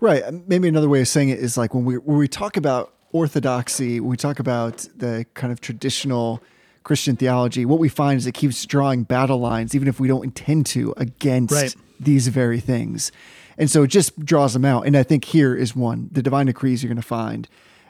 Right. 0.00 0.22
Maybe 0.48 0.68
another 0.68 0.88
way 0.88 1.02
of 1.02 1.08
saying 1.08 1.28
it 1.28 1.38
is 1.38 1.58
like 1.58 1.74
when 1.74 1.84
we 1.84 1.96
when 1.98 2.16
we 2.16 2.28
talk 2.28 2.56
about 2.56 2.94
orthodoxy, 3.12 4.00
when 4.00 4.08
we 4.10 4.16
talk 4.16 4.38
about 4.38 4.88
the 4.96 5.26
kind 5.34 5.52
of 5.52 5.60
traditional 5.60 6.42
Christian 6.84 7.16
theology, 7.16 7.64
what 7.64 7.78
we 7.78 7.88
find 7.88 8.18
is 8.18 8.26
it 8.26 8.32
keeps 8.32 8.64
drawing 8.66 9.02
battle 9.04 9.38
lines, 9.38 9.74
even 9.74 9.86
if 9.88 10.00
we 10.00 10.08
don't 10.08 10.24
intend 10.24 10.66
to, 10.66 10.94
against 10.96 11.52
Right. 11.54 11.74
these 11.98 12.28
very 12.28 12.60
things. 12.60 13.12
And 13.58 13.70
so 13.70 13.82
it 13.82 13.88
just 13.88 14.18
draws 14.24 14.54
them 14.54 14.64
out. 14.64 14.86
And 14.86 14.96
I 14.96 15.02
think 15.02 15.24
here 15.26 15.54
is 15.54 15.76
one 15.76 16.08
the 16.10 16.22
divine 16.22 16.46
decrees 16.46 16.82
you're 16.82 16.88
going 16.88 17.00
to 17.02 17.06
find. 17.06 17.46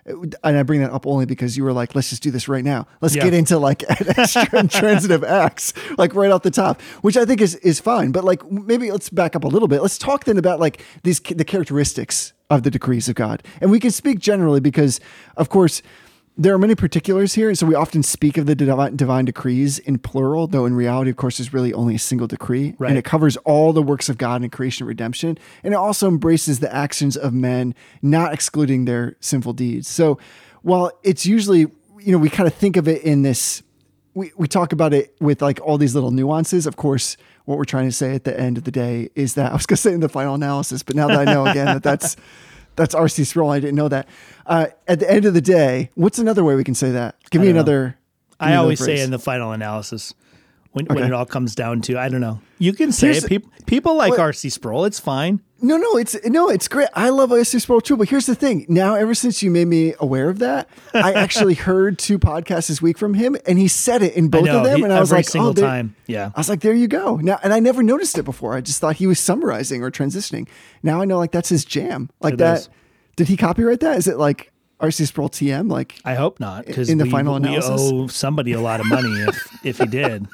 And 0.06 0.34
I 0.42 0.62
bring 0.64 0.80
that 0.80 0.90
up 0.90 1.06
only 1.06 1.26
because 1.26 1.56
you 1.56 1.62
were 1.62 1.72
like, 1.74 1.94
let's 1.94 2.08
just 2.10 2.22
do 2.22 2.30
this 2.32 2.48
right 2.48 2.64
now. 2.64 2.88
Let's 3.00 3.14
Yeah. 3.14 3.22
get 3.24 3.34
into 3.34 3.58
like 3.58 3.84
extra 4.18 4.66
transitive 4.66 5.22
acts, 5.22 5.72
like 5.98 6.14
right 6.14 6.30
off 6.32 6.42
the 6.42 6.50
top, 6.50 6.80
which 7.02 7.16
I 7.16 7.24
think 7.24 7.40
is 7.40 7.54
is 7.56 7.78
fine. 7.78 8.10
But 8.10 8.24
like 8.24 8.50
maybe 8.50 8.90
let's 8.90 9.10
back 9.10 9.36
up 9.36 9.44
a 9.44 9.48
little 9.48 9.68
bit. 9.68 9.82
Let's 9.82 9.98
talk 9.98 10.24
then 10.24 10.38
about 10.38 10.58
like 10.58 10.82
these 11.04 11.20
the 11.20 11.44
characteristics 11.44 12.32
of 12.48 12.64
the 12.64 12.70
decrees 12.70 13.08
of 13.08 13.14
God, 13.14 13.42
and 13.60 13.70
we 13.70 13.78
can 13.78 13.92
speak 13.92 14.18
generally 14.18 14.58
because, 14.58 14.98
of 15.36 15.50
course, 15.50 15.82
there 16.40 16.54
are 16.54 16.58
many 16.58 16.74
particulars 16.74 17.34
here, 17.34 17.50
and 17.50 17.58
so 17.58 17.66
we 17.66 17.74
often 17.74 18.02
speak 18.02 18.38
of 18.38 18.46
the 18.46 18.54
divine, 18.54 18.96
divine 18.96 19.26
decrees 19.26 19.78
in 19.78 19.98
plural, 19.98 20.46
though 20.46 20.64
in 20.64 20.72
reality, 20.74 21.10
of 21.10 21.16
course, 21.16 21.36
there's 21.36 21.52
really 21.52 21.74
only 21.74 21.96
a 21.96 21.98
single 21.98 22.26
decree, 22.26 22.74
Right. 22.78 22.88
and 22.88 22.98
it 22.98 23.04
covers 23.04 23.36
all 23.38 23.74
the 23.74 23.82
works 23.82 24.08
of 24.08 24.16
God 24.16 24.42
in 24.42 24.48
creation 24.48 24.84
and 24.84 24.88
redemption, 24.88 25.36
and 25.62 25.74
it 25.74 25.76
also 25.76 26.08
embraces 26.08 26.60
the 26.60 26.74
actions 26.74 27.14
of 27.14 27.34
men, 27.34 27.74
not 28.00 28.32
excluding 28.32 28.86
their 28.86 29.16
sinful 29.20 29.52
deeds. 29.52 29.86
So, 29.86 30.18
while 30.62 30.90
it's 31.02 31.26
usually, 31.26 31.60
you 31.98 32.10
know, 32.12 32.16
we 32.18 32.30
kind 32.30 32.46
of 32.46 32.54
think 32.54 32.78
of 32.78 32.88
it 32.88 33.02
in 33.02 33.20
this, 33.20 33.62
we 34.14 34.32
we 34.38 34.48
talk 34.48 34.72
about 34.72 34.94
it 34.94 35.14
with 35.20 35.42
like 35.42 35.60
all 35.62 35.76
these 35.76 35.94
little 35.94 36.10
nuances. 36.10 36.66
Of 36.66 36.76
course, 36.76 37.18
what 37.44 37.58
we're 37.58 37.64
trying 37.66 37.86
to 37.86 37.92
say 37.92 38.14
at 38.14 38.24
the 38.24 38.38
end 38.40 38.56
of 38.56 38.64
the 38.64 38.70
day 38.70 39.10
is 39.14 39.34
that 39.34 39.52
I 39.52 39.54
was 39.54 39.66
going 39.66 39.76
to 39.76 39.82
say 39.82 39.92
in 39.92 40.00
the 40.00 40.08
final 40.08 40.34
analysis, 40.34 40.82
but 40.82 40.96
now 40.96 41.08
that 41.08 41.28
I 41.28 41.30
know 41.30 41.44
again 41.46 41.66
that 41.66 41.82
that's 41.82 42.16
that's 42.80 42.94
RC 42.94 43.26
Sproul, 43.26 43.50
I 43.50 43.60
didn't 43.60 43.76
know 43.76 43.88
that. 43.88 44.08
Uh, 44.46 44.66
at 44.88 45.00
the 45.00 45.10
end 45.10 45.26
of 45.26 45.34
the 45.34 45.40
day, 45.40 45.90
what's 45.94 46.18
another 46.18 46.42
way 46.42 46.54
we 46.54 46.64
can 46.64 46.74
say 46.74 46.90
that? 46.92 47.16
Give 47.30 47.42
me 47.42 47.48
another. 47.50 47.80
give 47.82 47.90
me 47.90 47.96
I 48.40 48.48
another 48.52 48.62
always 48.62 48.84
say 48.84 49.00
in 49.00 49.10
the 49.10 49.18
final 49.18 49.52
analysis 49.52 50.14
when, 50.72 50.86
when 50.86 51.02
it 51.04 51.12
all 51.12 51.26
comes 51.26 51.54
down 51.54 51.80
to 51.82 51.98
I 51.98 52.08
don't 52.08 52.20
know. 52.20 52.40
You 52.58 52.72
can 52.72 52.92
say 52.92 53.10
it. 53.10 53.26
People 53.26 53.50
people 53.66 53.94
like 53.96 54.10
What- 54.10 54.20
RC 54.20 54.50
Sproul. 54.52 54.84
It's 54.84 55.00
fine. 55.00 55.40
No, 55.62 55.76
no, 55.76 55.98
it's 55.98 56.16
no, 56.24 56.48
it's 56.48 56.68
great. 56.68 56.88
I 56.94 57.10
love 57.10 57.28
RC 57.28 57.60
Sproul 57.60 57.82
too, 57.82 57.94
but 57.98 58.08
here's 58.08 58.24
the 58.24 58.34
thing. 58.34 58.64
Now, 58.70 58.94
ever 58.94 59.14
since 59.14 59.42
you 59.42 59.50
made 59.50 59.66
me 59.66 59.92
aware 60.00 60.30
of 60.30 60.38
that, 60.38 60.70
I 60.94 61.12
actually 61.24 61.52
heard 61.52 61.98
two 61.98 62.18
podcasts 62.18 62.68
this 62.68 62.80
week 62.80 62.96
from 62.96 63.12
him, 63.12 63.36
and 63.46 63.58
he 63.58 63.68
said 63.68 64.00
it 64.02 64.14
in 64.14 64.28
both 64.28 64.44
know, 64.46 64.60
of 64.60 64.64
them, 64.64 64.78
he- 64.78 64.84
and 64.84 64.92
I 64.92 65.00
was 65.00 65.10
every 65.12 65.18
like, 65.18 65.26
oh, 65.26 65.30
single 65.30 65.50
oh, 65.50 65.52
there- 65.52 65.66
time. 65.66 65.96
Yeah. 66.06 66.30
I 66.34 66.40
was 66.40 66.48
like, 66.48 66.60
there 66.60 66.72
you 66.72 66.88
go. 66.88 67.16
Now, 67.16 67.38
and 67.42 67.52
I 67.52 67.60
never 67.60 67.82
noticed 67.82 68.16
it 68.16 68.22
before. 68.22 68.54
I 68.56 68.62
just 68.62 68.80
thought 68.80 68.96
he 68.96 69.06
was 69.06 69.20
summarizing 69.20 69.82
or 69.82 69.90
transitioning. 69.90 70.48
Now 70.82 71.02
I 71.02 71.04
know, 71.04 71.18
like 71.18 71.30
that's 71.30 71.50
his 71.50 71.66
jam. 71.66 72.08
Like 72.22 72.34
It 72.34 72.38
that. 72.38 72.58
is. 72.60 72.68
Did 73.16 73.28
he 73.28 73.36
copyright 73.36 73.80
that? 73.80 73.98
Is 73.98 74.06
it 74.08 74.16
like 74.16 74.50
RC 74.80 75.06
Sproul 75.06 75.28
TM? 75.28 75.70
Like 75.70 75.98
I 76.04 76.14
hope 76.14 76.40
not, 76.40 76.66
because 76.66 76.88
In 76.88 76.98
the 76.98 77.04
we, 77.04 77.10
final 77.10 77.34
we 77.34 77.46
analysis? 77.48 77.70
owe 77.80 78.06
somebody 78.08 78.52
a 78.52 78.60
lot 78.60 78.80
of 78.80 78.86
money 78.86 79.10
if 79.22 79.48
if 79.64 79.78
he 79.78 79.86
did. 79.86 80.26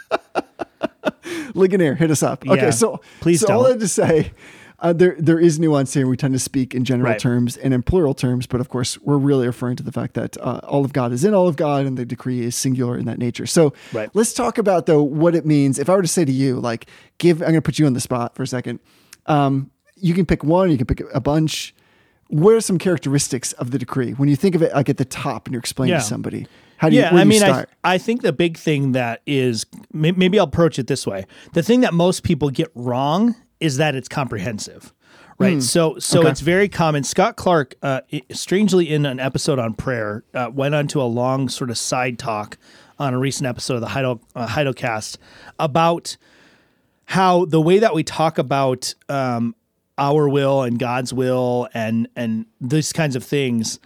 Ligonier, 1.55 1.95
hit 1.95 2.11
us 2.11 2.23
up. 2.23 2.47
Okay, 2.47 2.57
Yeah, 2.57 2.71
so 2.71 3.01
please 3.21 3.41
so 3.41 3.47
all 3.47 3.51
don't. 3.53 3.59
all 3.61 3.67
I 3.67 3.71
had 3.71 3.81
to 3.81 3.89
say, 3.89 4.33
uh, 4.79 4.93
there 4.93 5.17
there 5.19 5.39
is 5.39 5.59
nuance 5.59 5.95
here. 5.95 6.07
We 6.07 6.17
tend 6.17 6.35
to 6.35 6.39
speak 6.39 6.75
in 6.75 6.85
general 6.85 7.11
Right. 7.13 7.19
terms 7.21 7.57
and 7.57 7.73
in 7.73 7.83
plural 7.83 8.15
terms, 8.15 8.47
but 8.47 8.61
of 8.61 8.69
course, 8.69 8.99
we're 9.01 9.17
really 9.17 9.47
referring 9.47 9.77
to 9.77 9.83
the 9.83 9.93
fact 9.93 10.15
that 10.15 10.37
uh, 10.39 10.61
all 10.65 10.85
of 10.85 10.93
God 10.93 11.13
is 11.13 11.25
in 11.25 11.35
all 11.35 11.49
of 11.49 11.57
God, 11.57 11.87
and 11.87 11.97
the 11.97 12.05
decree 12.05 12.43
is 12.43 12.55
singular 12.55 12.97
in 12.99 13.07
that 13.07 13.19
nature. 13.19 13.47
So 13.47 13.73
Right. 13.93 14.11
let's 14.15 14.33
talk 14.35 14.59
about 14.59 14.87
though 14.87 15.03
what 15.03 15.35
it 15.35 15.47
means. 15.47 15.79
If 15.79 15.89
I 15.89 15.95
were 15.97 16.03
to 16.03 16.09
say 16.09 16.25
to 16.25 16.33
you, 16.33 16.61
like, 16.61 16.87
give, 17.19 17.41
I'm 17.41 17.49
going 17.49 17.55
to 17.55 17.63
put 17.63 17.79
you 17.79 17.87
on 17.87 17.95
the 17.95 18.01
spot 18.01 18.35
for 18.37 18.43
a 18.43 18.47
second. 18.47 18.81
Um, 19.27 19.71
you 19.97 20.13
can 20.15 20.27
pick 20.27 20.45
one, 20.45 20.71
you 20.71 20.77
can 20.77 20.87
pick 20.87 21.01
a 21.15 21.21
bunch. 21.21 21.75
What 22.29 22.55
are 22.55 22.61
some 22.61 22.79
characteristics 22.79 23.53
of 23.53 23.71
the 23.71 23.79
decree 23.79 24.13
when 24.13 24.29
you 24.29 24.37
think 24.37 24.55
of 24.55 24.63
it 24.63 24.75
like 24.75 24.89
at 24.89 24.97
the 24.97 25.05
top 25.05 25.47
and 25.47 25.53
you're 25.55 25.61
explaining 25.61 25.93
Yeah. 25.95 25.99
to 26.01 26.05
somebody? 26.05 26.47
How 26.79 26.89
do 26.91 26.97
you? 26.97 27.03
yeah, 27.03 27.11
where 27.13 27.21
I 27.21 27.23
you 27.23 27.29
mean, 27.29 27.43
I? 27.43 27.65
I 27.85 27.99
think 27.99 28.23
the 28.23 28.33
big 28.33 28.59
thing 28.59 28.93
that 28.93 29.23
is 29.27 29.65
may- 29.93 30.13
maybe 30.13 30.39
I'll 30.39 30.45
approach 30.47 30.79
it 30.79 30.89
this 30.89 31.07
way. 31.07 31.25
The 31.55 31.63
thing 31.63 31.81
that 31.83 31.95
most 31.95 32.23
people 32.23 32.51
get 32.51 32.71
wrong 32.75 33.35
is 33.61 33.77
that 33.79 33.95
it's 33.95 34.09
comprehensive. 34.09 34.93
Right, 35.39 35.63
so 35.63 35.99
so 35.99 36.21
Okay. 36.21 36.31
it's 36.31 36.41
very 36.41 36.67
common. 36.69 37.05
Scott 37.05 37.37
Clark, 37.37 37.75
uh, 37.83 38.01
strangely, 38.33 38.89
in 38.91 39.05
an 39.05 39.21
episode 39.21 39.59
on 39.59 39.75
prayer, 39.75 40.25
uh, 40.35 40.51
went 40.53 40.75
on 40.75 40.87
to 40.89 41.01
a 41.03 41.05
long 41.05 41.51
sort 41.51 41.69
of 41.69 41.77
side 41.77 42.19
talk 42.19 42.57
on 42.99 43.13
a 43.13 43.19
recent 43.19 43.47
episode 43.47 43.75
of 43.75 43.81
the 43.83 43.89
Heidel, 43.89 44.23
uh, 44.35 44.47
Heidelcast 44.47 45.19
about 45.59 46.17
how 47.05 47.45
the 47.45 47.61
way 47.61 47.79
that 47.79 47.95
we 47.95 48.03
talk 48.03 48.39
about 48.39 48.95
um, 49.11 49.55
our 49.99 50.29
will 50.29 50.63
and 50.63 50.79
God's 50.79 51.13
will 51.13 51.69
and 51.75 52.09
and 52.17 52.47
these 52.61 52.93
kinds 52.93 53.17
of 53.17 53.25
things, 53.25 53.79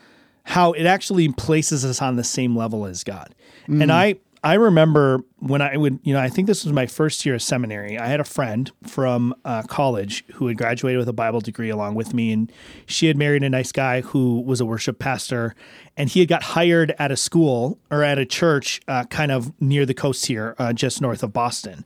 how 0.45 0.73
it 0.73 0.87
actually 0.87 1.29
places 1.33 1.85
us 1.85 2.03
on 2.03 2.17
the 2.17 2.25
same 2.25 2.57
level 2.57 2.87
as 2.87 3.05
God. 3.05 3.35
And 3.83 3.93
I 3.93 4.17
I 4.43 4.55
remember 4.55 5.21
when 5.39 5.61
I 5.61 5.77
would 5.77 6.01
you 6.03 6.15
know 6.15 6.21
I 6.21 6.29
think 6.29 6.47
this 6.47 6.65
was 6.65 6.73
my 6.73 6.87
first 6.87 7.25
year 7.27 7.35
of 7.35 7.43
seminary. 7.43 7.99
I 7.99 8.07
had 8.07 8.21
a 8.21 8.25
friend 8.25 8.71
from 8.87 9.35
uh, 9.45 9.63
college 9.63 10.25
who 10.35 10.47
had 10.47 10.57
graduated 10.57 10.99
with 10.99 11.09
a 11.09 11.13
Bible 11.13 11.41
degree 11.41 11.71
along 11.71 11.95
with 11.95 12.15
me, 12.15 12.33
and 12.33 12.51
she 12.87 13.07
had 13.07 13.17
married 13.17 13.43
a 13.43 13.51
nice 13.51 13.71
guy 13.71 14.01
who 14.01 14.41
was 14.41 14.61
a 14.61 14.65
worship 14.65 14.99
pastor, 14.99 15.55
and 15.97 16.09
he 16.09 16.21
had 16.21 16.29
got 16.29 16.43
hired 16.43 16.95
at 16.99 17.11
a 17.11 17.17
school 17.17 17.79
or 17.91 18.03
at 18.03 18.19
a 18.19 18.27
church 18.27 18.81
uh, 18.89 19.05
kind 19.05 19.33
of 19.33 19.53
near 19.61 19.85
the 19.85 19.95
coast 19.95 20.27
here, 20.27 20.55
uh, 20.59 20.73
just 20.73 21.01
north 21.01 21.23
of 21.23 21.33
Boston 21.33 21.85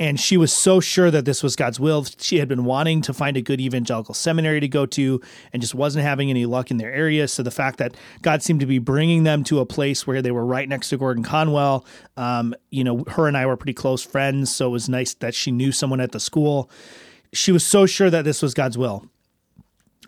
and 0.00 0.18
she 0.18 0.38
was 0.38 0.50
so 0.50 0.80
sure 0.80 1.10
that 1.10 1.26
this 1.26 1.42
was 1.42 1.54
God's 1.54 1.78
will. 1.78 2.06
She 2.18 2.38
had 2.38 2.48
been 2.48 2.64
wanting 2.64 3.02
to 3.02 3.12
find 3.12 3.36
a 3.36 3.42
good 3.42 3.60
evangelical 3.60 4.14
seminary 4.14 4.58
to 4.58 4.66
go 4.66 4.86
to 4.86 5.20
and 5.52 5.60
just 5.60 5.74
wasn't 5.74 6.06
having 6.06 6.30
any 6.30 6.46
luck 6.46 6.70
in 6.70 6.78
their 6.78 6.90
area. 6.90 7.28
So 7.28 7.42
the 7.42 7.50
fact 7.50 7.76
that 7.78 7.94
God 8.22 8.42
seemed 8.42 8.60
to 8.60 8.66
be 8.66 8.78
bringing 8.78 9.24
them 9.24 9.44
to 9.44 9.60
a 9.60 9.66
place 9.66 10.06
where 10.06 10.22
they 10.22 10.30
were 10.30 10.46
right 10.46 10.66
next 10.66 10.88
to 10.88 10.96
Gordon 10.96 11.22
Conwell, 11.22 11.84
um, 12.16 12.54
you 12.70 12.82
know, 12.82 13.04
her 13.08 13.28
and 13.28 13.36
I 13.36 13.44
were 13.44 13.58
pretty 13.58 13.74
close 13.74 14.02
friends. 14.02 14.52
So 14.52 14.68
it 14.68 14.70
was 14.70 14.88
nice 14.88 15.12
that 15.14 15.34
she 15.34 15.52
knew 15.52 15.70
someone 15.70 16.00
at 16.00 16.12
the 16.12 16.20
school. 16.20 16.70
She 17.34 17.52
was 17.52 17.64
so 17.64 17.84
sure 17.84 18.08
that 18.08 18.24
this 18.24 18.40
was 18.40 18.54
God's 18.54 18.78
will. 18.78 19.04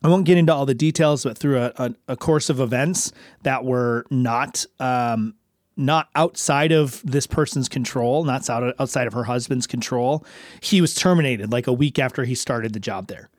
I 0.04 0.08
won't 0.08 0.24
get 0.24 0.38
into 0.38 0.52
all 0.52 0.66
the 0.66 0.74
details, 0.74 1.24
but 1.24 1.38
through 1.38 1.58
a, 1.58 1.72
a, 1.76 1.94
a 2.08 2.16
course 2.16 2.50
of 2.50 2.60
events 2.60 3.12
that 3.42 3.64
were 3.64 4.04
not 4.10 4.66
um, 4.80 5.34
not 5.76 6.08
outside 6.14 6.72
of 6.72 7.02
this 7.04 7.26
person's 7.26 7.68
control, 7.68 8.24
not 8.24 8.48
outside 8.50 9.06
of 9.06 9.12
her 9.12 9.24
husband's 9.24 9.66
control, 9.66 10.24
he 10.60 10.80
was 10.80 10.94
terminated 10.94 11.50
like 11.50 11.66
a 11.66 11.72
week 11.72 11.98
after 11.98 12.24
he 12.24 12.34
started 12.34 12.72
the 12.72 12.80
job 12.80 13.06
there. 13.06 13.30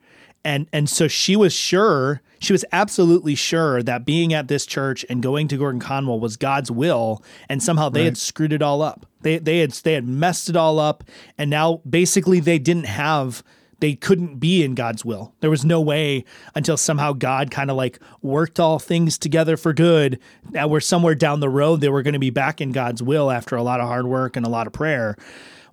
And 0.46 0.68
and 0.72 0.90
so 0.90 1.08
she 1.08 1.36
was 1.36 1.54
sure, 1.54 2.20
she 2.38 2.52
was 2.52 2.66
absolutely 2.70 3.34
sure 3.34 3.82
that 3.82 4.04
being 4.04 4.34
at 4.34 4.48
this 4.48 4.66
church 4.66 5.04
and 5.08 5.22
going 5.22 5.48
to 5.48 5.56
Gordon 5.56 5.80
Conwell 5.80 6.20
was 6.20 6.36
God's 6.36 6.70
will, 6.70 7.22
and 7.48 7.62
somehow 7.62 7.88
they 7.88 8.04
had 8.04 8.18
screwed 8.18 8.52
it 8.52 8.60
all 8.60 8.82
up. 8.82 9.06
They 9.22 9.38
they 9.38 9.60
had 9.60 9.72
they 9.72 9.94
had 9.94 10.06
messed 10.06 10.50
it 10.50 10.56
all 10.56 10.78
up, 10.78 11.02
and 11.38 11.48
now 11.48 11.80
basically 11.88 12.40
they 12.40 12.58
didn't 12.58 12.84
have 12.84 13.42
they 13.80 13.94
couldn't 13.94 14.36
be 14.38 14.62
in 14.62 14.74
God's 14.74 15.04
will. 15.04 15.34
There 15.40 15.50
was 15.50 15.64
no 15.64 15.80
way 15.80 16.24
until 16.54 16.76
somehow 16.76 17.12
God 17.12 17.50
kind 17.50 17.70
of 17.70 17.76
like 17.76 17.98
worked 18.22 18.58
all 18.60 18.78
things 18.78 19.18
together 19.18 19.56
for 19.56 19.72
good. 19.72 20.18
That 20.50 20.70
we're 20.70 20.80
somewhere 20.80 21.14
down 21.14 21.40
the 21.40 21.48
road 21.48 21.80
they 21.80 21.88
were 21.88 22.02
going 22.02 22.14
to 22.14 22.18
be 22.20 22.30
back 22.30 22.60
in 22.60 22.72
God's 22.72 23.02
will 23.02 23.30
after 23.30 23.56
a 23.56 23.62
lot 23.62 23.80
of 23.80 23.88
hard 23.88 24.06
work 24.06 24.36
and 24.36 24.46
a 24.46 24.50
lot 24.50 24.66
of 24.66 24.72
prayer. 24.72 25.16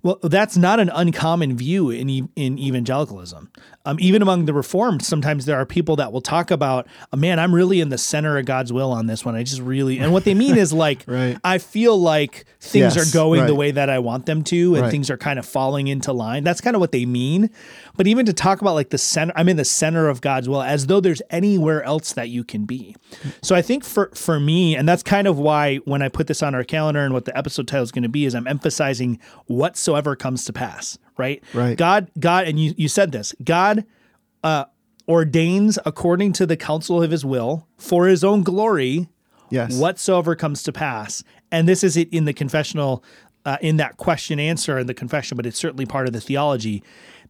Well, 0.04 0.18
that's 0.24 0.58
not 0.58 0.80
an 0.80 0.90
uncommon 0.92 1.56
view 1.56 1.92
in 1.92 2.28
in 2.36 2.58
evangelicalism. 2.58 3.52
Um, 3.86 3.98
even 4.00 4.24
among 4.24 4.46
the 4.46 4.54
Reformed, 4.54 5.04
sometimes 5.04 5.46
there 5.46 5.58
are 5.58 5.66
people 5.66 5.96
that 5.98 6.12
will 6.12 6.22
talk 6.22 6.50
about, 6.50 6.88
oh, 7.14 7.18
"Man, 7.18 7.38
I'm 7.40 7.54
really 7.54 7.82
in 7.82 7.90
the 7.90 8.00
center 8.00 8.36
of 8.40 8.46
God's 8.46 8.74
will 8.74 8.92
on 8.92 9.06
this 9.06 9.24
one. 9.24 9.36
I 9.36 9.44
just 9.44 9.62
really," 9.62 10.00
and 10.00 10.12
what 10.12 10.24
they 10.24 10.34
mean 10.34 10.58
is 10.58 10.74
like, 10.74 11.04
Right. 11.08 11.38
I 11.44 11.60
feel 11.60 12.00
like 12.02 12.46
things 12.60 12.96
Yes, 12.96 12.98
are 12.98 13.14
going 13.14 13.46
the 13.46 13.54
way 13.54 13.70
that 13.70 13.92
I 13.92 14.00
want 14.00 14.26
them 14.26 14.44
to, 14.46 14.74
and 14.74 14.84
Right. 14.86 14.92
things 14.92 15.12
are 15.12 15.18
kind 15.18 15.38
of 15.38 15.46
falling 15.46 15.88
into 15.88 16.12
line. 16.14 16.44
That's 16.44 16.62
kind 16.62 16.76
of 16.76 16.80
what 16.80 16.92
they 16.92 17.06
mean. 17.06 17.52
But 17.98 18.08
even 18.08 18.26
to 18.26 18.34
talk 18.34 18.62
about 18.62 18.74
like 18.76 18.90
the 18.90 18.98
center, 18.98 19.34
I'm 19.36 19.50
in 19.50 19.58
the 19.58 19.66
center 19.66 20.08
of 20.10 20.22
God's 20.22 20.48
will, 20.50 20.62
as 20.62 20.88
though 20.88 21.00
there's 21.00 21.22
anywhere 21.30 21.84
else 21.84 22.14
that 22.14 22.30
you 22.30 22.44
can 22.44 22.66
be. 22.66 22.96
So 23.42 23.56
I 23.56 23.62
think 23.62 23.84
for 23.84 24.12
for 24.16 24.40
me, 24.40 24.76
and 24.76 24.88
that's 24.88 25.04
kind 25.04 25.28
of 25.28 25.38
why 25.38 25.78
when 25.86 26.02
I 26.02 26.10
put 26.10 26.28
this 26.28 26.42
on 26.42 26.56
our 26.56 26.64
calendar 26.64 27.02
and 27.04 27.14
what 27.14 27.26
the 27.26 27.38
episode 27.38 27.68
title 27.68 27.84
is 27.84 27.92
going 27.92 28.04
to 28.04 28.10
be 28.10 28.26
is 28.26 28.34
I'm 28.36 28.48
emphasizing 28.48 29.20
whatsoever 29.48 30.16
comes 30.16 30.46
to 30.46 30.54
pass, 30.54 30.98
right? 31.18 31.44
Right. 31.54 31.78
God, 31.78 32.10
God, 32.20 32.48
and 32.48 32.60
you 32.60 32.74
you 32.78 32.88
said 32.88 33.12
this, 33.12 33.34
God 33.44 33.86
uh, 34.44 34.66
ordains 35.08 35.78
according 35.86 36.34
to 36.34 36.46
the 36.46 36.58
counsel 36.58 37.02
of 37.04 37.12
His 37.12 37.26
will 37.26 37.68
for 37.78 38.08
His 38.08 38.24
own 38.24 38.44
glory 38.44 39.10
Yes. 39.50 39.78
whatsoever 39.78 40.34
comes 40.36 40.64
to 40.64 40.72
pass. 40.72 41.24
And 41.52 41.68
this 41.68 41.84
is 41.84 41.98
it 41.98 42.08
in 42.14 42.24
the 42.24 42.32
confessional, 42.32 43.04
uh, 43.46 43.58
in 43.60 43.76
that 43.78 43.98
question 43.98 44.40
answer 44.40 44.80
in 44.80 44.88
the 44.88 44.94
confession, 44.94 45.36
but 45.36 45.46
it's 45.46 45.60
certainly 45.60 45.86
part 45.86 46.08
of 46.08 46.14
the 46.14 46.22
theology. 46.22 46.82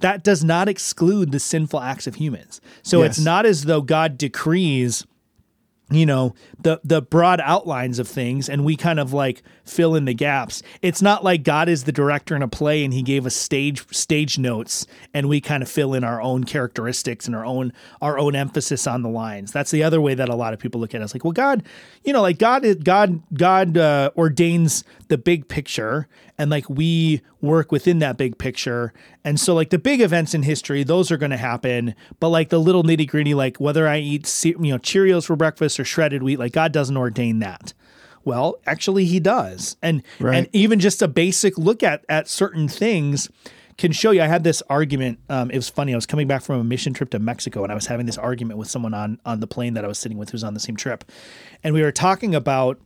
That 0.01 0.23
does 0.23 0.43
not 0.43 0.67
exclude 0.67 1.31
the 1.31 1.39
sinful 1.39 1.79
acts 1.79 2.07
of 2.07 2.15
humans. 2.15 2.61
So 2.83 3.03
it's 3.03 3.19
not 3.19 3.45
as 3.45 3.63
though 3.65 3.81
God 3.81 4.17
decrees 4.17 5.05
you 5.91 6.05
know 6.05 6.33
the 6.59 6.79
the 6.83 7.01
broad 7.01 7.41
outlines 7.43 7.99
of 7.99 8.07
things 8.07 8.49
and 8.49 8.63
we 8.63 8.75
kind 8.75 8.99
of 8.99 9.13
like 9.13 9.43
fill 9.65 9.95
in 9.95 10.05
the 10.05 10.13
gaps. 10.13 10.63
It's 10.81 11.01
not 11.01 11.23
like 11.23 11.43
god 11.43 11.69
is 11.69 11.83
the 11.83 11.91
director 11.91 12.35
in 12.35 12.41
a 12.41 12.47
play 12.47 12.83
and 12.83 12.93
he 12.93 13.01
gave 13.01 13.25
us 13.25 13.35
stage 13.35 13.85
stage 13.93 14.39
notes 14.39 14.87
and 15.13 15.27
we 15.27 15.41
kind 15.41 15.61
of 15.61 15.69
fill 15.69 15.93
in 15.93 16.03
our 16.03 16.21
own 16.21 16.45
characteristics 16.45 17.27
and 17.27 17.35
our 17.35 17.45
own 17.45 17.73
our 18.01 18.17
own 18.17 18.35
emphasis 18.35 18.87
on 18.87 19.01
the 19.01 19.09
lines. 19.09 19.51
That's 19.51 19.71
the 19.71 19.83
other 19.83 20.01
way 20.01 20.13
that 20.15 20.29
a 20.29 20.35
lot 20.35 20.53
of 20.53 20.59
people 20.59 20.79
look 20.79 20.95
at 20.95 21.01
it. 21.01 21.03
It's 21.03 21.13
like 21.13 21.23
well 21.23 21.33
god 21.33 21.63
you 22.03 22.13
know 22.13 22.21
like 22.21 22.37
god 22.37 22.63
is 22.63 22.77
god 22.77 23.21
god 23.33 23.77
uh, 23.77 24.11
ordains 24.15 24.83
the 25.09 25.17
big 25.17 25.47
picture 25.47 26.07
and 26.37 26.49
like 26.49 26.69
we 26.69 27.21
work 27.41 27.71
within 27.71 27.99
that 27.99 28.17
big 28.17 28.37
picture. 28.37 28.93
And 29.23 29.39
so 29.39 29.53
like 29.53 29.69
the 29.69 29.79
big 29.79 30.01
events 30.01 30.33
in 30.33 30.43
history 30.43 30.83
those 30.83 31.11
are 31.11 31.17
going 31.17 31.31
to 31.31 31.37
happen. 31.37 31.95
But 32.19 32.29
like 32.29 32.49
the 32.49 32.59
little 32.59 32.83
nitty 32.83 33.07
gritty 33.07 33.33
like 33.33 33.57
whether 33.57 33.87
i 33.87 33.97
eat 33.99 34.43
you 34.45 34.55
know 34.57 34.77
cheerios 34.77 35.25
for 35.25 35.35
breakfast 35.35 35.79
or 35.79 35.85
shredded 35.85 36.23
wheat 36.23 36.39
like 36.39 36.53
god 36.53 36.71
doesn't 36.71 36.97
ordain 36.97 37.39
that. 37.39 37.73
Well 38.23 38.59
actually 38.65 39.05
he 39.05 39.19
does. 39.19 39.77
And 39.81 40.03
Right. 40.19 40.37
and 40.37 40.49
even 40.53 40.79
just 40.79 41.01
a 41.01 41.07
basic 41.07 41.57
look 41.57 41.83
at 41.83 42.05
at 42.07 42.27
certain 42.27 42.67
things 42.67 43.29
can 43.77 43.91
show 43.91 44.11
you. 44.11 44.21
I 44.21 44.27
had 44.27 44.43
this 44.43 44.61
argument 44.69 45.17
um, 45.29 45.49
it 45.49 45.55
was 45.55 45.69
funny 45.69 45.93
i 45.93 45.95
was 45.95 46.05
coming 46.05 46.27
back 46.27 46.43
from 46.43 46.59
a 46.59 46.63
mission 46.63 46.93
trip 46.93 47.09
to 47.11 47.19
mexico 47.19 47.63
and 47.63 47.71
i 47.71 47.75
was 47.75 47.87
having 47.87 48.05
this 48.05 48.17
argument 48.17 48.59
with 48.59 48.69
someone 48.69 48.93
on 48.93 49.19
on 49.25 49.39
the 49.39 49.47
plane 49.47 49.73
that 49.73 49.83
i 49.83 49.87
was 49.87 49.97
sitting 49.97 50.17
with 50.19 50.29
who's 50.29 50.43
on 50.43 50.53
the 50.53 50.59
same 50.59 50.75
trip. 50.75 51.03
And 51.63 51.73
we 51.73 51.81
were 51.81 51.91
talking 51.91 52.35
about 52.35 52.79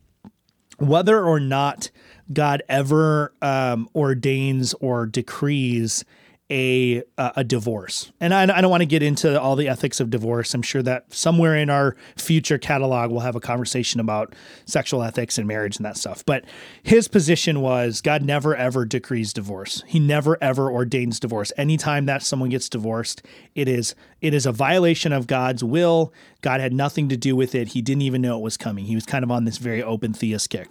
whether 0.78 1.24
or 1.24 1.40
not 1.40 1.90
God 2.32 2.64
ever 2.68 3.34
um, 3.42 3.90
ordains 3.96 4.74
or 4.76 5.06
decrees 5.06 6.04
a 6.52 7.02
uh, 7.18 7.32
a 7.38 7.43
divorce. 7.43 8.12
And 8.20 8.34
I, 8.34 8.43
I 8.43 8.62
don't 8.62 8.70
want 8.70 8.82
to 8.82 8.88
get 8.88 9.02
into 9.02 9.39
all 9.39 9.56
the 9.56 9.68
ethics 9.68 10.00
of 10.00 10.12
divorce. 10.12 10.54
I'm 10.54 10.62
sure 10.62 10.84
that 10.84 11.12
somewhere 11.12 11.56
in 11.56 11.72
our 11.72 11.96
future 12.16 12.60
catalog 12.60 13.10
we'll 13.10 13.22
have 13.22 13.36
a 13.36 13.39
conversation 13.39 14.00
about 14.00 14.36
sexual 14.66 15.02
ethics 15.02 15.39
and 15.39 15.48
marriage 15.48 15.78
and 15.78 15.86
that 15.86 15.98
stuff. 15.98 16.24
But 16.24 16.46
his 16.84 17.08
position 17.08 17.62
was 17.62 18.00
God 18.02 18.22
never 18.22 18.56
ever 18.56 18.86
decrees 18.86 19.34
divorce. 19.34 19.84
He 19.88 20.00
never 20.00 20.38
ever 20.41 20.70
ordains 20.72 21.20
divorce. 21.20 21.52
Anytime 21.58 22.06
that 22.06 22.22
someone 22.22 22.50
gets 22.50 22.70
divorced, 22.70 23.24
it 23.56 23.68
is 23.68 23.96
it 24.22 24.34
is 24.36 24.46
a 24.46 24.52
violation 24.52 25.12
of 25.12 25.26
God's 25.26 25.64
will. 25.64 26.14
God 26.41 26.62
had 26.62 26.74
nothing 26.74 27.10
to 27.10 27.18
do 27.18 27.36
with 27.36 27.56
it. 27.56 27.70
He 27.70 27.82
didn't 27.82 28.04
even 28.04 28.22
know 28.22 28.38
it 28.38 28.43
was 28.43 28.58
coming. 28.58 28.86
He 28.86 28.96
was 28.96 29.06
kind 29.06 29.24
of 29.24 29.32
on 29.32 29.46
this 29.46 29.58
very 29.58 29.82
open 29.82 30.14
theist 30.14 30.52
kick. 30.52 30.70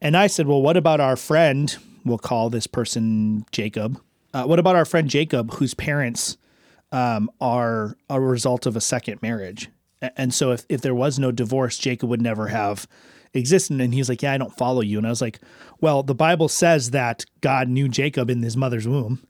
And 0.00 0.16
I 0.16 0.26
said, 0.26 0.48
Well, 0.48 0.60
what 0.60 0.76
about 0.76 0.98
our 0.98 1.16
friend? 1.16 1.74
We'll 2.04 2.18
call 2.18 2.50
this 2.50 2.66
person 2.66 3.46
Jacob. 3.52 4.00
Uh, 4.34 4.44
what 4.44 4.58
about 4.58 4.76
our 4.76 4.84
friend 4.84 5.08
Jacob, 5.08 5.54
whose 5.54 5.74
parents 5.74 6.36
um, 6.90 7.30
are 7.40 7.96
a 8.08 8.20
result 8.20 8.66
of 8.66 8.76
a 8.76 8.80
second 8.80 9.20
marriage? 9.22 9.68
And 10.16 10.34
so, 10.34 10.52
if, 10.52 10.64
if 10.68 10.80
there 10.80 10.94
was 10.94 11.18
no 11.18 11.30
divorce, 11.30 11.78
Jacob 11.78 12.08
would 12.08 12.22
never 12.22 12.48
have 12.48 12.88
existed. 13.34 13.80
And 13.80 13.94
he's 13.94 14.08
like, 14.08 14.22
Yeah, 14.22 14.32
I 14.32 14.38
don't 14.38 14.56
follow 14.56 14.80
you. 14.80 14.98
And 14.98 15.06
I 15.06 15.10
was 15.10 15.20
like, 15.20 15.40
Well, 15.80 16.02
the 16.02 16.14
Bible 16.14 16.48
says 16.48 16.90
that 16.90 17.24
God 17.40 17.68
knew 17.68 17.88
Jacob 17.88 18.30
in 18.30 18.42
his 18.42 18.56
mother's 18.56 18.88
womb. 18.88 19.26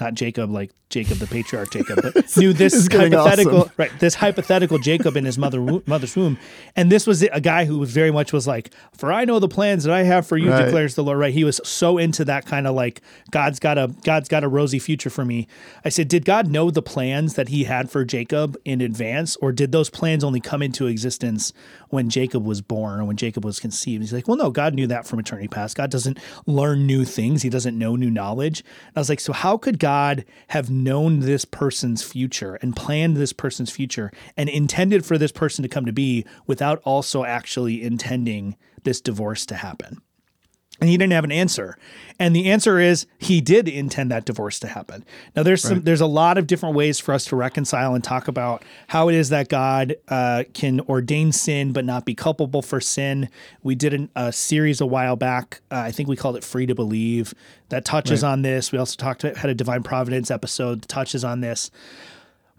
Not 0.00 0.14
Jacob, 0.14 0.50
like 0.50 0.70
Jacob, 0.88 1.18
the 1.18 1.26
patriarch 1.26 1.70
Jacob, 1.70 2.00
but 2.02 2.14
knew 2.36 2.52
this 2.52 2.72
is 2.74 2.88
hypothetical, 2.90 3.60
awesome. 3.60 3.72
right? 3.76 3.90
This 3.98 4.14
hypothetical 4.14 4.78
Jacob 4.78 5.16
in 5.16 5.24
his 5.24 5.36
mother 5.38 5.60
mother's 5.86 6.16
womb, 6.16 6.38
and 6.76 6.90
this 6.90 7.06
was 7.06 7.22
a 7.22 7.40
guy 7.40 7.64
who 7.66 7.78
was 7.78 7.90
very 7.92 8.10
much 8.10 8.32
was 8.32 8.46
like, 8.46 8.72
"For 8.96 9.12
I 9.12 9.24
know 9.26 9.38
the 9.38 9.48
plans 9.48 9.84
that 9.84 9.92
I 9.92 10.02
have 10.02 10.26
for 10.26 10.36
you," 10.38 10.50
Right. 10.50 10.64
declares 10.64 10.94
the 10.94 11.04
Lord. 11.04 11.18
Right? 11.18 11.32
He 11.32 11.44
was 11.44 11.60
so 11.64 11.98
into 11.98 12.24
that 12.26 12.46
kind 12.46 12.66
of 12.66 12.74
like 12.74 13.00
God's 13.30 13.58
got 13.58 13.76
a 13.78 13.94
God's 14.02 14.28
got 14.28 14.44
a 14.44 14.48
rosy 14.48 14.78
future 14.78 15.10
for 15.10 15.24
me. 15.24 15.46
I 15.84 15.88
said, 15.90 16.08
did 16.08 16.24
God 16.24 16.48
know 16.48 16.70
the 16.70 16.82
plans 16.82 17.34
that 17.34 17.48
He 17.48 17.64
had 17.64 17.90
for 17.90 18.04
Jacob 18.04 18.56
in 18.64 18.80
advance, 18.80 19.36
or 19.36 19.52
did 19.52 19.72
those 19.72 19.90
plans 19.90 20.24
only 20.24 20.40
come 20.40 20.62
into 20.62 20.86
existence 20.86 21.52
when 21.90 22.08
Jacob 22.08 22.44
was 22.44 22.60
born 22.62 23.00
or 23.00 23.04
when 23.04 23.16
Jacob 23.16 23.44
was 23.44 23.60
conceived? 23.60 24.02
He's 24.02 24.12
like, 24.12 24.26
well, 24.26 24.36
no, 24.38 24.50
God 24.50 24.74
knew 24.74 24.86
that 24.86 25.06
from 25.06 25.18
eternity 25.18 25.48
past. 25.48 25.76
God 25.76 25.90
doesn't 25.90 26.18
learn 26.46 26.86
new 26.86 27.04
things. 27.04 27.42
He 27.42 27.50
doesn't 27.50 27.78
know 27.78 27.96
new 27.96 28.10
knowledge. 28.10 28.60
And 28.88 28.96
I 28.96 29.00
was 29.00 29.08
like, 29.08 29.20
so 29.20 29.32
how 29.32 29.56
could 29.58 29.78
God 29.82 30.24
have 30.46 30.70
known 30.70 31.20
this 31.20 31.44
person's 31.44 32.04
future 32.04 32.54
and 32.62 32.76
planned 32.76 33.16
this 33.16 33.32
person's 33.32 33.72
future 33.72 34.12
and 34.36 34.48
intended 34.48 35.04
for 35.04 35.18
this 35.18 35.32
person 35.32 35.64
to 35.64 35.68
come 35.68 35.86
to 35.86 35.92
be 35.92 36.24
without 36.46 36.80
also 36.84 37.24
actually 37.24 37.82
intending 37.82 38.56
this 38.84 39.00
divorce 39.00 39.44
to 39.46 39.56
happen? 39.56 40.00
And 40.82 40.88
he 40.88 40.96
didn't 40.96 41.12
have 41.12 41.22
an 41.22 41.30
answer. 41.30 41.78
And 42.18 42.34
the 42.34 42.50
answer 42.50 42.80
is 42.80 43.06
he 43.16 43.40
did 43.40 43.68
intend 43.68 44.10
that 44.10 44.24
divorce 44.24 44.58
to 44.58 44.66
happen. 44.66 45.04
Now 45.36 45.44
there's 45.44 45.62
some 45.62 45.82
there's 45.82 46.00
a 46.00 46.06
lot 46.06 46.38
of 46.38 46.48
different 46.48 46.74
ways 46.74 46.98
for 46.98 47.14
us 47.14 47.24
to 47.26 47.36
reconcile 47.36 47.94
and 47.94 48.02
talk 48.02 48.26
about 48.26 48.64
how 48.88 49.08
it 49.08 49.14
is 49.14 49.28
that 49.28 49.48
God 49.48 49.94
uh, 50.08 50.42
can 50.54 50.80
ordain 50.80 51.30
sin 51.30 51.72
but 51.72 51.84
not 51.84 52.04
be 52.04 52.16
culpable 52.16 52.62
for 52.62 52.80
sin. 52.80 53.28
We 53.62 53.76
did 53.76 53.94
an, 53.94 54.10
a 54.16 54.32
series 54.32 54.80
a 54.80 54.86
while 54.86 55.14
back. 55.14 55.60
Uh, 55.70 55.76
I 55.76 55.92
think 55.92 56.08
we 56.08 56.16
called 56.16 56.36
it 56.36 56.42
"Free 56.42 56.66
to 56.66 56.74
Believe" 56.74 57.32
that 57.68 57.84
touches 57.84 58.24
on 58.24 58.42
this. 58.42 58.72
We 58.72 58.78
also 58.78 58.96
talked 58.96 59.22
about 59.22 59.36
had 59.36 59.50
a 59.50 59.54
divine 59.54 59.84
providence 59.84 60.32
episode 60.32 60.82
that 60.82 60.88
touches 60.88 61.22
on 61.22 61.42
this. 61.42 61.70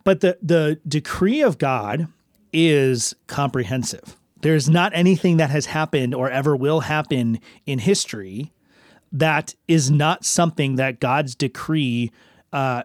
But 0.05 0.21
the 0.21 0.37
the 0.41 0.79
decree 0.87 1.41
of 1.41 1.57
God 1.57 2.07
is 2.53 3.15
comprehensive. 3.27 4.15
There's 4.43 4.69
not 4.69 4.91
anything 4.93 5.37
that 5.37 5.49
has 5.49 5.67
happened 5.67 6.13
or 6.13 6.29
ever 6.29 6.55
will 6.55 6.81
happen 6.81 7.39
in 7.65 7.79
history 7.79 8.53
that 9.11 9.55
is 9.67 9.91
not 9.91 10.25
something 10.25 10.75
that 10.75 10.99
God's 10.99 11.35
decree 11.35 12.11
uh, 12.51 12.83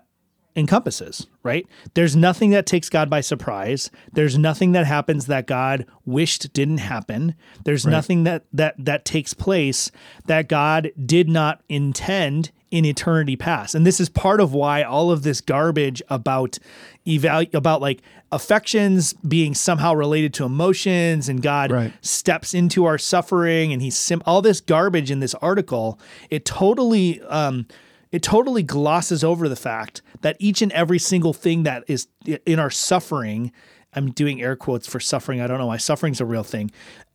encompasses, 0.55 1.27
right? 1.43 1.67
There's 1.95 2.15
nothing 2.15 2.51
that 2.51 2.67
takes 2.67 2.89
God 2.89 3.09
by 3.09 3.21
surprise. 3.21 3.91
There's 4.13 4.37
nothing 4.37 4.73
that 4.73 4.87
happens 4.87 5.27
that 5.27 5.47
God 5.47 5.87
wished 6.05 6.53
didn't 6.53 6.79
happen. 6.79 7.35
There's 7.65 7.87
nothing 7.87 8.25
that 8.25 8.45
that 8.53 8.75
that 8.79 9.05
takes 9.05 9.35
place 9.35 9.91
that 10.27 10.49
God 10.49 10.91
did 11.05 11.29
not 11.29 11.63
intend 11.69 12.51
in 12.71 12.85
eternity 12.85 13.37
past. 13.37 13.75
And 13.75 13.87
this 13.87 14.01
is 14.01 14.09
part 14.09 14.41
of 14.41 14.53
why 14.53 14.83
all 14.83 15.11
of 15.11 15.23
this 15.23 15.41
garbage 15.41 16.03
about 16.09 16.59
eval 17.07 17.45
about 17.55 17.81
like 17.81 18.03
affections 18.31 19.15
being 19.27 19.55
somehow 19.55 19.95
related 19.95 20.35
to 20.35 20.45
emotions 20.45 21.29
and 21.29 21.43
God 21.43 21.71
Right. 21.73 21.93
steps 22.03 22.55
into 22.55 22.85
our 22.85 22.99
suffering 22.99 23.73
and 23.73 23.81
he's 23.81 23.97
sim- 23.97 24.23
all 24.27 24.43
this 24.43 24.61
garbage 24.61 25.11
in 25.11 25.21
this 25.21 25.35
article, 25.37 25.99
it 26.31 26.45
totally 26.45 27.21
um 27.23 27.67
it 28.13 28.23
totally 28.23 28.63
glosses 28.63 29.23
over 29.23 29.49
the 29.49 29.57
fact 29.57 30.01
that 30.23 30.37
each 30.39 30.63
and 30.63 30.73
every 30.73 30.99
single 30.99 31.33
thing 31.33 31.63
that 31.65 31.85
is 31.89 32.09
in 32.47 32.59
our 32.59 32.71
suffering, 32.71 33.53
I'm 33.95 34.13
doing 34.13 34.41
air 34.43 34.57
quotes 34.57 34.87
for 34.87 35.01
suffering. 35.01 35.41
I 35.41 35.47
don't 35.47 35.59
know 35.59 35.67
why 35.67 35.77
suffering's 35.79 36.21
a 36.21 36.25
real 36.27 36.43
thing. 36.45 36.71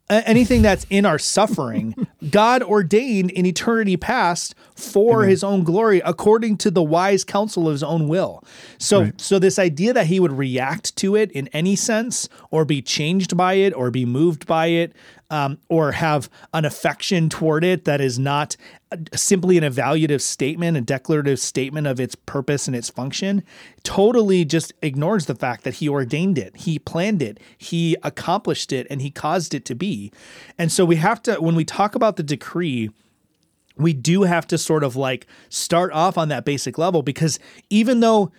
Anything 0.10 0.62
that's 0.62 0.86
in 0.90 1.06
our 1.06 1.18
suffering, 1.18 2.08
God 2.30 2.62
ordained 2.62 3.32
in 3.32 3.46
eternity 3.46 3.98
past 3.98 4.54
for 4.76 5.24
his 5.24 5.44
own 5.44 5.64
glory 5.64 6.02
according 6.04 6.58
to 6.58 6.70
the 6.70 6.84
wise 6.84 7.24
counsel 7.24 7.68
of 7.68 7.72
his 7.72 7.84
own 7.84 8.08
will. 8.08 8.44
So 8.78 9.12
so 9.18 9.40
this 9.40 9.58
idea 9.58 9.94
that 9.94 10.08
he 10.08 10.20
would 10.20 10.34
react 10.34 10.96
to 10.98 11.16
it 11.16 11.32
in 11.32 11.48
any 11.48 11.76
sense 11.76 12.28
or 12.52 12.66
be 12.66 12.82
changed 12.82 13.38
by 13.38 13.54
it 13.54 13.74
or 13.74 13.92
be 13.92 14.06
moved 14.06 14.46
by 14.46 14.68
it 14.68 14.94
um, 15.34 15.58
or 15.68 15.94
have 15.94 16.30
an 16.54 16.64
affection 16.64 17.28
toward 17.28 17.64
it 17.64 17.86
that 17.86 18.00
is 18.00 18.20
not 18.20 18.56
simply 19.16 19.58
an 19.58 19.64
evaluative 19.64 20.22
statement, 20.22 20.78
a 20.78 20.82
declarative 20.82 21.40
statement 21.40 21.88
of 21.88 22.00
its 22.00 22.14
purpose 22.14 22.68
and 22.68 22.76
its 22.76 22.92
function, 22.92 23.42
totally 23.82 24.46
just 24.46 24.74
ignores 24.84 25.26
the 25.26 25.34
fact 25.34 25.64
that 25.64 25.74
he 25.76 25.90
ordained 25.90 26.38
it, 26.38 26.56
he 26.56 26.78
planned 26.78 27.24
it, 27.24 27.40
he 27.58 27.98
accomplished 28.04 28.72
it, 28.72 28.86
and 28.92 29.02
he 29.02 29.10
caused 29.10 29.56
it 29.56 29.66
to 29.66 29.74
be. 29.74 30.12
And 30.60 30.72
so 30.72 30.86
we 30.86 30.98
have 30.98 31.20
to, 31.24 31.38
when 31.38 31.56
we 31.56 31.66
talk 31.66 31.96
about 31.96 32.16
the 32.18 32.24
decree, 32.24 32.92
we 33.76 33.92
do 33.92 34.22
have 34.24 34.46
to 34.46 34.58
sort 34.60 34.84
of 34.84 34.96
like 34.96 35.26
start 35.50 35.92
off 35.94 36.16
on 36.16 36.28
that 36.28 36.46
basic 36.46 36.78
level 36.78 37.02
because 37.02 37.40
even 37.72 38.02
though 38.02 38.32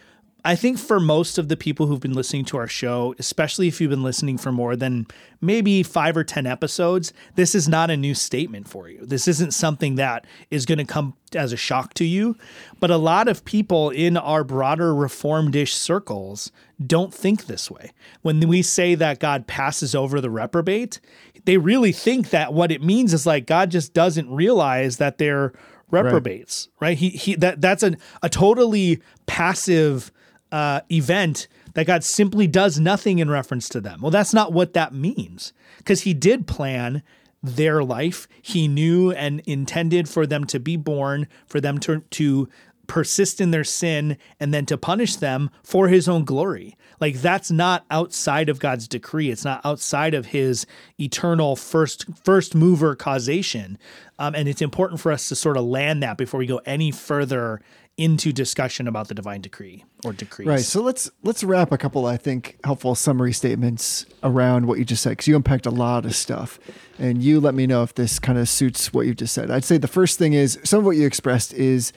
I 0.46 0.56
think 0.56 0.78
for 0.78 1.00
most 1.00 1.38
of 1.38 1.48
the 1.48 1.56
people 1.56 1.86
who've 1.86 2.00
been 2.00 2.12
listening 2.12 2.44
to 2.46 2.58
our 2.58 2.66
show, 2.66 3.14
especially 3.18 3.66
if 3.66 3.80
you've 3.80 3.90
been 3.90 4.02
listening 4.02 4.36
for 4.36 4.52
more 4.52 4.76
than 4.76 5.06
maybe 5.40 5.82
five 5.82 6.18
or 6.18 6.24
10 6.24 6.46
episodes, 6.46 7.14
this 7.34 7.54
is 7.54 7.66
not 7.66 7.90
a 7.90 7.96
new 7.96 8.14
statement 8.14 8.68
for 8.68 8.90
you. 8.90 9.06
This 9.06 9.26
isn't 9.26 9.52
something 9.52 9.94
that 9.94 10.26
is 10.50 10.66
going 10.66 10.78
to 10.78 10.84
come 10.84 11.14
as 11.34 11.54
a 11.54 11.56
shock 11.56 11.94
to 11.94 12.04
you. 12.04 12.36
But 12.78 12.90
a 12.90 12.98
lot 12.98 13.26
of 13.26 13.46
people 13.46 13.88
in 13.88 14.18
our 14.18 14.44
broader 14.44 14.92
reformedish 14.92 15.72
circles 15.72 16.52
don't 16.84 17.14
think 17.14 17.46
this 17.46 17.70
way. 17.70 17.92
When 18.20 18.46
we 18.46 18.60
say 18.60 18.94
that 18.96 19.20
God 19.20 19.46
passes 19.46 19.94
over 19.94 20.20
the 20.20 20.30
reprobate, 20.30 21.00
they 21.46 21.56
really 21.56 21.92
think 21.92 22.30
that 22.30 22.52
what 22.52 22.70
it 22.70 22.82
means 22.82 23.14
is 23.14 23.24
like 23.24 23.46
God 23.46 23.70
just 23.70 23.94
doesn't 23.94 24.30
realize 24.30 24.98
that 24.98 25.16
they're 25.16 25.54
reprobates, 25.90 26.68
right? 26.80 26.98
He, 26.98 27.10
he 27.10 27.34
that 27.36 27.60
that's 27.60 27.82
a, 27.82 27.96
a 28.22 28.28
totally 28.28 29.00
passive 29.26 30.12
uh, 30.54 30.80
event 30.88 31.48
that 31.74 31.88
God 31.88 32.04
simply 32.04 32.46
does 32.46 32.78
nothing 32.78 33.18
in 33.18 33.28
reference 33.28 33.68
to 33.70 33.80
them. 33.80 34.00
Well, 34.00 34.12
that's 34.12 34.32
not 34.32 34.52
what 34.52 34.72
that 34.74 34.94
means 34.94 35.52
because 35.78 36.02
He 36.02 36.14
did 36.14 36.46
plan 36.46 37.02
their 37.42 37.82
life. 37.82 38.28
He 38.40 38.68
knew 38.68 39.10
and 39.10 39.40
intended 39.40 40.08
for 40.08 40.28
them 40.28 40.44
to 40.44 40.60
be 40.60 40.76
born, 40.76 41.26
for 41.48 41.60
them 41.60 41.78
to 41.80 42.02
to 42.02 42.48
persist 42.86 43.40
in 43.40 43.50
their 43.50 43.64
sin 43.64 44.16
and 44.38 44.54
then 44.54 44.66
to 44.66 44.76
punish 44.76 45.16
them 45.16 45.50
for 45.62 45.88
his 45.88 46.06
own 46.06 46.24
glory. 46.24 46.76
Like 47.00 47.16
that's 47.16 47.50
not 47.50 47.84
outside 47.90 48.48
of 48.48 48.60
God's 48.60 48.86
decree. 48.86 49.30
It's 49.30 49.44
not 49.44 49.60
outside 49.64 50.14
of 50.14 50.26
his 50.26 50.66
eternal 51.00 51.56
first 51.56 52.04
first 52.22 52.54
mover 52.54 52.94
causation. 52.94 53.78
Um, 54.18 54.34
and 54.34 54.48
it's 54.48 54.62
important 54.62 55.00
for 55.00 55.10
us 55.10 55.28
to 55.30 55.34
sort 55.34 55.56
of 55.56 55.64
land 55.64 56.02
that 56.02 56.16
before 56.16 56.38
we 56.38 56.46
go 56.46 56.60
any 56.64 56.92
further 56.92 57.60
into 57.96 58.32
discussion 58.32 58.88
about 58.88 59.08
the 59.08 59.14
divine 59.14 59.40
decree 59.40 59.84
or 60.04 60.12
decrees. 60.12 60.48
Right. 60.48 60.60
So 60.60 60.82
let's 60.82 61.10
let's 61.22 61.44
wrap 61.44 61.70
a 61.70 61.78
couple, 61.78 62.06
I 62.06 62.16
think, 62.16 62.58
helpful 62.64 62.94
summary 62.94 63.32
statements 63.32 64.04
around 64.22 64.66
what 64.66 64.78
you 64.78 64.84
just 64.84 65.02
said 65.02 65.10
because 65.10 65.28
you 65.28 65.36
unpacked 65.36 65.66
a 65.66 65.70
lot 65.70 66.04
of 66.04 66.14
stuff, 66.14 66.58
and 66.98 67.22
you 67.22 67.40
let 67.40 67.54
me 67.54 67.66
know 67.66 67.82
if 67.82 67.94
this 67.94 68.18
kind 68.18 68.38
of 68.38 68.48
suits 68.48 68.92
what 68.92 69.06
you 69.06 69.14
just 69.14 69.32
said. 69.32 69.50
I'd 69.50 69.64
say 69.64 69.78
the 69.78 69.88
first 69.88 70.18
thing 70.18 70.32
is 70.32 70.58
some 70.64 70.80
of 70.80 70.84
what 70.84 70.96
you 70.96 71.06
expressed 71.06 71.54
is, 71.54 71.92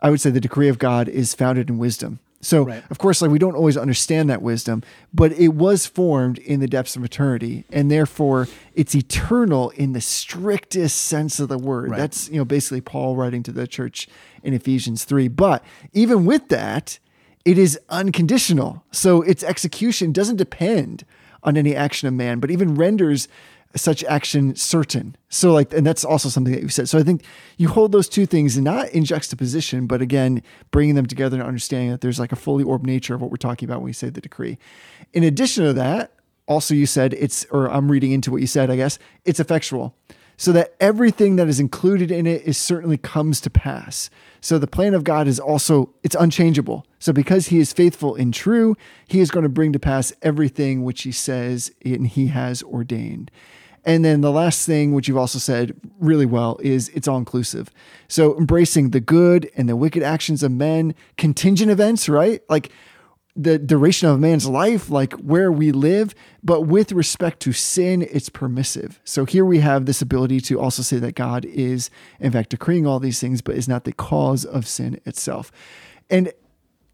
I 0.00 0.10
would 0.10 0.20
say, 0.20 0.30
the 0.30 0.40
decree 0.40 0.68
of 0.68 0.78
God 0.78 1.08
is 1.08 1.34
founded 1.34 1.68
in 1.68 1.78
wisdom. 1.78 2.20
So 2.40 2.64
Right. 2.64 2.82
of 2.90 2.98
course, 2.98 3.22
like 3.22 3.30
we 3.30 3.38
don't 3.38 3.54
always 3.56 3.76
understand 3.76 4.30
that 4.30 4.42
wisdom, 4.42 4.82
but 5.12 5.32
it 5.32 5.48
was 5.48 5.86
formed 5.86 6.38
in 6.38 6.60
the 6.60 6.68
depths 6.68 6.94
of 6.96 7.02
eternity, 7.04 7.64
and 7.70 7.90
therefore 7.90 8.46
it's 8.74 8.94
eternal 8.94 9.70
in 9.70 9.92
the 9.94 10.00
strictest 10.00 10.96
sense 11.00 11.40
of 11.40 11.48
the 11.48 11.58
word. 11.58 11.90
Right. 11.90 11.98
That's 11.98 12.28
you 12.28 12.36
know 12.36 12.44
basically 12.44 12.80
Paul 12.80 13.16
writing 13.16 13.42
to 13.44 13.52
the 13.52 13.66
church 13.66 14.08
in 14.42 14.52
Ephesians 14.54 15.04
three. 15.04 15.28
But 15.28 15.64
even 15.92 16.24
with 16.24 16.48
that, 16.48 16.98
it 17.44 17.58
is 17.58 17.78
unconditional. 17.88 18.84
So 18.92 19.22
its 19.22 19.42
execution 19.42 20.12
doesn't 20.12 20.36
depend 20.36 21.04
on 21.42 21.56
any 21.56 21.74
action 21.74 22.08
of 22.08 22.14
man, 22.14 22.40
but 22.40 22.50
even 22.50 22.74
renders 22.74 23.28
such 23.76 24.04
action 24.04 24.54
certain. 24.54 25.16
So 25.28 25.52
like, 25.52 25.72
and 25.72 25.86
that's 25.86 26.04
also 26.04 26.28
something 26.28 26.52
that 26.52 26.62
you 26.62 26.68
said. 26.68 26.88
So 26.88 26.98
I 26.98 27.02
think 27.02 27.24
you 27.56 27.68
hold 27.68 27.92
those 27.92 28.08
two 28.08 28.26
things 28.26 28.58
not 28.58 28.88
in 28.90 29.04
juxtaposition, 29.04 29.86
but 29.86 30.00
again, 30.02 30.42
bringing 30.70 30.94
them 30.94 31.06
together 31.06 31.38
and 31.38 31.46
understanding 31.46 31.90
that 31.90 32.00
there's 32.00 32.18
like 32.18 32.32
a 32.32 32.36
fully 32.36 32.64
orbed 32.64 32.86
nature 32.86 33.14
of 33.14 33.20
what 33.20 33.30
we're 33.30 33.36
talking 33.36 33.68
about 33.68 33.78
when 33.78 33.86
we 33.86 33.92
say 33.92 34.10
the 34.10 34.20
decree. 34.20 34.58
In 35.12 35.22
addition 35.22 35.64
to 35.64 35.72
that, 35.74 36.12
also 36.46 36.74
you 36.74 36.86
said 36.86 37.14
it's, 37.14 37.44
or 37.50 37.70
I'm 37.70 37.90
reading 37.90 38.12
into 38.12 38.30
what 38.30 38.40
you 38.40 38.46
said, 38.46 38.70
I 38.70 38.76
guess, 38.76 38.98
it's 39.24 39.40
effectual 39.40 39.94
so 40.36 40.52
that 40.52 40.74
everything 40.80 41.36
that 41.36 41.48
is 41.48 41.58
included 41.58 42.10
in 42.10 42.26
it 42.26 42.42
is 42.42 42.58
certainly 42.58 42.98
comes 42.98 43.40
to 43.40 43.50
pass. 43.50 44.10
So 44.40 44.58
the 44.58 44.66
plan 44.66 44.94
of 44.94 45.04
God 45.04 45.26
is 45.26 45.40
also 45.40 45.90
it's 46.02 46.14
unchangeable. 46.14 46.86
So 46.98 47.12
because 47.12 47.48
he 47.48 47.58
is 47.58 47.72
faithful 47.72 48.14
and 48.14 48.32
true, 48.32 48.76
he 49.08 49.20
is 49.20 49.30
going 49.30 49.44
to 49.44 49.48
bring 49.48 49.72
to 49.72 49.78
pass 49.78 50.12
everything 50.22 50.84
which 50.84 51.02
he 51.02 51.12
says 51.12 51.72
and 51.84 52.06
he 52.06 52.28
has 52.28 52.62
ordained. 52.62 53.30
And 53.86 54.04
then 54.04 54.20
the 54.20 54.32
last 54.32 54.66
thing, 54.66 54.92
which 54.92 55.06
you've 55.06 55.16
also 55.16 55.38
said 55.38 55.74
really 56.00 56.26
well, 56.26 56.58
is 56.60 56.88
it's 56.88 57.06
all 57.06 57.18
inclusive. 57.18 57.70
So 58.08 58.36
embracing 58.36 58.90
the 58.90 59.00
good 59.00 59.48
and 59.56 59.68
the 59.68 59.76
wicked 59.76 60.02
actions 60.02 60.42
of 60.42 60.50
men, 60.50 60.94
contingent 61.16 61.70
events, 61.70 62.08
right? 62.08 62.42
Like 62.48 62.72
the 63.36 63.58
duration 63.58 64.08
of 64.08 64.16
a 64.16 64.18
man's 64.18 64.46
life, 64.46 64.90
like 64.90 65.12
where 65.14 65.52
we 65.52 65.70
live, 65.70 66.14
but 66.42 66.62
with 66.62 66.90
respect 66.90 67.38
to 67.40 67.52
sin, 67.52 68.02
it's 68.10 68.28
permissive. 68.28 68.98
So 69.04 69.24
here 69.24 69.44
we 69.44 69.60
have 69.60 69.86
this 69.86 70.02
ability 70.02 70.40
to 70.42 70.58
also 70.58 70.82
say 70.82 70.98
that 70.98 71.14
God 71.14 71.44
is, 71.44 71.88
in 72.18 72.32
fact, 72.32 72.50
decreeing 72.50 72.86
all 72.86 72.98
these 72.98 73.20
things, 73.20 73.40
but 73.40 73.54
is 73.54 73.68
not 73.68 73.84
the 73.84 73.92
cause 73.92 74.44
of 74.44 74.66
sin 74.66 75.00
itself. 75.04 75.52
And 76.10 76.32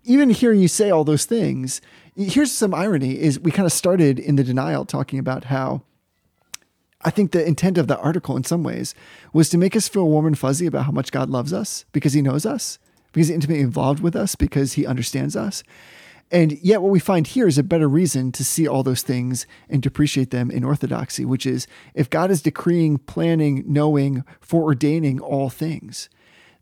even 0.04 0.30
hearing 0.30 0.60
you 0.60 0.68
say 0.68 0.90
all 0.90 1.04
those 1.04 1.24
things, 1.24 1.80
here's 2.16 2.52
some 2.52 2.74
irony 2.74 3.18
is 3.18 3.40
we 3.40 3.50
kind 3.50 3.66
of 3.66 3.72
started 3.72 4.18
in 4.18 4.36
the 4.36 4.44
denial 4.44 4.84
talking 4.84 5.18
about 5.18 5.44
how 5.44 5.82
I 7.04 7.10
think 7.10 7.32
the 7.32 7.46
intent 7.46 7.78
of 7.78 7.88
the 7.88 7.98
article 7.98 8.36
in 8.36 8.44
some 8.44 8.62
ways 8.62 8.94
was 9.32 9.48
to 9.50 9.58
make 9.58 9.74
us 9.74 9.88
feel 9.88 10.08
warm 10.08 10.26
and 10.26 10.38
fuzzy 10.38 10.66
about 10.66 10.84
how 10.84 10.92
much 10.92 11.12
God 11.12 11.30
loves 11.30 11.52
us 11.52 11.84
because 11.92 12.12
he 12.12 12.22
knows 12.22 12.46
us, 12.46 12.78
because 13.12 13.28
he's 13.28 13.34
intimately 13.34 13.62
involved 13.62 14.00
with 14.00 14.14
us, 14.14 14.34
because 14.36 14.74
he 14.74 14.86
understands 14.86 15.34
us. 15.34 15.62
And 16.30 16.52
yet, 16.62 16.80
what 16.80 16.90
we 16.90 16.98
find 16.98 17.26
here 17.26 17.46
is 17.46 17.58
a 17.58 17.62
better 17.62 17.88
reason 17.88 18.32
to 18.32 18.44
see 18.44 18.66
all 18.66 18.82
those 18.82 19.02
things 19.02 19.46
and 19.68 19.82
to 19.82 19.88
appreciate 19.88 20.30
them 20.30 20.50
in 20.50 20.64
orthodoxy, 20.64 21.26
which 21.26 21.44
is 21.44 21.66
if 21.94 22.08
God 22.08 22.30
is 22.30 22.40
decreeing, 22.40 22.96
planning, 22.96 23.64
knowing, 23.66 24.24
foreordaining 24.40 25.20
all 25.20 25.50
things, 25.50 26.08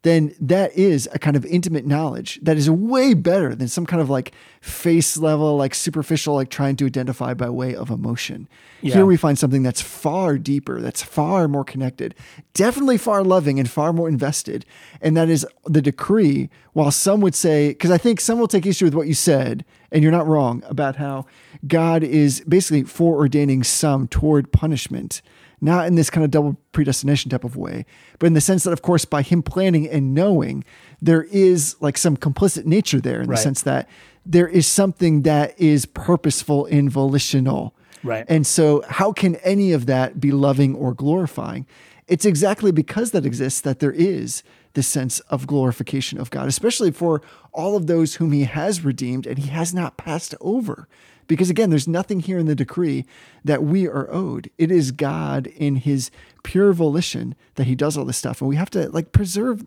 then 0.02 0.34
that 0.40 0.72
is 0.76 1.08
a 1.12 1.18
kind 1.18 1.36
of 1.36 1.44
intimate 1.44 1.86
knowledge 1.86 2.40
that 2.42 2.56
is 2.56 2.70
way 2.70 3.12
better 3.12 3.54
than 3.54 3.68
some 3.68 3.84
kind 3.84 4.00
of 4.00 4.08
like 4.08 4.32
face 4.60 5.16
level, 5.18 5.56
like 5.56 5.74
superficial, 5.74 6.34
like 6.34 6.48
trying 6.48 6.76
to 6.76 6.86
identify 6.86 7.34
by 7.34 7.50
way 7.50 7.74
of 7.74 7.90
emotion. 7.90 8.48
Yeah. 8.80 8.94
Here 8.94 9.06
we 9.06 9.18
find 9.18 9.38
something 9.38 9.62
that's 9.62 9.82
far 9.82 10.38
deeper, 10.38 10.80
that's 10.80 11.02
far 11.02 11.48
more 11.48 11.64
connected, 11.64 12.14
definitely 12.54 12.96
far 12.96 13.22
loving 13.22 13.58
and 13.58 13.68
far 13.68 13.92
more 13.92 14.08
invested. 14.08 14.64
And 15.02 15.16
that 15.16 15.28
is 15.28 15.46
the 15.66 15.82
decree. 15.82 16.48
While 16.72 16.90
some 16.90 17.20
would 17.20 17.34
say, 17.34 17.70
because 17.70 17.90
I 17.90 17.98
think 17.98 18.20
some 18.20 18.38
will 18.38 18.48
take 18.48 18.64
issue 18.64 18.86
with 18.86 18.94
what 18.94 19.06
you 19.08 19.14
said, 19.14 19.64
and 19.92 20.02
you're 20.02 20.12
not 20.12 20.26
wrong 20.26 20.62
about 20.66 20.96
how 20.96 21.26
God 21.66 22.02
is 22.02 22.40
basically 22.48 22.84
foreordaining 22.84 23.66
some 23.66 24.08
toward 24.08 24.52
punishment 24.52 25.20
not 25.60 25.86
in 25.86 25.94
this 25.94 26.10
kind 26.10 26.24
of 26.24 26.30
double 26.30 26.56
predestination 26.72 27.30
type 27.30 27.44
of 27.44 27.56
way, 27.56 27.84
but 28.18 28.26
in 28.26 28.32
the 28.34 28.40
sense 28.40 28.64
that, 28.64 28.72
of 28.72 28.82
course, 28.82 29.04
by 29.04 29.22
him 29.22 29.42
planning 29.42 29.88
and 29.88 30.14
knowing, 30.14 30.64
there 31.02 31.24
is 31.24 31.76
like 31.80 31.98
some 31.98 32.16
complicit 32.16 32.64
nature 32.64 33.00
there 33.00 33.20
in 33.20 33.28
Right. 33.28 33.36
the 33.36 33.42
sense 33.42 33.62
that 33.62 33.88
there 34.24 34.48
is 34.48 34.66
something 34.66 35.22
that 35.22 35.58
is 35.60 35.86
purposeful 35.86 36.66
and 36.66 36.90
volitional. 36.90 37.74
Right. 38.02 38.24
And 38.28 38.46
so, 38.46 38.82
how 38.88 39.12
can 39.12 39.36
any 39.36 39.72
of 39.72 39.86
that 39.86 40.20
be 40.20 40.30
loving 40.30 40.74
or 40.74 40.94
glorifying? 40.94 41.66
It's 42.08 42.24
exactly 42.24 42.72
because 42.72 43.10
that 43.12 43.24
exists 43.26 43.60
that 43.60 43.78
there 43.78 43.92
is 43.92 44.42
this 44.74 44.86
sense 44.86 45.20
of 45.30 45.46
glorification 45.46 46.18
of 46.18 46.30
God, 46.30 46.48
especially 46.48 46.90
for 46.90 47.22
all 47.52 47.76
of 47.76 47.86
those 47.86 48.14
whom 48.16 48.32
he 48.32 48.44
has 48.44 48.84
redeemed 48.84 49.26
and 49.26 49.38
he 49.38 49.48
has 49.50 49.74
not 49.74 49.96
passed 49.96 50.34
over. 50.40 50.88
Because 51.30 51.48
again, 51.48 51.70
there's 51.70 51.86
nothing 51.86 52.18
here 52.18 52.40
in 52.40 52.46
the 52.46 52.56
decree 52.56 53.06
that 53.44 53.62
we 53.62 53.86
are 53.86 54.10
owed. 54.10 54.50
It 54.58 54.72
is 54.72 54.90
God 54.90 55.46
in 55.46 55.76
his 55.76 56.10
pure 56.42 56.72
volition 56.72 57.36
that 57.54 57.68
he 57.68 57.76
does 57.76 57.96
all 57.96 58.04
this 58.04 58.16
stuff. 58.16 58.40
And 58.40 58.48
we 58.48 58.56
have 58.56 58.68
to 58.70 58.88
like 58.90 59.12
preserve 59.12 59.64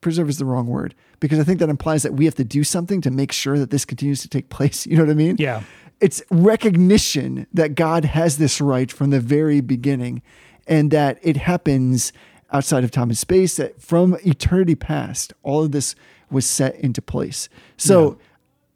preserve 0.00 0.28
is 0.28 0.38
the 0.38 0.44
wrong 0.44 0.66
word 0.66 0.96
because 1.20 1.38
I 1.38 1.44
think 1.44 1.60
that 1.60 1.68
implies 1.68 2.02
that 2.02 2.14
we 2.14 2.24
have 2.24 2.34
to 2.34 2.42
do 2.42 2.64
something 2.64 3.00
to 3.02 3.12
make 3.12 3.30
sure 3.30 3.60
that 3.60 3.70
this 3.70 3.84
continues 3.84 4.22
to 4.22 4.28
take 4.28 4.48
place. 4.56 4.86
You 4.88 4.96
know 4.96 5.04
what 5.04 5.12
I 5.12 5.14
mean? 5.14 5.36
Yeah. 5.38 5.62
It's 6.00 6.20
recognition 6.32 7.46
that 7.52 7.76
God 7.76 8.04
has 8.04 8.38
this 8.38 8.60
right 8.60 8.90
from 8.90 9.10
the 9.10 9.20
very 9.20 9.60
beginning 9.60 10.20
and 10.66 10.90
that 10.90 11.20
it 11.22 11.36
happens 11.36 12.12
outside 12.52 12.82
of 12.82 12.90
time 12.90 13.08
and 13.08 13.16
space, 13.16 13.56
that 13.56 13.80
from 13.80 14.16
eternity 14.26 14.74
past, 14.74 15.32
all 15.44 15.62
of 15.62 15.70
this 15.70 15.94
was 16.28 16.44
set 16.44 16.74
into 16.74 17.00
place. 17.00 17.48
So 17.76 18.18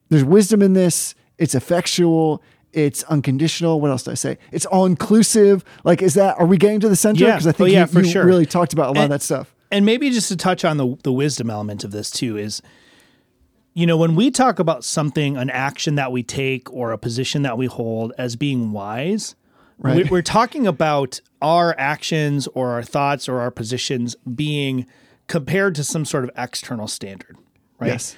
there's 0.09 0.25
wisdom 0.25 0.63
in 0.63 0.75
this, 0.75 1.17
it's 1.39 1.55
effectual. 1.55 2.43
It's 2.73 3.03
unconditional. 3.05 3.81
What 3.81 3.91
else 3.91 4.05
did 4.05 4.13
I 4.13 4.15
say? 4.15 4.39
It's 4.51 4.65
all 4.67 4.87
inclusive. 4.87 5.63
Like, 5.85 6.01
is 6.03 6.15
that? 6.15 6.39
Are 6.39 6.47
we 6.47 6.57
getting 6.57 6.81
to 6.81 6.89
the 6.89 6.97
center? 6.97 7.25
Yeah. 7.25 7.33
Because 7.33 7.47
I 7.47 7.51
Oh, 7.51 7.53
think 7.53 7.71
yeah, 7.73 7.81
you, 7.83 7.87
for 7.87 8.01
you 8.01 8.11
sure. 8.11 8.25
really 8.25 8.47
talked 8.47 8.73
about 8.73 8.89
a 8.95 8.99
lot 8.99 9.05
of 9.05 9.11
that 9.11 9.23
stuff. 9.23 9.55
and 9.71 9.85
maybe 9.87 10.09
just 10.11 10.29
to 10.29 10.37
touch 10.37 10.65
on 10.65 10.77
the 10.79 10.97
the 11.03 11.13
wisdom 11.13 11.51
element 11.51 11.85
of 11.85 11.91
this 11.93 12.11
too 12.11 12.37
is 12.39 12.63
you 13.75 13.87
know 13.87 13.97
when 13.97 14.15
we 14.15 14.31
talk 14.31 14.59
about 14.59 14.85
something 14.85 15.37
an 15.37 15.49
action 15.51 15.95
that 15.95 16.13
we 16.13 16.23
take 16.23 16.71
or 16.73 16.93
a 16.93 16.99
position 16.99 17.43
that 17.43 17.57
we 17.57 17.67
hold 17.67 18.13
as 18.19 18.37
being 18.37 18.73
wise 18.73 19.35
Right. 19.79 20.05
we- 20.05 20.11
we're 20.11 20.23
talking 20.23 20.67
about 20.67 21.21
our 21.41 21.75
actions 21.79 22.47
or 22.55 22.71
our 22.73 22.83
thoughts 22.83 23.29
or 23.29 23.41
our 23.41 23.51
positions 23.51 24.15
being 24.35 24.87
compared 25.27 25.75
to 25.77 25.85
some 25.85 26.05
sort 26.05 26.25
of 26.25 26.31
external 26.37 26.87
standard 26.87 27.37
right 27.81 27.89
Yes. 27.93 28.15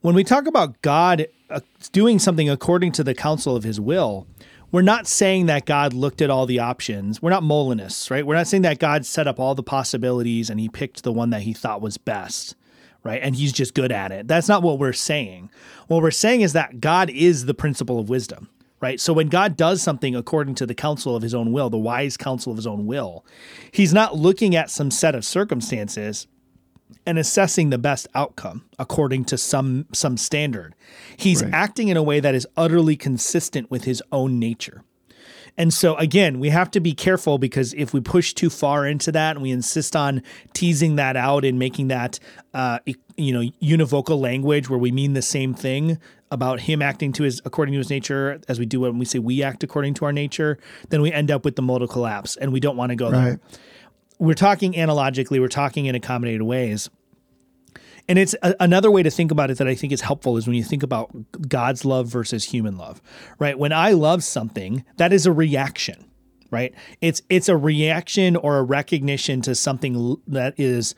when 0.00 0.14
we 0.14 0.24
talk 0.24 0.46
about 0.46 0.80
God 0.82 1.26
Uh, 1.50 1.60
doing 1.92 2.18
something 2.18 2.50
according 2.50 2.92
to 2.92 3.02
the 3.02 3.14
counsel 3.14 3.56
of 3.56 3.64
his 3.64 3.80
will, 3.80 4.26
we're 4.70 4.82
not 4.82 5.06
saying 5.06 5.46
that 5.46 5.64
God 5.64 5.94
looked 5.94 6.20
at 6.20 6.28
all 6.28 6.44
the 6.44 6.58
options. 6.58 7.22
We're 7.22 7.30
not 7.30 7.42
Molinists, 7.42 8.10
right? 8.10 8.26
We're 8.26 8.34
not 8.34 8.46
saying 8.46 8.64
that 8.64 8.78
God 8.78 9.06
set 9.06 9.26
up 9.26 9.40
all 9.40 9.54
the 9.54 9.62
possibilities 9.62 10.50
and 10.50 10.60
he 10.60 10.68
picked 10.68 11.04
the 11.04 11.12
one 11.12 11.30
that 11.30 11.42
he 11.42 11.54
thought 11.54 11.80
was 11.80 11.96
best, 11.96 12.54
right? 13.02 13.22
And 13.22 13.34
he's 13.34 13.52
just 13.52 13.72
good 13.72 13.90
at 13.90 14.12
it. 14.12 14.28
That's 14.28 14.48
not 14.48 14.62
what 14.62 14.78
we're 14.78 14.92
saying. 14.92 15.48
What 15.86 16.02
we're 16.02 16.10
saying 16.10 16.42
is 16.42 16.52
that 16.52 16.80
God 16.80 17.08
is 17.08 17.46
the 17.46 17.54
principle 17.54 17.98
of 17.98 18.10
wisdom, 18.10 18.50
right? 18.82 19.00
So 19.00 19.14
when 19.14 19.28
God 19.28 19.56
does 19.56 19.80
something 19.80 20.14
according 20.14 20.54
to 20.56 20.66
the 20.66 20.74
counsel 20.74 21.16
of 21.16 21.22
his 21.22 21.34
own 21.34 21.50
will, 21.50 21.70
the 21.70 21.78
wise 21.78 22.18
counsel 22.18 22.52
of 22.52 22.58
his 22.58 22.66
own 22.66 22.84
will, 22.84 23.24
he's 23.72 23.94
not 23.94 24.16
looking 24.16 24.54
at 24.54 24.68
some 24.68 24.90
set 24.90 25.14
of 25.14 25.24
circumstances 25.24 26.26
and 27.06 27.18
assessing 27.18 27.70
the 27.70 27.78
best 27.78 28.06
outcome 28.14 28.64
according 28.78 29.24
to 29.26 29.38
some 29.38 29.86
some 29.92 30.16
standard. 30.16 30.74
He's 31.16 31.42
Right. 31.42 31.52
acting 31.54 31.88
in 31.88 31.96
a 31.96 32.02
way 32.02 32.20
that 32.20 32.34
is 32.34 32.46
utterly 32.56 32.96
consistent 32.96 33.70
with 33.70 33.84
his 33.84 34.02
own 34.12 34.38
nature. 34.38 34.82
And 35.56 35.74
so 35.74 35.96
again, 35.96 36.38
we 36.38 36.50
have 36.50 36.70
to 36.72 36.80
be 36.80 36.94
careful 36.94 37.36
because 37.38 37.74
if 37.74 37.92
we 37.92 38.00
push 38.00 38.32
too 38.32 38.48
far 38.48 38.86
into 38.86 39.10
that 39.12 39.34
and 39.36 39.42
we 39.42 39.50
insist 39.50 39.96
on 39.96 40.22
teasing 40.52 40.94
that 40.96 41.16
out 41.16 41.44
and 41.44 41.58
making 41.58 41.88
that 41.88 42.20
uh, 42.54 42.78
you 43.16 43.32
know 43.32 43.40
univocal 43.60 44.20
language 44.20 44.70
where 44.70 44.78
we 44.78 44.92
mean 44.92 45.14
the 45.14 45.22
same 45.22 45.54
thing 45.54 45.98
about 46.30 46.60
him 46.60 46.80
acting 46.82 47.12
to 47.14 47.22
his 47.24 47.40
according 47.44 47.72
to 47.72 47.78
his 47.78 47.90
nature 47.90 48.40
as 48.48 48.58
we 48.60 48.66
do 48.66 48.80
when 48.80 48.98
we 48.98 49.04
say 49.04 49.18
we 49.18 49.42
act 49.42 49.64
according 49.64 49.94
to 49.94 50.04
our 50.04 50.12
nature, 50.12 50.58
then 50.90 51.02
we 51.02 51.10
end 51.12 51.30
up 51.30 51.44
with 51.44 51.56
the 51.56 51.62
modal 51.62 51.88
collapse, 51.88 52.36
and 52.36 52.52
we 52.52 52.60
don't 52.60 52.76
want 52.76 52.90
to 52.90 52.96
go 52.96 53.10
there 53.10 53.30
Right. 53.30 53.38
We're 54.18 54.34
talking 54.34 54.76
analogically, 54.76 55.40
we're 55.40 55.48
talking 55.48 55.86
in 55.86 55.94
accommodated 55.94 56.42
ways. 56.42 56.90
And 58.08 58.18
it's 58.18 58.34
a, 58.42 58.54
another 58.58 58.90
way 58.90 59.02
to 59.02 59.10
think 59.10 59.30
about 59.30 59.50
it 59.50 59.58
that 59.58 59.68
I 59.68 59.74
think 59.74 59.92
is 59.92 60.00
helpful 60.00 60.36
is 60.36 60.46
when 60.46 60.56
you 60.56 60.64
think 60.64 60.82
about 60.82 61.10
God's 61.48 61.84
love 61.84 62.08
versus 62.08 62.44
human 62.44 62.78
love, 62.78 63.02
right? 63.38 63.58
When 63.58 63.72
I 63.72 63.92
love 63.92 64.24
something, 64.24 64.84
that 64.96 65.12
is 65.12 65.26
a 65.26 65.32
reaction, 65.32 66.06
right? 66.50 66.74
It's 67.00 67.20
it's 67.28 67.48
a 67.48 67.56
reaction 67.56 68.34
or 68.36 68.58
a 68.58 68.62
recognition 68.62 69.42
to 69.42 69.54
something 69.54 70.16
that 70.26 70.54
is 70.56 70.94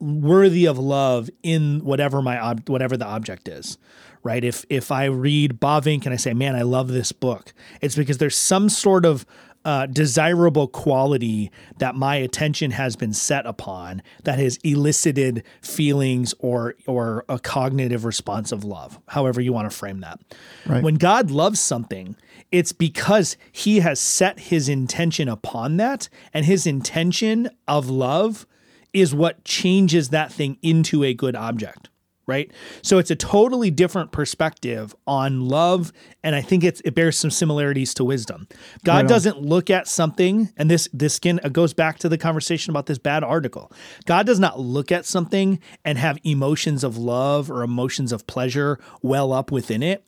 worthy 0.00 0.66
of 0.66 0.78
love 0.78 1.30
in 1.42 1.80
whatever 1.84 2.22
my 2.22 2.38
ob- 2.38 2.68
whatever 2.68 2.96
the 2.96 3.04
object 3.04 3.48
is 3.48 3.76
right 4.22 4.44
if 4.44 4.64
if 4.70 4.90
i 4.90 5.04
read 5.04 5.60
Bavinck 5.60 6.06
and 6.06 6.14
i 6.14 6.16
say 6.16 6.32
man 6.32 6.56
i 6.56 6.62
love 6.62 6.88
this 6.88 7.12
book 7.12 7.52
it's 7.82 7.96
because 7.96 8.16
there's 8.16 8.36
some 8.36 8.70
sort 8.70 9.04
of 9.04 9.26
uh, 9.64 9.84
desirable 9.86 10.66
quality 10.68 11.50
that 11.78 11.94
my 11.94 12.16
attention 12.16 12.70
has 12.70 12.96
been 12.96 13.12
set 13.12 13.44
upon 13.44 14.02
that 14.24 14.38
has 14.38 14.56
elicited 14.64 15.44
feelings 15.60 16.32
or 16.38 16.74
or 16.86 17.24
a 17.28 17.38
cognitive 17.38 18.04
response 18.06 18.52
of 18.52 18.64
love 18.64 18.98
however 19.08 19.38
you 19.40 19.52
want 19.52 19.70
to 19.70 19.76
frame 19.76 20.00
that 20.00 20.18
Right. 20.66 20.82
when 20.82 20.94
god 20.94 21.30
loves 21.30 21.60
something 21.60 22.16
it's 22.50 22.72
because 22.72 23.36
he 23.52 23.80
has 23.80 24.00
set 24.00 24.40
his 24.40 24.68
intention 24.68 25.28
upon 25.28 25.76
that 25.76 26.08
and 26.32 26.46
his 26.46 26.66
intention 26.66 27.50
of 27.68 27.90
love 27.90 28.46
is 28.94 29.14
what 29.14 29.44
changes 29.44 30.08
that 30.08 30.32
thing 30.32 30.56
into 30.62 31.04
a 31.04 31.12
good 31.12 31.36
object 31.36 31.89
right? 32.26 32.50
So 32.82 32.98
it's 32.98 33.10
a 33.10 33.16
totally 33.16 33.70
different 33.70 34.12
perspective 34.12 34.94
on 35.06 35.48
love 35.48 35.92
and 36.22 36.36
i 36.36 36.40
think 36.40 36.62
it's 36.62 36.80
it 36.84 36.94
bears 36.94 37.18
some 37.18 37.30
similarities 37.30 37.94
to 37.94 38.04
wisdom. 38.04 38.46
God 38.84 38.92
Right 38.92 39.08
doesn't 39.08 39.40
look 39.42 39.70
at 39.70 39.88
something 39.88 40.52
and 40.56 40.70
this 40.70 40.88
this 40.92 41.14
skin 41.14 41.40
goes 41.52 41.74
back 41.74 41.98
to 42.00 42.08
the 42.08 42.18
conversation 42.18 42.70
about 42.70 42.86
this 42.86 42.98
bad 42.98 43.24
article. 43.24 43.72
God 44.06 44.26
does 44.26 44.38
not 44.38 44.60
look 44.60 44.92
at 44.92 45.06
something 45.06 45.58
and 45.84 45.98
have 45.98 46.18
emotions 46.24 46.84
of 46.84 46.96
love 46.96 47.50
or 47.50 47.62
emotions 47.62 48.12
of 48.12 48.26
pleasure 48.26 48.78
well 49.02 49.32
up 49.32 49.50
within 49.50 49.82
it. 49.82 50.04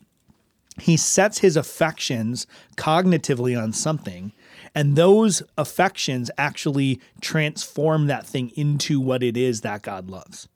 He 0.80 0.96
sets 0.96 1.38
his 1.38 1.56
affections 1.56 2.46
cognitively 2.76 3.60
on 3.60 3.72
something 3.72 4.32
and 4.74 4.96
those 4.96 5.42
affections 5.58 6.30
actually 6.38 7.00
transform 7.20 8.06
that 8.06 8.26
thing 8.26 8.50
into 8.50 9.00
what 9.00 9.22
it 9.22 9.36
is 9.36 9.60
that 9.62 9.82
God 9.82 10.08
loves. 10.08 10.48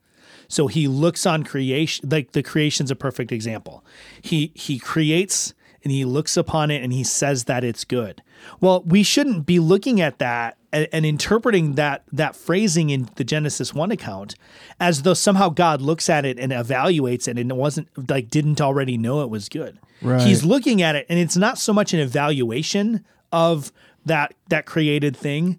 So 0.49 0.66
he 0.66 0.88
looks 0.88 1.26
on 1.26 1.44
creation 1.44 2.09
like 2.09 2.32
the 2.32 2.42
creation's 2.42 2.90
a 2.90 2.97
perfect 2.97 3.32
example. 3.32 3.84
He 4.20 4.53
he 4.55 4.78
creates 4.78 5.55
and 5.82 5.92
he 5.92 6.05
looks 6.05 6.36
upon 6.36 6.70
it 6.70 6.82
and 6.82 6.92
he 6.92 7.05
says 7.05 7.44
that 7.44 7.62
it's 7.62 7.84
good. 7.84 8.22
Well, 8.61 8.82
we 8.82 9.03
shouldn't 9.03 9.47
be 9.47 9.59
looking 9.61 10.01
at 10.01 10.18
that 10.18 10.57
and, 10.72 10.88
and 10.92 11.07
interpreting 11.07 11.74
that 11.74 12.03
that 12.12 12.34
phrasing 12.34 12.90
in 12.90 13.09
the 13.14 13.24
Genesis 13.24 13.72
1 13.72 13.90
account 13.92 14.34
as 14.80 15.03
though 15.03 15.14
somehow 15.14 15.49
God 15.49 15.80
looks 15.80 16.11
at 16.11 16.24
it 16.24 16.38
and 16.38 16.53
evaluates 16.53 17.28
it 17.28 17.38
and 17.38 17.51
it 17.51 17.57
wasn't 17.57 17.88
like 18.09 18.30
didn't 18.30 18.61
already 18.61 18.99
know 18.99 19.22
it 19.22 19.30
was 19.30 19.49
good. 19.49 19.78
Right. 20.03 20.20
He's 20.20 20.44
looking 20.44 20.82
at 20.82 20.97
it 20.97 21.07
and 21.09 21.18
it's 21.18 21.36
not 21.36 21.57
so 21.57 21.72
much 21.72 21.94
an 21.94 22.01
evaluation 22.01 23.05
of 23.32 23.72
that 24.05 24.34
that 24.49 24.66
created 24.66 25.16
thing. 25.16 25.59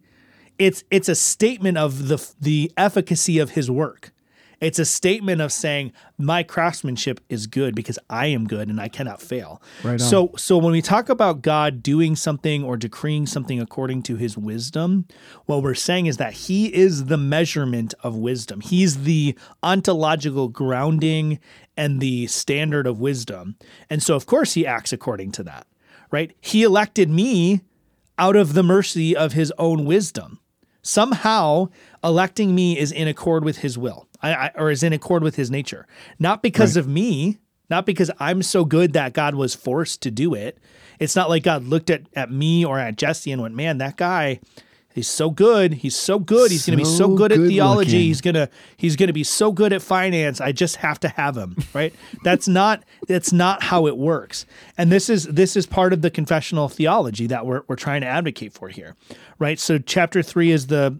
It's 0.59 0.83
it's 0.91 1.07
a 1.07 1.15
statement 1.15 1.77
of 1.77 2.07
the 2.07 2.33
the 2.39 2.71
efficacy 2.77 3.39
of 3.39 3.51
his 3.51 3.71
work. 3.71 4.11
It's 4.59 4.79
a 4.79 4.85
statement 4.85 5.41
of 5.41 5.51
saying 5.51 5.93
my 6.17 6.41
craftsmanship 6.41 7.19
is 7.29 7.45
good 7.45 7.75
because 7.75 7.99
I 8.09 8.27
am 8.27 8.47
good 8.47 8.69
and 8.69 8.81
I 8.81 8.87
cannot 8.87 9.21
fail. 9.21 9.61
Right. 9.83 10.01
So 10.01 10.31
so 10.35 10.57
when 10.57 10.71
we 10.71 10.81
talk 10.81 11.09
about 11.09 11.41
God 11.41 11.83
doing 11.83 12.15
something 12.15 12.63
or 12.63 12.75
decreeing 12.77 13.27
something 13.27 13.59
according 13.59 14.03
to 14.03 14.15
his 14.15 14.37
wisdom, 14.37 15.05
what 15.45 15.61
we're 15.61 15.75
saying 15.75 16.07
is 16.07 16.17
that 16.17 16.33
he 16.33 16.73
is 16.73 17.05
the 17.05 17.17
measurement 17.17 17.93
of 18.01 18.15
wisdom. 18.15 18.61
He's 18.61 19.03
the 19.03 19.37
ontological 19.61 20.47
grounding 20.47 21.39
and 21.75 21.99
the 21.99 22.25
standard 22.27 22.87
of 22.87 22.99
wisdom. 22.99 23.57
And 23.89 24.01
so 24.01 24.15
of 24.15 24.25
course 24.25 24.53
he 24.53 24.65
acts 24.65 24.91
according 24.91 25.33
to 25.33 25.43
that. 25.43 25.67
Right? 26.09 26.35
He 26.41 26.63
elected 26.63 27.09
me 27.09 27.61
out 28.17 28.35
of 28.35 28.53
the 28.53 28.63
mercy 28.63 29.15
of 29.15 29.33
his 29.33 29.53
own 29.59 29.85
wisdom. 29.85 30.39
Somehow, 30.81 31.67
electing 32.01 32.55
me 32.55 32.77
is 32.79 32.93
in 32.93 33.09
accord 33.09 33.43
with 33.43 33.57
his 33.57 33.77
will, 33.77 34.06
I, 34.21 34.33
I, 34.33 34.51
or 34.55 34.71
is 34.71 34.83
in 34.83 34.93
accord 34.93 35.23
with 35.23 35.35
his 35.35 35.51
nature. 35.51 35.85
Not 36.19 36.41
because 36.41 36.75
of 36.77 36.87
me, 36.87 37.37
not 37.69 37.85
because 37.85 38.09
I'm 38.19 38.41
so 38.41 38.65
good 38.65 38.93
that 38.93 39.13
God 39.13 39.35
was 39.35 39.53
forced 39.55 40.01
to 40.03 40.11
do 40.11 40.33
it. 40.33 40.57
It's 40.99 41.15
not 41.15 41.29
like 41.29 41.43
God 41.43 41.63
looked 41.63 41.89
at, 41.89 42.03
at 42.15 42.31
me 42.31 42.65
or 42.65 42.79
at 42.79 42.97
Jesse 42.97 43.31
and 43.31 43.41
went, 43.41 43.53
man, 43.55 43.77
that 43.77 43.97
guy, 43.97 44.39
he's 44.95 45.07
so 45.07 45.29
good. 45.29 45.73
He's 45.75 45.95
so 45.95 46.17
good. 46.17 46.49
He's 46.49 46.65
going 46.65 46.77
to 46.79 46.83
be 46.83 46.89
so 46.89 46.97
So 47.09 47.15
good 47.15 47.31
at 47.31 47.37
theology. 47.37 47.91
looking. 47.91 47.99
He's 48.07 48.21
gonna 48.21 48.49
he's 48.77 48.95
gonna 48.95 49.13
be 49.13 49.23
so 49.23 49.51
good 49.51 49.71
at 49.73 49.83
finance. 49.83 50.41
I 50.41 50.51
just 50.53 50.77
have 50.77 50.99
to 51.01 51.09
have 51.09 51.37
him, 51.37 51.55
right? 51.73 51.93
that's 52.23 52.47
not 52.47 52.83
that's 53.07 53.31
not 53.31 53.61
how 53.61 53.85
it 53.85 53.95
works. 53.97 54.47
And 54.77 54.91
this 54.91 55.07
is 55.09 55.25
this 55.25 55.55
is 55.55 55.67
part 55.67 55.93
of 55.93 56.01
the 56.01 56.09
confessional 56.09 56.67
theology 56.69 57.27
that 57.27 57.45
we're 57.45 57.61
we're 57.67 57.75
trying 57.75 58.01
to 58.01 58.07
advocate 58.07 58.53
for 58.53 58.69
here, 58.69 58.95
right? 59.37 59.59
So 59.59 59.77
chapter 59.77 60.23
three 60.23 60.49
is 60.51 60.65
the 60.67 60.97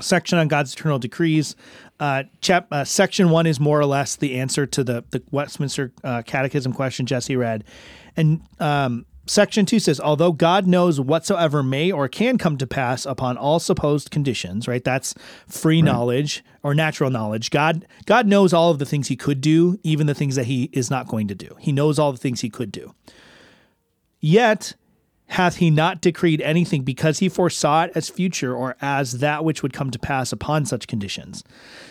section 0.00 0.38
on 0.38 0.48
God's 0.48 0.72
eternal 0.72 0.98
decrees. 0.98 1.56
Uh, 2.00 2.24
chap, 2.40 2.68
uh, 2.70 2.84
section 2.84 3.30
one 3.30 3.46
is 3.46 3.58
more 3.58 3.80
or 3.80 3.86
less 3.86 4.16
the 4.16 4.38
answer 4.38 4.66
to 4.66 4.84
the 4.84 5.04
the 5.10 5.22
Westminster 5.30 5.92
uh, 6.04 6.22
Catechism 6.22 6.72
question 6.72 7.06
Jesse 7.06 7.36
read, 7.36 7.64
and 8.16 8.40
um, 8.60 9.04
section 9.26 9.66
two 9.66 9.78
says, 9.78 10.00
although 10.00 10.32
God 10.32 10.66
knows 10.66 11.00
whatsoever 11.00 11.62
may 11.62 11.90
or 11.90 12.08
can 12.08 12.38
come 12.38 12.56
to 12.58 12.66
pass 12.66 13.04
upon 13.04 13.36
all 13.36 13.58
supposed 13.58 14.10
conditions, 14.10 14.66
right? 14.68 14.82
That's 14.82 15.14
free 15.48 15.82
knowledge 15.82 16.44
or 16.62 16.74
natural 16.74 17.10
knowledge. 17.10 17.50
God 17.50 17.86
God 18.06 18.26
knows 18.26 18.52
all 18.52 18.70
of 18.70 18.78
the 18.78 18.86
things 18.86 19.08
He 19.08 19.16
could 19.16 19.40
do, 19.40 19.78
even 19.82 20.06
the 20.06 20.14
things 20.14 20.36
that 20.36 20.46
He 20.46 20.70
is 20.72 20.90
not 20.90 21.08
going 21.08 21.28
to 21.28 21.34
do. 21.34 21.56
He 21.58 21.72
knows 21.72 21.98
all 21.98 22.12
the 22.12 22.18
things 22.18 22.40
He 22.40 22.50
could 22.50 22.72
do. 22.72 22.94
Yet 24.20 24.74
hath 25.28 25.56
he 25.56 25.70
not 25.70 26.00
decreed 26.00 26.40
anything 26.40 26.82
because 26.82 27.18
he 27.18 27.28
foresaw 27.28 27.84
it 27.84 27.92
as 27.94 28.08
future 28.08 28.54
or 28.54 28.76
as 28.80 29.20
that 29.20 29.44
which 29.44 29.62
would 29.62 29.72
come 29.72 29.90
to 29.90 29.98
pass 29.98 30.32
upon 30.32 30.64
such 30.64 30.86
conditions. 30.86 31.44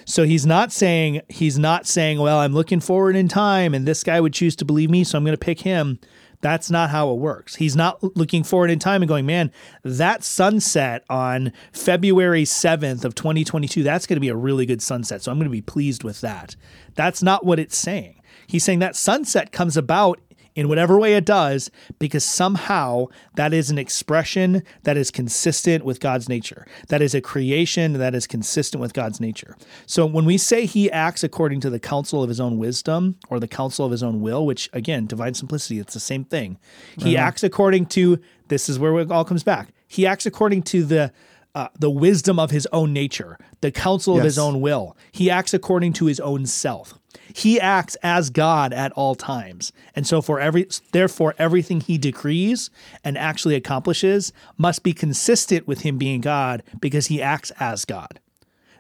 So 0.06 0.24
he's 0.24 0.46
not 0.46 0.72
saying 0.72 1.22
he's 1.30 1.60
not 1.60 1.86
saying, 1.86 2.20
well, 2.20 2.40
I'm 2.40 2.54
looking 2.54 2.80
forward 2.80 3.16
in 3.16 3.28
time 3.28 3.74
and 3.74 3.88
this 3.88 4.04
guy 4.04 4.20
would 4.20 4.34
choose 4.34 4.56
to 4.58 4.66
believe 4.66 4.90
me, 4.90 5.04
so 5.04 5.18
I'm 5.18 5.24
going 5.24 5.38
to 5.38 5.46
pick 5.46 5.62
him. 5.62 6.00
That's 6.42 6.70
not 6.70 6.90
how 6.90 7.12
it 7.12 7.18
works. 7.18 7.56
He's 7.56 7.76
not 7.76 8.16
looking 8.16 8.44
forward 8.44 8.70
in 8.70 8.80
time 8.80 9.02
and 9.02 9.10
going, 9.10 9.26
man, 9.26 9.52
that 9.84 10.24
sunset 10.24 11.04
on 11.10 11.52
February 11.72 12.44
7th 12.44 13.04
of 13.04 13.16
2022, 13.16 13.82
that's 13.84 14.06
going 14.06 14.18
to 14.18 14.22
be 14.22 14.30
a 14.30 14.36
really 14.36 14.66
good 14.66 14.82
sunset. 14.82 15.24
So 15.24 15.32
I'm 15.32 15.38
going 15.38 15.50
to 15.50 15.52
be 15.52 15.62
pleased 15.62 16.04
with 16.04 16.22
that. 16.22 16.56
That's 16.96 17.24
not 17.24 17.46
what 17.46 17.60
it's 17.60 17.78
saying. 17.78 18.22
He's 18.46 18.64
saying 18.64 18.80
that 18.80 18.96
sunset 18.96 19.52
comes 19.52 19.78
about 19.78 20.20
in 20.58 20.68
whatever 20.68 21.00
way 21.00 21.14
it 21.14 21.24
does, 21.24 21.70
because 22.00 22.26
somehow 22.26 23.06
that 23.36 23.54
is 23.54 23.70
an 23.70 23.78
expression 23.78 24.64
that 24.84 24.98
is 24.98 25.12
consistent 25.12 25.86
with 25.86 26.00
God's 26.00 26.28
nature. 26.28 26.66
That 26.88 27.00
is 27.00 27.14
a 27.14 27.22
creation 27.22 27.94
that 27.94 28.16
is 28.16 28.26
consistent 28.26 28.82
with 28.82 28.92
God's 28.92 29.22
nature. 29.22 29.56
So 29.86 30.04
when 30.08 30.26
we 30.26 30.40
say 30.40 30.66
he 30.66 30.92
acts 30.92 31.24
according 31.24 31.62
to 31.62 31.70
the 31.70 31.80
counsel 31.80 32.24
of 32.24 32.30
his 32.30 32.40
own 32.40 32.58
wisdom 32.58 33.20
or 33.30 33.40
the 33.40 33.48
counsel 33.48 33.86
of 33.86 33.92
his 33.92 34.02
own 34.02 34.20
will, 34.20 34.48
which 34.48 34.68
again, 34.74 35.06
divine 35.06 35.36
simplicity, 35.36 35.78
it's 35.78 35.94
the 35.94 36.00
same 36.00 36.26
thing. 36.26 36.58
He 36.98 37.16
uh-huh. 37.16 37.28
acts 37.28 37.44
according 37.44 37.86
to 37.88 38.20
this 38.48 38.68
is 38.68 38.80
where 38.80 38.98
it 38.98 39.12
all 39.12 39.26
comes 39.26 39.44
back. 39.44 39.70
He 39.88 40.08
acts 40.08 40.26
according 40.26 40.64
to 40.64 40.84
the 40.84 41.14
uh, 41.58 41.70
the 41.80 41.90
wisdom 41.90 42.38
of 42.38 42.52
his 42.52 42.68
own 42.72 42.94
nature, 42.94 43.36
the 43.62 43.72
counsel 43.72 44.16
of 44.16 44.24
his 44.24 44.38
own 44.38 44.62
will. 44.62 44.96
He 45.12 45.32
acts 45.32 45.56
according 45.56 45.94
to 45.94 46.06
his 46.06 46.20
own 46.20 46.46
self. 46.46 47.00
He 47.34 47.60
acts 47.60 47.96
as 48.04 48.30
God 48.30 48.74
at 48.74 48.92
all 48.92 49.16
times. 49.16 49.74
And 49.96 50.06
so 50.06 50.22
for 50.22 50.40
every 50.40 50.68
therefore 50.92 51.34
everything 51.40 51.82
he 51.82 51.98
decrees 51.98 52.70
and 53.04 53.18
actually 53.18 53.56
accomplishes 53.56 54.34
must 54.56 54.84
be 54.84 54.94
consistent 54.94 55.68
with 55.68 55.82
him 55.82 55.98
being 55.98 56.22
God 56.22 56.62
because 56.80 57.08
he 57.08 57.24
acts 57.24 57.52
as 57.60 57.86
God. 57.86 58.20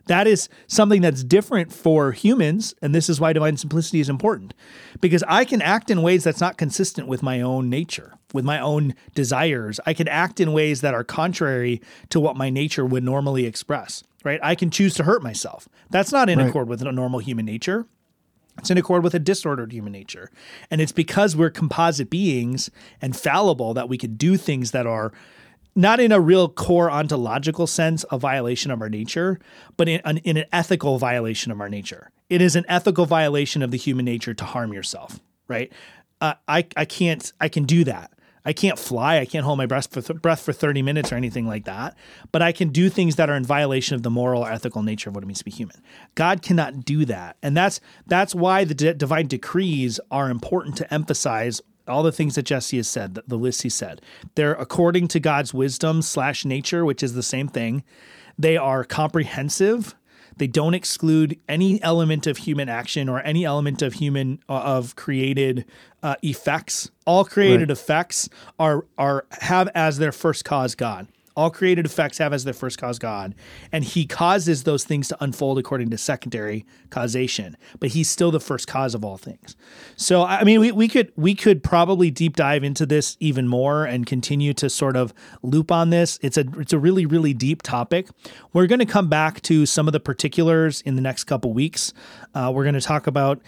That 0.07 0.27
is 0.27 0.49
something 0.67 1.01
that's 1.01 1.23
different 1.23 1.71
for 1.71 2.11
humans, 2.11 2.73
and 2.81 2.95
this 2.95 3.09
is 3.09 3.19
why 3.19 3.33
divine 3.33 3.57
simplicity 3.57 3.99
is 3.99 4.09
important. 4.09 4.53
Because 5.01 5.23
I 5.27 5.45
can 5.45 5.61
act 5.61 5.91
in 5.91 6.01
ways 6.01 6.23
that's 6.23 6.41
not 6.41 6.57
consistent 6.57 7.07
with 7.07 7.21
my 7.21 7.41
own 7.41 7.69
nature, 7.69 8.13
with 8.33 8.45
my 8.45 8.59
own 8.59 8.95
desires. 9.15 9.79
I 9.85 9.93
can 9.93 10.07
act 10.07 10.39
in 10.39 10.53
ways 10.53 10.81
that 10.81 10.93
are 10.93 11.03
contrary 11.03 11.81
to 12.09 12.19
what 12.19 12.35
my 12.35 12.49
nature 12.49 12.85
would 12.85 13.03
normally 13.03 13.45
express, 13.45 14.03
right? 14.23 14.39
I 14.41 14.55
can 14.55 14.69
choose 14.71 14.93
to 14.95 15.03
hurt 15.03 15.21
myself. 15.21 15.67
That's 15.89 16.11
not 16.11 16.29
in 16.29 16.39
Right. 16.39 16.49
accord 16.49 16.67
with 16.67 16.81
a 16.81 16.91
normal 16.91 17.19
human 17.19 17.45
nature. 17.45 17.85
It's 18.59 18.71
in 18.71 18.77
accord 18.77 19.03
with 19.03 19.13
a 19.13 19.19
disordered 19.19 19.71
human 19.71 19.91
nature. 19.93 20.31
And 20.71 20.81
it's 20.81 20.91
because 20.91 21.35
we're 21.35 21.51
composite 21.51 22.09
beings 22.09 22.71
and 23.01 23.15
fallible 23.15 23.75
that 23.75 23.87
we 23.87 23.99
can 23.99 24.15
do 24.15 24.35
things 24.35 24.71
that 24.71 24.87
are 24.87 25.11
not 25.77 25.99
in 25.99 26.11
a 26.11 26.19
real 26.19 26.49
core 26.49 26.89
ontological 26.89 27.67
sense 27.67 28.03
a 28.09 28.17
violation 28.17 28.71
of 28.71 28.81
our 28.81 28.89
nature, 28.89 29.39
but 29.77 29.87
in 29.87 30.01
an, 30.03 30.17
in 30.17 30.35
an 30.35 30.45
ethical 30.51 30.97
violation 30.97 31.51
of 31.51 31.61
our 31.61 31.69
nature. 31.69 32.09
It 32.29 32.41
is 32.41 32.55
an 32.55 32.65
ethical 32.67 33.05
violation 33.05 33.61
of 33.61 33.69
the 33.69 33.77
human 33.77 34.03
nature 34.03 34.33
to 34.33 34.43
harm 34.43 34.73
yourself, 34.73 35.19
right? 35.47 35.71
Uh, 36.19 36.33
I, 36.47 36.65
I 36.75 36.85
can't, 36.85 37.31
I 37.39 37.47
can 37.47 37.63
do 37.63 37.83
that. 37.83 38.11
I 38.43 38.53
can't 38.53 38.79
fly. 38.79 39.19
I 39.19 39.25
can't 39.25 39.45
hold 39.45 39.57
my 39.59 39.67
breath 39.67 39.91
for, 39.91 40.01
th- 40.01 40.21
breath 40.21 40.41
for 40.41 40.51
30 40.51 40.81
minutes 40.81 41.11
or 41.11 41.15
anything 41.15 41.45
like 41.45 41.65
that. 41.65 41.95
But 42.31 42.41
I 42.41 42.53
can 42.53 42.69
do 42.69 42.89
things 42.89 43.17
that 43.17 43.29
are 43.29 43.35
in 43.35 43.43
violation 43.43 43.95
of 43.95 44.03
the 44.03 44.09
moral 44.09 44.45
or 44.45 44.51
ethical 44.51 44.81
nature 44.81 45.09
of 45.09 45.15
what 45.15 45.23
it 45.23 45.27
means 45.27 45.39
to 45.39 45.45
be 45.45 45.51
human. 45.51 45.83
God 46.15 46.41
cannot 46.41 46.85
do 46.85 47.05
that. 47.05 47.37
And 47.43 47.55
that's 47.55 47.81
that's 48.07 48.33
why 48.33 48.63
the 48.63 48.73
d- 48.73 48.93
divine 48.93 49.27
decrees 49.27 49.99
are 50.09 50.29
important 50.29 50.77
to 50.77 50.91
emphasize 50.91 51.61
all 51.87 52.03
the 52.03 52.11
things 52.11 52.35
that 52.35 52.43
Jesse 52.43 52.77
has 52.77 52.87
said, 52.87 53.15
the, 53.15 53.23
the 53.27 53.37
list 53.37 53.63
he 53.63 53.69
said. 53.69 54.01
They're 54.35 54.53
according 54.53 55.07
to 55.09 55.19
God's 55.19 55.53
wisdom 55.53 56.01
slash 56.01 56.45
nature, 56.45 56.85
which 56.85 57.03
is 57.03 57.13
the 57.13 57.23
same 57.23 57.47
thing. 57.47 57.83
They 58.37 58.57
are 58.57 58.83
comprehensive. 58.83 59.95
They 60.37 60.47
don't 60.47 60.75
exclude 60.75 61.39
any 61.49 61.81
element 61.81 62.27
of 62.27 62.37
human 62.37 62.69
action 62.69 63.09
or 63.09 63.21
any 63.21 63.43
element 63.43 63.81
of 63.81 63.93
human 63.93 64.39
uh, 64.47 64.53
of 64.59 64.95
created 64.95 65.65
uh, 66.03 66.15
effects. 66.21 66.91
All 67.07 67.25
created 67.25 67.69
Right. 67.69 67.77
effects 67.77 68.29
are 68.59 68.85
are 68.99 69.25
have 69.41 69.67
as 69.73 69.97
their 69.97 70.11
first 70.11 70.45
cause 70.45 70.75
God. 70.75 71.07
All 71.37 71.51
created 71.51 71.85
effects 71.85 72.17
have 72.17 72.33
as 72.33 72.43
their 72.43 72.53
first 72.53 72.79
cause 72.79 72.97
God, 72.97 73.35
and 73.71 73.83
He 73.83 74.07
causes 74.07 74.63
those 74.63 74.83
things 74.83 75.07
to 75.09 75.23
unfold 75.23 75.59
according 75.59 75.91
to 75.91 75.97
secondary 75.97 76.65
causation. 76.89 77.55
But 77.79 77.89
He's 77.89 78.09
still 78.09 78.31
the 78.31 78.39
first 78.39 78.67
cause 78.67 78.95
of 78.95 79.05
all 79.05 79.17
things. 79.17 79.55
So 79.95 80.23
I 80.23 80.43
mean, 80.43 80.59
we, 80.59 80.71
we 80.71 80.87
could 80.87 81.13
we 81.15 81.35
could 81.35 81.63
probably 81.63 82.09
deep 82.09 82.35
dive 82.35 82.63
into 82.63 82.87
this 82.87 83.15
even 83.19 83.47
more 83.47 83.85
and 83.85 84.07
continue 84.07 84.53
to 84.55 84.67
sort 84.67 84.97
of 84.97 85.13
loop 85.43 85.71
on 85.71 85.91
this. 85.91 86.17
It's 86.23 86.37
a 86.37 86.45
it's 86.57 86.73
a 86.73 86.79
really 86.79 87.05
really 87.05 87.35
deep 87.35 87.61
topic. 87.61 88.07
We're 88.51 88.67
going 88.67 88.79
to 88.79 88.85
come 88.85 89.07
back 89.07 89.41
to 89.43 89.67
some 89.67 89.87
of 89.87 89.93
the 89.93 89.99
particulars 89.99 90.81
in 90.81 90.95
the 90.95 91.01
next 91.01 91.25
couple 91.25 91.53
weeks. 91.53 91.93
Uh, 92.33 92.51
we're 92.53 92.63
going 92.63 92.73
to 92.73 92.81
talk 92.81 93.05
about 93.05 93.39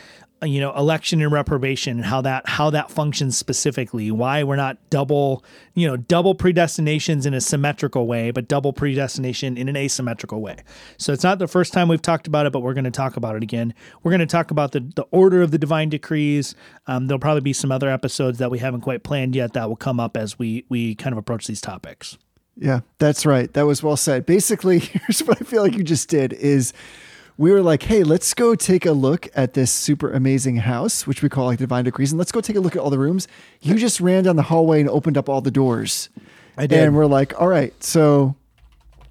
you 0.44 0.62
know 0.62 0.74
election 0.76 1.22
and 1.22 1.32
reprobation 1.32 1.98
and 1.98 2.06
how 2.06 2.22
that 2.22 2.48
how 2.48 2.70
that 2.70 2.90
functions 2.90 3.38
specifically 3.38 4.10
why 4.10 4.44
we're 4.44 4.56
not 4.56 4.78
double 4.90 5.44
you 5.74 5.88
know 5.88 5.98
double 5.98 6.34
predestinations 6.34 7.26
in 7.26 7.34
a 7.34 7.42
symmetrical 7.42 8.08
way 8.08 8.32
but 8.32 8.48
double 8.48 8.72
predestination 8.72 9.58
in 9.58 9.68
an 9.68 9.76
asymmetrical 9.76 10.42
way 10.42 10.58
so 10.98 11.12
it's 11.12 11.24
not 11.24 11.40
the 11.40 11.48
first 11.48 11.74
time 11.74 11.88
we've 11.88 12.02
talked 12.02 12.28
about 12.28 12.46
it 12.46 12.54
but 12.54 12.62
we're 12.62 12.74
going 12.74 12.84
to 12.84 12.92
talk 12.92 13.18
about 13.18 13.36
it 13.36 13.44
again 13.44 13.74
we're 14.04 14.12
going 14.12 14.20
to 14.20 14.26
talk 14.26 14.52
about 14.52 14.72
the, 14.72 14.80
the 14.96 15.06
order 15.12 15.42
of 15.42 15.52
the 15.52 15.58
divine 15.58 15.90
decrees 15.90 16.56
um, 16.88 17.08
there'll 17.08 17.20
probably 17.20 17.42
be 17.42 17.54
some 17.54 17.72
other 17.72 17.90
episodes 17.90 18.38
that 18.38 18.50
we 18.50 18.60
haven't 18.60 18.82
quite 18.82 19.04
planned 19.04 19.36
yet 19.36 19.54
that 19.54 19.68
will 19.68 19.76
come 19.76 20.00
up 20.00 20.16
as 20.16 20.40
we 20.40 20.66
we 20.70 20.96
kind 20.96 21.14
of 21.14 21.18
approach 21.18 21.48
these 21.48 21.62
topics 21.62 22.18
Yeah, 22.62 22.82
that's 22.98 23.26
right. 23.26 23.52
That 23.54 23.66
was 23.66 23.82
well 23.82 23.96
said. 23.96 24.26
Basically, 24.26 24.80
here's 24.80 25.22
what 25.22 25.42
I 25.42 25.46
feel 25.46 25.64
like 25.64 25.78
you 25.78 25.84
just 25.84 26.10
did 26.10 26.34
is 26.34 26.74
we 27.40 27.54
were 27.54 27.62
like, 27.62 27.84
hey, 27.84 28.04
let's 28.04 28.34
go 28.34 28.54
take 28.54 28.86
a 28.86 28.92
look 28.92 29.30
at 29.34 29.54
this 29.54 29.72
super 29.72 30.12
amazing 30.12 30.58
house, 30.58 31.08
which 31.08 31.24
we 31.24 31.30
call 31.30 31.46
like 31.46 31.58
Divine 31.58 31.86
Decrees, 31.86 32.12
and 32.12 32.20
let's 32.20 32.34
go 32.34 32.42
take 32.42 32.58
a 32.58 32.60
look 32.60 32.76
at 32.76 32.82
all 32.82 32.90
the 32.90 33.00
rooms. 33.00 33.30
You 33.62 33.76
just 33.76 34.02
ran 34.02 34.26
down 34.26 34.36
the 34.36 34.42
hallway 34.44 34.82
and 34.82 34.90
opened 34.90 35.18
up 35.18 35.30
all 35.30 35.40
the 35.40 35.50
doors. 35.50 36.10
I 36.58 36.68
did. 36.68 36.84
And 36.84 36.98
we're 36.98 37.06
like, 37.06 37.40
all 37.40 37.48
right, 37.48 37.74
so 37.82 38.36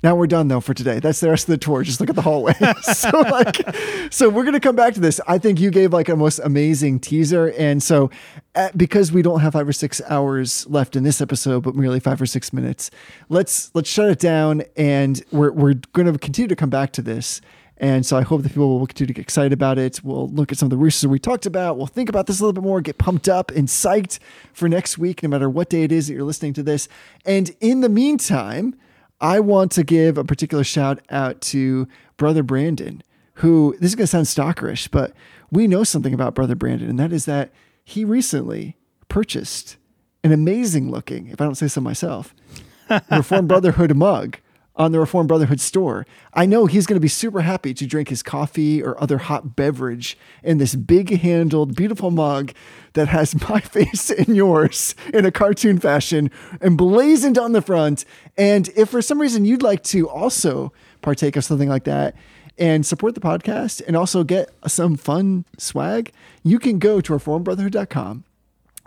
now 0.03 0.15
we're 0.15 0.27
done 0.27 0.49
though 0.49 0.61
for 0.61 0.75
today. 0.75 1.01
That's 1.01 1.21
the 1.21 1.31
rest 1.31 1.49
of 1.49 1.53
the 1.53 1.57
tour. 1.57 1.83
Just 1.83 2.01
look 2.01 2.11
at 2.11 2.17
the 2.17 2.21
hallway. 2.23 2.53
so 2.83 3.09
like, 3.19 4.13
so 4.13 4.29
we're 4.29 4.45
gonna 4.45 4.61
come 4.61 4.77
back 4.77 4.93
to 4.93 5.01
this. 5.01 5.23
I 5.27 5.39
think 5.39 5.59
you 5.59 5.71
gave 5.71 5.95
like 5.95 6.11
a 6.11 6.17
most 6.17 6.39
amazing 6.41 7.01
teaser, 7.01 7.55
and 7.57 7.83
so 7.83 8.11
uh, 8.55 8.69
because 8.77 9.11
we 9.11 9.23
don't 9.23 9.41
have 9.41 9.55
five 9.55 9.67
or 9.67 9.73
six 9.73 10.03
hours 10.07 10.67
left 10.67 10.97
in 10.97 11.03
this 11.03 11.23
episode, 11.23 11.63
but 11.63 11.75
merely 11.75 11.99
five 11.99 12.21
or 12.21 12.27
six 12.27 12.53
minutes, 12.53 12.91
let's 13.31 13.75
let's 13.75 13.89
shut 13.89 14.11
it 14.11 14.19
down, 14.19 14.65
and 14.77 15.23
we're 15.33 15.51
we're 15.51 15.75
gonna 15.95 16.19
continue 16.19 16.49
to 16.49 16.57
come 16.57 16.69
back 16.69 16.93
to 16.93 17.01
this. 17.01 17.41
And 17.79 18.05
so 18.05 18.17
I 18.17 18.23
hope 18.23 18.43
that 18.43 18.49
people 18.51 18.79
will 18.79 18.87
continue 18.87 19.09
to 19.09 19.15
get 19.15 19.23
excited 19.23 19.53
about 19.53 19.79
it. 19.79 20.03
We'll 20.03 20.29
look 20.29 20.51
at 20.51 20.59
some 20.59 20.67
of 20.67 20.71
the 20.71 20.77
resources 20.77 21.07
we 21.07 21.21
talked 21.21 21.47
about. 21.47 21.77
We'll 21.77 21.87
think 21.87 22.09
about 22.09 22.27
this 22.27 22.41
a 22.41 22.43
little 22.43 22.53
bit 22.53 22.65
more, 22.65 22.81
get 22.81 22.99
pumped 22.99 23.29
up 23.29 23.53
and 23.53 23.69
psyched 23.69 24.19
for 24.53 24.69
next 24.69 24.99
week, 24.99 25.23
no 25.23 25.29
matter 25.29 25.49
what 25.49 25.71
day 25.71 25.85
it 25.85 25.93
is 25.93 26.09
that 26.09 26.15
you're 26.15 26.25
listening 26.25 26.55
to 26.55 26.63
this. 26.63 26.89
And 27.25 27.55
in 27.61 27.81
the 27.81 27.89
meantime, 27.89 28.75
I 29.21 29.39
want 29.41 29.73
to 29.73 29.85
give 29.85 30.19
a 30.19 30.25
particular 30.25 30.65
shout 30.65 31.01
out 31.11 31.41
to 31.43 31.87
Brother 32.17 32.43
Brandon, 32.43 33.03
who 33.35 33.77
this 33.81 33.91
is 33.91 33.95
going 33.95 34.09
to 34.09 34.27
sound 34.27 34.27
stalkerish, 34.27 34.91
but 34.91 35.13
we 35.51 35.67
know 35.67 35.85
something 35.85 36.15
about 36.15 36.35
Brother 36.35 36.57
Brandon, 36.57 36.91
and 36.91 36.99
that 36.99 37.13
is 37.13 37.25
that 37.27 37.51
he 37.85 38.05
recently 38.05 38.77
purchased 39.09 39.77
an 40.25 40.33
amazing 40.33 40.91
looking, 40.91 41.29
if 41.29 41.41
I 41.41 41.45
don't 41.45 41.55
say 41.55 41.69
so 41.69 41.81
myself, 41.81 42.35
Reformed 43.11 43.49
Brotherhood 43.49 43.95
mug 43.95 44.39
on 44.79 44.93
the 44.93 45.01
Reformed 45.01 45.29
Brotherhood 45.29 45.61
store. 45.61 46.07
I 46.33 46.47
know 46.47 46.67
he's 46.67 46.87
going 46.87 46.97
to 46.97 47.01
be 47.01 47.09
super 47.09 47.41
happy 47.41 47.75
to 47.75 47.87
drink 47.87 48.09
his 48.09 48.23
coffee 48.23 48.83
or 48.83 48.99
other 49.03 49.19
hot 49.19 49.57
beverage 49.57 50.17
in 50.43 50.59
this 50.59 50.77
big 50.77 51.19
handled, 51.19 51.75
beautiful 51.75 52.11
mug 52.13 52.53
that 52.93 53.09
has 53.09 53.39
my 53.49 53.61
face 53.61 54.11
and 54.11 54.35
yours 54.35 54.95
in 55.13 55.27
a 55.27 55.33
cartoon 55.33 55.79
fashion 55.79 56.31
emblazoned 56.63 57.37
on 57.37 57.53
the 57.53 57.61
front. 57.61 58.05
And 58.37 58.69
if 58.77 58.91
for 58.91 59.03
some 59.03 59.21
reason 59.21 59.45
you'd 59.45 59.63
like 59.63 59.83
to 59.85 60.09
also 60.09 60.73
partake 61.03 61.37
of 61.37 61.45
something 61.45 61.69
like 61.69 61.85
that, 61.85 62.15
and 62.61 62.85
support 62.85 63.15
the 63.15 63.21
podcast 63.21 63.81
and 63.87 63.97
also 63.97 64.25
get 64.25 64.51
some 64.67 64.97
fun 64.97 65.45
swag, 65.57 66.13
you 66.43 66.59
can 66.59 66.81
go 66.81 67.01
to 67.01 67.13
reformedbrotherhood.com 67.13 68.25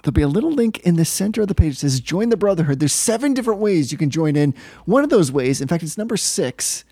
There'll 0.04 0.14
be 0.14 0.22
a 0.22 0.28
little 0.28 0.52
link 0.52 0.80
in 0.80 0.96
the 0.96 1.06
center 1.06 1.42
of 1.42 1.48
the 1.48 1.56
page 1.56 1.76
that 1.76 1.80
says 1.90 2.00
join 2.00 2.30
the 2.30 2.38
brotherhood. 2.38 2.80
There's 2.80 2.94
seven 2.94 3.34
different 3.34 3.60
ways 3.60 3.92
you 3.92 3.98
can 3.98 4.10
join 4.10 4.36
in. 4.36 4.54
One 4.86 5.04
of 5.04 5.10
those 5.10 5.32
ways, 5.32 5.62
in 5.62 5.68
fact, 5.68 5.84
it's 5.84 5.98
number 5.98 6.18
six, 6.18 6.84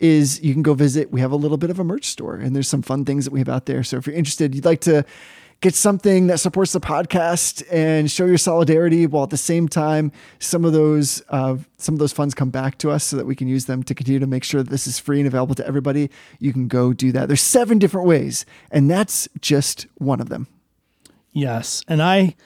is 0.00 0.42
you 0.42 0.52
can 0.52 0.62
go 0.62 0.74
visit. 0.74 1.10
We 1.10 1.20
have 1.20 1.32
a 1.32 1.36
little 1.36 1.56
bit 1.56 1.70
of 1.70 1.78
a 1.78 1.84
merch 1.84 2.06
store 2.06 2.36
and 2.36 2.54
there's 2.54 2.68
some 2.68 2.82
fun 2.82 3.04
things 3.04 3.24
that 3.24 3.32
we 3.32 3.40
have 3.40 3.48
out 3.48 3.66
there. 3.66 3.82
So 3.82 3.96
if 3.96 4.06
you're 4.06 4.16
interested, 4.16 4.54
you'd 4.54 4.64
like 4.64 4.80
to 4.82 5.04
get 5.60 5.74
something 5.74 6.26
that 6.26 6.38
supports 6.38 6.72
the 6.72 6.80
podcast 6.80 7.62
and 7.70 8.10
show 8.10 8.26
your 8.26 8.36
solidarity 8.36 9.06
while 9.06 9.22
at 9.22 9.30
the 9.30 9.36
same 9.36 9.68
time 9.68 10.12
some 10.38 10.64
of 10.64 10.72
those 10.72 11.22
uh, 11.30 11.56
some 11.78 11.94
of 11.94 11.98
those 11.98 12.12
funds 12.12 12.34
come 12.34 12.50
back 12.50 12.76
to 12.76 12.90
us 12.90 13.04
so 13.04 13.16
that 13.16 13.24
we 13.24 13.34
can 13.34 13.48
use 13.48 13.64
them 13.64 13.82
to 13.82 13.94
continue 13.94 14.20
to 14.20 14.26
make 14.26 14.44
sure 14.44 14.62
that 14.62 14.70
this 14.70 14.86
is 14.86 14.98
free 14.98 15.20
and 15.20 15.26
available 15.26 15.54
to 15.54 15.66
everybody 15.66 16.10
you 16.38 16.52
can 16.52 16.68
go 16.68 16.92
do 16.92 17.12
that 17.12 17.28
there's 17.28 17.40
seven 17.40 17.78
different 17.78 18.06
ways 18.06 18.44
and 18.70 18.90
that's 18.90 19.26
just 19.40 19.86
one 19.96 20.20
of 20.20 20.28
them 20.28 20.46
Yes, 21.34 21.82
and 21.88 22.00
I 22.00 22.36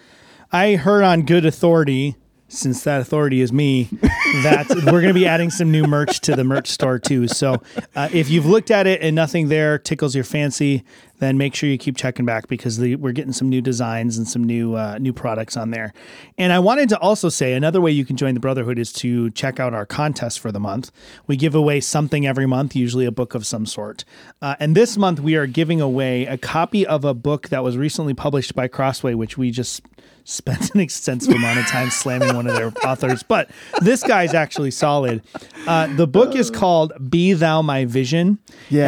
I 0.51 0.77
heard 0.77 1.05
on 1.05 1.23
good 1.23 1.45
authority, 1.45 2.17
since 2.49 2.83
that 2.85 3.03
authority 3.03 3.43
is 3.43 3.53
me, 3.53 3.85
that 4.43 4.67
we're 4.71 5.03
going 5.03 5.09
to 5.09 5.15
be 5.15 5.27
adding 5.27 5.51
some 5.51 5.71
new 5.71 5.85
merch 5.85 6.21
to 6.23 6.35
the 6.35 6.43
merch 6.43 6.69
store 6.69 6.99
too. 6.99 7.29
So 7.29 7.63
uh, 7.95 8.09
if 8.15 8.31
you've 8.31 8.47
looked 8.47 8.71
at 8.71 8.87
it 8.87 9.03
and 9.03 9.15
nothing 9.15 9.49
there 9.49 9.79
tickles 9.79 10.15
your 10.15 10.25
fancy, 10.25 10.85
then 11.19 11.39
make 11.39 11.55
sure 11.55 11.69
you 11.69 11.79
keep 11.79 11.97
checking 11.97 12.25
back 12.25 12.49
because 12.49 12.79
the, 12.79 12.97
we're 12.97 13.13
getting 13.13 13.33
some 13.33 13.49
new 13.49 13.61
designs 13.61 14.19
and 14.19 14.29
some 14.29 14.45
new 14.45 14.75
uh, 14.75 14.99
new 14.99 15.13
products 15.13 15.57
on 15.57 15.71
there. 15.71 15.93
And 16.37 16.53
I 16.53 16.59
wanted 16.59 16.89
to 16.91 16.99
also 16.99 17.29
say 17.29 17.55
another 17.55 17.81
way 17.81 17.91
you 17.91 18.05
can 18.05 18.17
join 18.17 18.35
the 18.35 18.41
Brotherhood 18.41 18.79
is 18.79 18.93
to 18.95 19.31
check 19.31 19.61
out 19.61 19.75
our 19.75 19.87
contest 19.87 20.41
for 20.41 20.53
the 20.53 20.61
month. 20.61 20.91
We 21.27 21.37
give 21.37 21.55
away 21.55 21.81
something 21.81 22.27
every 22.27 22.47
month, 22.47 22.77
usually 22.77 23.07
a 23.07 23.13
book 23.13 23.35
of 23.35 23.47
some 23.47 23.67
sort. 23.67 24.05
Uh, 24.41 24.57
and 24.61 24.77
this 24.77 24.97
month 24.97 25.21
we 25.21 25.37
are 25.37 25.47
giving 25.47 25.81
away 25.81 26.27
a 26.27 26.39
copy 26.39 26.87
of 26.87 27.05
a 27.05 27.15
book 27.15 27.49
that 27.49 27.63
was 27.63 27.77
recently 27.77 28.15
published 28.15 28.55
by 28.55 28.69
Crossway, 28.69 29.15
which 29.15 29.37
we 29.37 29.51
just 29.51 29.83
spent 30.29 30.75
an 30.75 30.81
extensive 30.81 31.35
amount 31.35 31.59
of 31.59 31.67
time 31.67 31.89
slamming 31.91 32.37
one 32.37 32.47
of 32.47 32.55
their 32.55 32.71
authors. 32.87 33.23
But 33.23 33.51
this 33.81 34.03
guy's 34.03 34.35
actually 34.35 34.71
solid. 34.71 35.23
Uh, 35.67 35.87
the 35.97 36.07
book 36.07 36.37
is 36.37 36.51
called 36.51 36.93
"Be 37.11 37.33
Thou 37.33 37.63
My 37.63 37.85
Vision," 37.87 38.39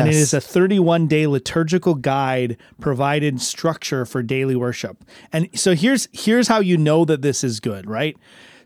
and 0.01 0.09
it 0.09 0.15
is 0.15 0.35
a 0.35 0.41
31 0.41 1.07
day 1.07 1.27
liturgical 1.27 1.95
guide 1.95 2.57
provided 2.81 3.41
structure 3.41 4.05
for 4.05 4.23
daily 4.23 4.55
worship. 4.57 5.03
And 5.33 5.49
so 5.59 5.75
here's 5.75 6.09
here's 6.13 6.49
how 6.49 6.61
you 6.61 6.77
know 6.77 7.05
that 7.07 7.23
this 7.23 7.43
is 7.43 7.59
good, 7.61 7.89
right? 7.89 8.17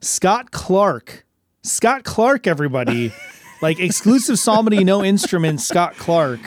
Scott 0.01 0.51
Clark, 0.51 1.25
Scott 1.63 2.05
Clark, 2.05 2.47
everybody. 2.47 3.13
Like 3.63 3.81
exclusive 3.81 4.39
psalmody, 4.39 4.85
no 4.85 5.03
instruments. 5.03 5.67
Scott 5.67 5.95
Clark 5.97 6.41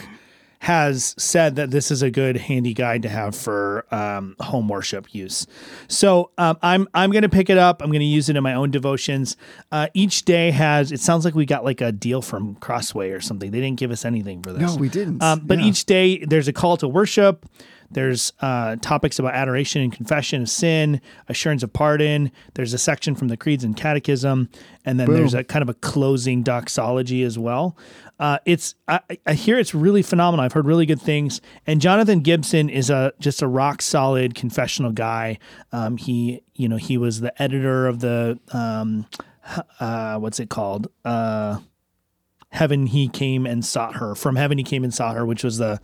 has 0.60 1.14
said 1.18 1.56
that 1.56 1.70
this 1.70 1.90
is 1.90 2.02
a 2.02 2.10
good 2.10 2.36
handy 2.36 2.74
guide 2.74 3.02
to 3.02 3.08
have 3.08 3.36
for 3.36 3.86
um, 3.94 4.34
home 4.40 4.68
worship 4.68 5.14
use. 5.14 5.46
So 5.86 6.30
um, 6.36 6.58
I'm 6.62 6.88
I'm 6.94 7.10
going 7.10 7.22
to 7.22 7.28
pick 7.28 7.48
it 7.48 7.58
up. 7.58 7.80
I'm 7.82 7.90
going 7.90 8.00
to 8.00 8.04
use 8.06 8.28
it 8.28 8.36
in 8.36 8.42
my 8.42 8.54
own 8.54 8.70
devotions. 8.70 9.36
Uh, 9.70 9.86
each 9.94 10.24
day 10.24 10.50
has. 10.50 10.90
It 10.90 11.00
sounds 11.00 11.24
like 11.24 11.34
we 11.34 11.46
got 11.46 11.64
like 11.64 11.80
a 11.80 11.92
deal 11.92 12.22
from 12.22 12.56
Crossway 12.56 13.10
or 13.10 13.20
something. 13.20 13.50
They 13.50 13.60
didn't 13.60 13.78
give 13.78 13.90
us 13.90 14.04
anything 14.04 14.42
for 14.42 14.52
this. 14.52 14.74
No, 14.74 14.76
we 14.80 14.88
didn't. 14.88 15.22
Um, 15.22 15.42
but 15.44 15.58
Yeah. 15.60 15.66
each 15.66 15.84
day 15.86 16.24
there's 16.24 16.48
a 16.48 16.52
call 16.52 16.76
to 16.78 16.88
worship. 16.88 17.46
There's 17.90 18.32
uh, 18.40 18.76
topics 18.76 19.18
about 19.18 19.34
adoration 19.34 19.82
and 19.82 19.92
confession 19.92 20.42
of 20.42 20.48
sin, 20.48 21.00
assurance 21.28 21.62
of 21.62 21.72
pardon. 21.72 22.30
There's 22.54 22.74
a 22.74 22.78
section 22.78 23.14
from 23.14 23.28
the 23.28 23.36
creeds 23.36 23.64
and 23.64 23.76
catechism, 23.76 24.48
and 24.84 25.00
then 25.00 25.12
there's 25.12 25.34
a 25.34 25.42
kind 25.44 25.62
of 25.62 25.68
a 25.68 25.74
closing 25.74 26.42
doxology 26.42 27.22
as 27.22 27.38
well. 27.38 27.76
Uh, 28.18 28.38
it's 28.44 28.74
I, 28.88 29.00
I 29.26 29.34
hear 29.34 29.58
it's 29.58 29.74
really 29.74 30.02
phenomenal. 30.02 30.44
I've 30.44 30.52
heard 30.52 30.66
really 30.66 30.86
good 30.86 31.00
things. 31.00 31.40
And 31.66 31.80
Jonathan 31.80 32.20
Gibson 32.20 32.68
is 32.68 32.90
a 32.90 33.12
just 33.20 33.42
a 33.42 33.46
rock 33.46 33.80
solid 33.80 34.34
confessional 34.34 34.92
guy. 34.92 35.38
Um, 35.72 35.96
he 35.96 36.42
you 36.54 36.68
know 36.68 36.76
he 36.76 36.98
was 36.98 37.20
the 37.20 37.40
editor 37.40 37.86
of 37.86 38.00
the 38.00 38.38
um, 38.52 39.06
uh, 39.80 40.18
what's 40.18 40.40
it 40.40 40.50
called? 40.50 40.88
Heaven 42.50 42.86
he 42.86 43.08
came 43.08 43.46
and 43.46 43.64
sought 43.64 43.96
her 43.96 44.14
from 44.14 44.36
heaven 44.36 44.58
he 44.58 44.64
came 44.64 44.82
and 44.84 44.92
sought 44.92 45.16
her 45.16 45.26
which 45.26 45.44
was 45.44 45.58
the 45.58 45.80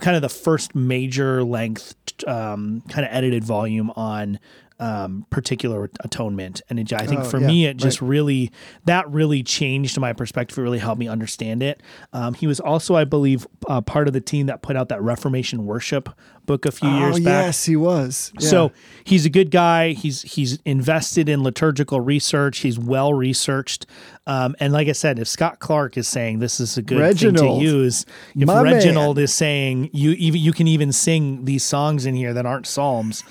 kind 0.00 0.14
of 0.14 0.22
the 0.22 0.28
first 0.28 0.74
major 0.74 1.42
length 1.42 1.94
um, 2.26 2.82
kind 2.88 3.06
of 3.06 3.12
edited 3.12 3.44
volume 3.44 3.90
on 3.96 4.38
um, 4.80 5.26
particular 5.30 5.88
atonement. 6.00 6.60
And 6.68 6.78
it, 6.80 6.92
i 6.92 7.06
think 7.06 7.20
Oh, 7.20 7.24
for 7.24 7.38
yeah, 7.38 7.46
me 7.46 7.66
it 7.66 7.76
just 7.76 8.02
really 8.02 8.50
that 8.84 9.08
really 9.10 9.42
changed 9.42 9.98
my 10.00 10.12
perspective. 10.12 10.58
It 10.58 10.62
really 10.62 10.78
helped 10.80 10.98
me 10.98 11.06
understand 11.08 11.62
it. 11.62 11.80
Um, 12.12 12.34
he 12.34 12.46
was 12.46 12.58
also 12.58 12.96
i 12.96 13.04
believe 13.04 13.46
uh, 13.68 13.80
part 13.80 14.08
of 14.08 14.12
the 14.12 14.20
team 14.20 14.46
that 14.46 14.60
put 14.62 14.76
out 14.76 14.88
that 14.88 15.00
reformation 15.02 15.66
worship 15.66 16.08
book 16.46 16.66
a 16.66 16.72
few 16.72 16.88
oh 16.88 16.98
years 16.98 17.20
back 17.20 17.46
yes, 17.46 17.64
he 17.64 17.76
was. 17.76 18.32
Yeah. 18.38 18.48
so 18.48 18.72
he's 19.04 19.24
a 19.24 19.30
good 19.30 19.50
guy. 19.50 19.92
He's 19.92 20.22
he's 20.22 20.58
invested 20.64 21.28
in 21.28 21.42
liturgical 21.42 22.00
research. 22.00 22.58
He's 22.58 22.78
well 22.78 23.14
researched. 23.14 23.86
Um, 24.26 24.54
and 24.60 24.72
like 24.72 24.88
I 24.88 24.92
said, 24.92 25.18
if 25.18 25.26
Scott 25.26 25.58
Clark 25.58 25.96
is 25.96 26.06
saying 26.06 26.38
this 26.38 26.60
is 26.60 26.76
a 26.76 26.82
good 26.82 26.96
thing 26.96 27.02
Reginald. 27.02 27.60
to 27.60 27.66
use, 27.66 28.06
if 28.36 28.46
My 28.46 28.62
man. 28.62 28.74
Reginald 28.74 29.18
is 29.18 29.32
saying 29.34 29.90
you 29.92 30.12
even 30.12 30.40
you 30.40 30.52
can 30.52 30.68
even 30.68 30.92
sing 30.92 31.44
these 31.44 31.64
songs 31.64 32.06
in 32.06 32.14
here 32.14 32.32
that 32.34 32.46
aren't 32.46 32.66
psalms, 32.66 33.24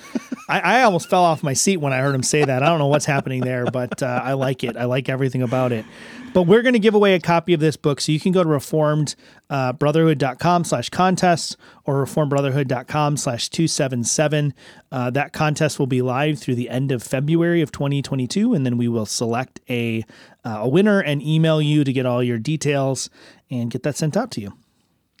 I, 0.48 0.60
I 0.60 0.82
almost 0.82 1.08
fell 1.08 1.24
off 1.24 1.42
my 1.42 1.54
seat 1.54 1.78
when 1.78 1.92
I 1.92 1.98
heard 1.98 2.14
him 2.14 2.22
say 2.22 2.44
that. 2.44 2.62
I 2.62 2.66
don't 2.66 2.78
know 2.78 2.88
what's 2.88 3.06
happening 3.06 3.40
there, 3.40 3.64
but 3.66 4.02
uh, 4.02 4.20
I 4.22 4.34
like 4.34 4.64
it. 4.64 4.76
I 4.76 4.84
like 4.84 5.08
everything 5.08 5.42
about 5.42 5.72
it. 5.72 5.84
But 6.32 6.44
we're 6.44 6.62
going 6.62 6.72
to 6.72 6.78
give 6.78 6.94
away 6.94 7.12
a 7.14 7.20
copy 7.20 7.52
of 7.52 7.60
this 7.60 7.76
book. 7.76 8.00
So 8.00 8.10
you 8.10 8.18
can 8.18 8.32
go 8.32 8.42
to 8.42 8.48
reformedbrotherhood.com 8.48 10.64
slash 10.64 10.88
contest 10.88 11.58
or 11.84 12.02
reformedbrotherhood.com 12.04 13.18
slash 13.18 13.50
277. 13.50 14.54
Uh, 14.90 15.10
that 15.10 15.34
contest 15.34 15.78
will 15.78 15.86
be 15.86 16.00
live 16.00 16.38
through 16.38 16.54
the 16.54 16.70
end 16.70 16.90
of 16.90 17.02
February 17.02 17.60
of 17.60 17.70
2022. 17.70 18.54
And 18.54 18.64
then 18.64 18.78
we 18.78 18.88
will 18.88 19.04
select 19.04 19.60
a, 19.68 20.04
uh, 20.44 20.60
a 20.62 20.68
winner 20.68 21.00
and 21.00 21.22
email 21.22 21.60
you 21.60 21.84
to 21.84 21.92
get 21.92 22.06
all 22.06 22.22
your 22.22 22.38
details 22.38 23.10
and 23.50 23.70
get 23.70 23.82
that 23.82 23.96
sent 23.96 24.16
out 24.16 24.30
to 24.32 24.40
you. 24.40 24.54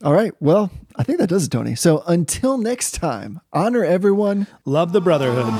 all 0.02 0.14
right. 0.14 0.32
Well, 0.40 0.70
I 0.96 1.02
think 1.02 1.18
that 1.18 1.28
does 1.28 1.44
it, 1.44 1.50
Tony. 1.50 1.74
So 1.74 2.02
until 2.06 2.56
next 2.56 2.92
time, 2.92 3.42
honor 3.52 3.84
everyone. 3.84 4.46
Love 4.64 4.92
the 4.92 5.02
brotherhood. 5.02 5.52